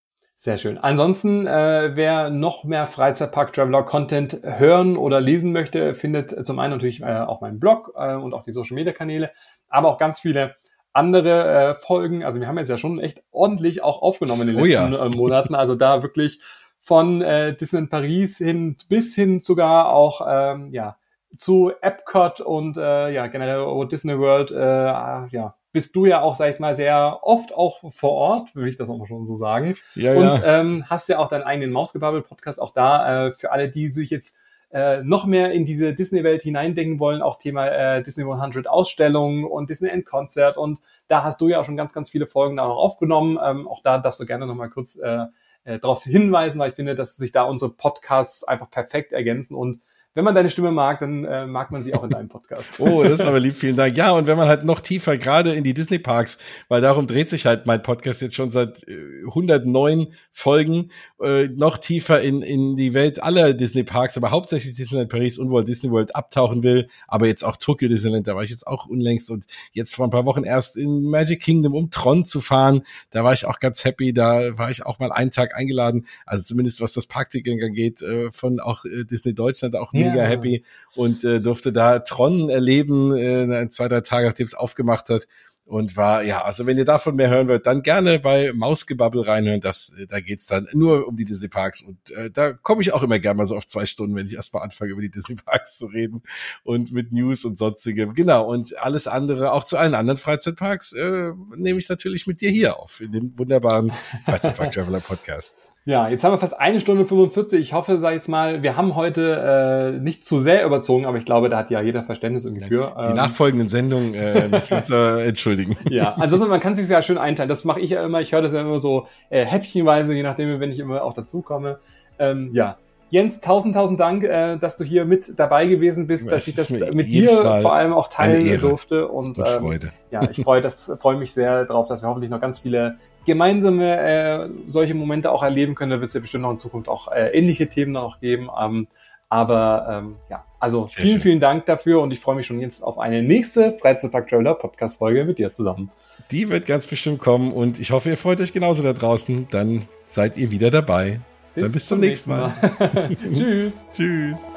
[0.42, 0.76] Sehr schön.
[0.76, 6.72] Ansonsten, äh, wer noch mehr Freizeitpark Traveler Content hören oder lesen möchte, findet zum einen
[6.72, 9.30] natürlich äh, auch meinen Blog äh, und auch die Social Media Kanäle,
[9.68, 10.56] aber auch ganz viele
[10.92, 12.24] andere äh, Folgen.
[12.24, 15.06] Also wir haben jetzt ja schon echt ordentlich auch aufgenommen in den oh letzten ja.
[15.06, 15.54] äh, Monaten.
[15.54, 16.40] Also da wirklich
[16.80, 20.96] von äh, Disneyland Paris hin bis hin sogar auch ähm, ja
[21.36, 26.50] zu Epcot und äh, ja generell Disney World äh, ja bist du ja auch, sag
[26.50, 29.74] ich mal, sehr oft auch vor Ort, will ich das auch mal schon so sagen.
[29.94, 30.60] Ja, und ja.
[30.60, 34.36] Ähm, hast ja auch deinen eigenen Mausgebabbel-Podcast auch da, äh, für alle, die sich jetzt
[34.70, 39.70] äh, noch mehr in diese Disney-Welt hineindenken wollen, auch Thema äh, Disney 100 Ausstellungen und
[39.70, 42.64] Disney End Konzert und da hast du ja auch schon ganz, ganz viele Folgen da
[42.64, 43.38] auch aufgenommen.
[43.42, 45.26] Ähm, auch da darfst du gerne noch mal kurz äh,
[45.64, 49.80] äh, darauf hinweisen, weil ich finde, dass sich da unsere Podcasts einfach perfekt ergänzen und
[50.14, 52.80] wenn man deine Stimme mag, dann äh, mag man sie auch in deinem Podcast.
[52.80, 53.96] oh, das ist aber lieb, vielen Dank.
[53.96, 57.46] Ja, und wenn man halt noch tiefer, gerade in die Disney-Parks, weil darum dreht sich
[57.46, 60.90] halt mein Podcast jetzt schon seit äh, 109 Folgen,
[61.22, 65.68] äh, noch tiefer in, in die Welt aller Disney-Parks, aber hauptsächlich Disneyland Paris und Walt
[65.68, 69.30] Disney World abtauchen will, aber jetzt auch Tokyo Disneyland, da war ich jetzt auch unlängst
[69.30, 73.24] und jetzt vor ein paar Wochen erst in Magic Kingdom, um Tron zu fahren, da
[73.24, 76.80] war ich auch ganz happy, da war ich auch mal einen Tag eingeladen, also zumindest
[76.80, 80.24] was das Parkticket angeht, äh, von auch äh, Disney Deutschland, auch mega ja.
[80.24, 85.26] happy und äh, durfte da Tron erleben, äh, zwei, drei Tage nachdem es aufgemacht hat
[85.72, 89.62] und war, ja, also wenn ihr davon mehr hören wollt, dann gerne bei Mausgebabbel reinhören.
[89.62, 91.80] Das, äh, da geht's dann nur um die Disney Parks.
[91.80, 94.34] Und äh, da komme ich auch immer gerne mal so auf zwei Stunden, wenn ich
[94.34, 96.22] erstmal anfange, über die Disney Parks zu reden
[96.62, 98.12] und mit News und sonstigem.
[98.12, 102.50] Genau, und alles andere, auch zu allen anderen Freizeitparks, äh, nehme ich natürlich mit dir
[102.50, 103.92] hier auf, in dem wunderbaren
[104.26, 105.54] Freizeitpark Traveler Podcast.
[105.84, 107.58] Ja, jetzt haben wir fast eine Stunde 45.
[107.58, 111.18] Ich hoffe, sag ich jetzt mal, wir haben heute äh, nicht zu sehr überzogen, aber
[111.18, 112.94] ich glaube, da hat ja jeder Verständnis irgendwie für.
[113.02, 115.76] Die ähm, nachfolgenden Sendungen äh, müssen wir uns äh, entschuldigen.
[115.90, 117.48] Ja, ansonsten, man kann sich ja schön einteilen.
[117.48, 118.20] Das mache ich ja immer.
[118.20, 121.80] Ich höre das ja immer so äh, häppchenweise, je nachdem, wenn ich immer auch dazukomme.
[122.16, 122.76] Ähm, ja,
[123.10, 126.70] Jens, tausend, tausend Dank, äh, dass du hier mit dabei gewesen bist, dass ich das
[126.70, 127.28] mit dir
[127.60, 129.08] vor allem auch teilen durfte.
[129.08, 132.40] Und, und ähm, ja, ich freue das, freue mich sehr darauf, dass wir hoffentlich noch
[132.40, 135.90] ganz viele gemeinsame äh, solche Momente auch erleben können.
[135.90, 138.48] Da wird es ja bestimmt noch in Zukunft auch äh, ähnliche Themen noch geben.
[138.60, 138.88] Ähm,
[139.28, 141.20] aber ähm, ja, also Sehr vielen, schön.
[141.22, 144.98] vielen Dank dafür und ich freue mich schon jetzt auf eine nächste Freizeitpark Traveler Podcast
[144.98, 145.90] Folge mit dir zusammen.
[146.30, 149.48] Die wird ganz bestimmt kommen und ich hoffe, ihr freut euch genauso da draußen.
[149.50, 151.20] Dann seid ihr wieder dabei.
[151.54, 152.52] Bis Dann bis zum, zum nächsten Mal.
[152.78, 153.16] Mal.
[153.34, 153.86] Tschüss.
[153.94, 154.50] Tschüss.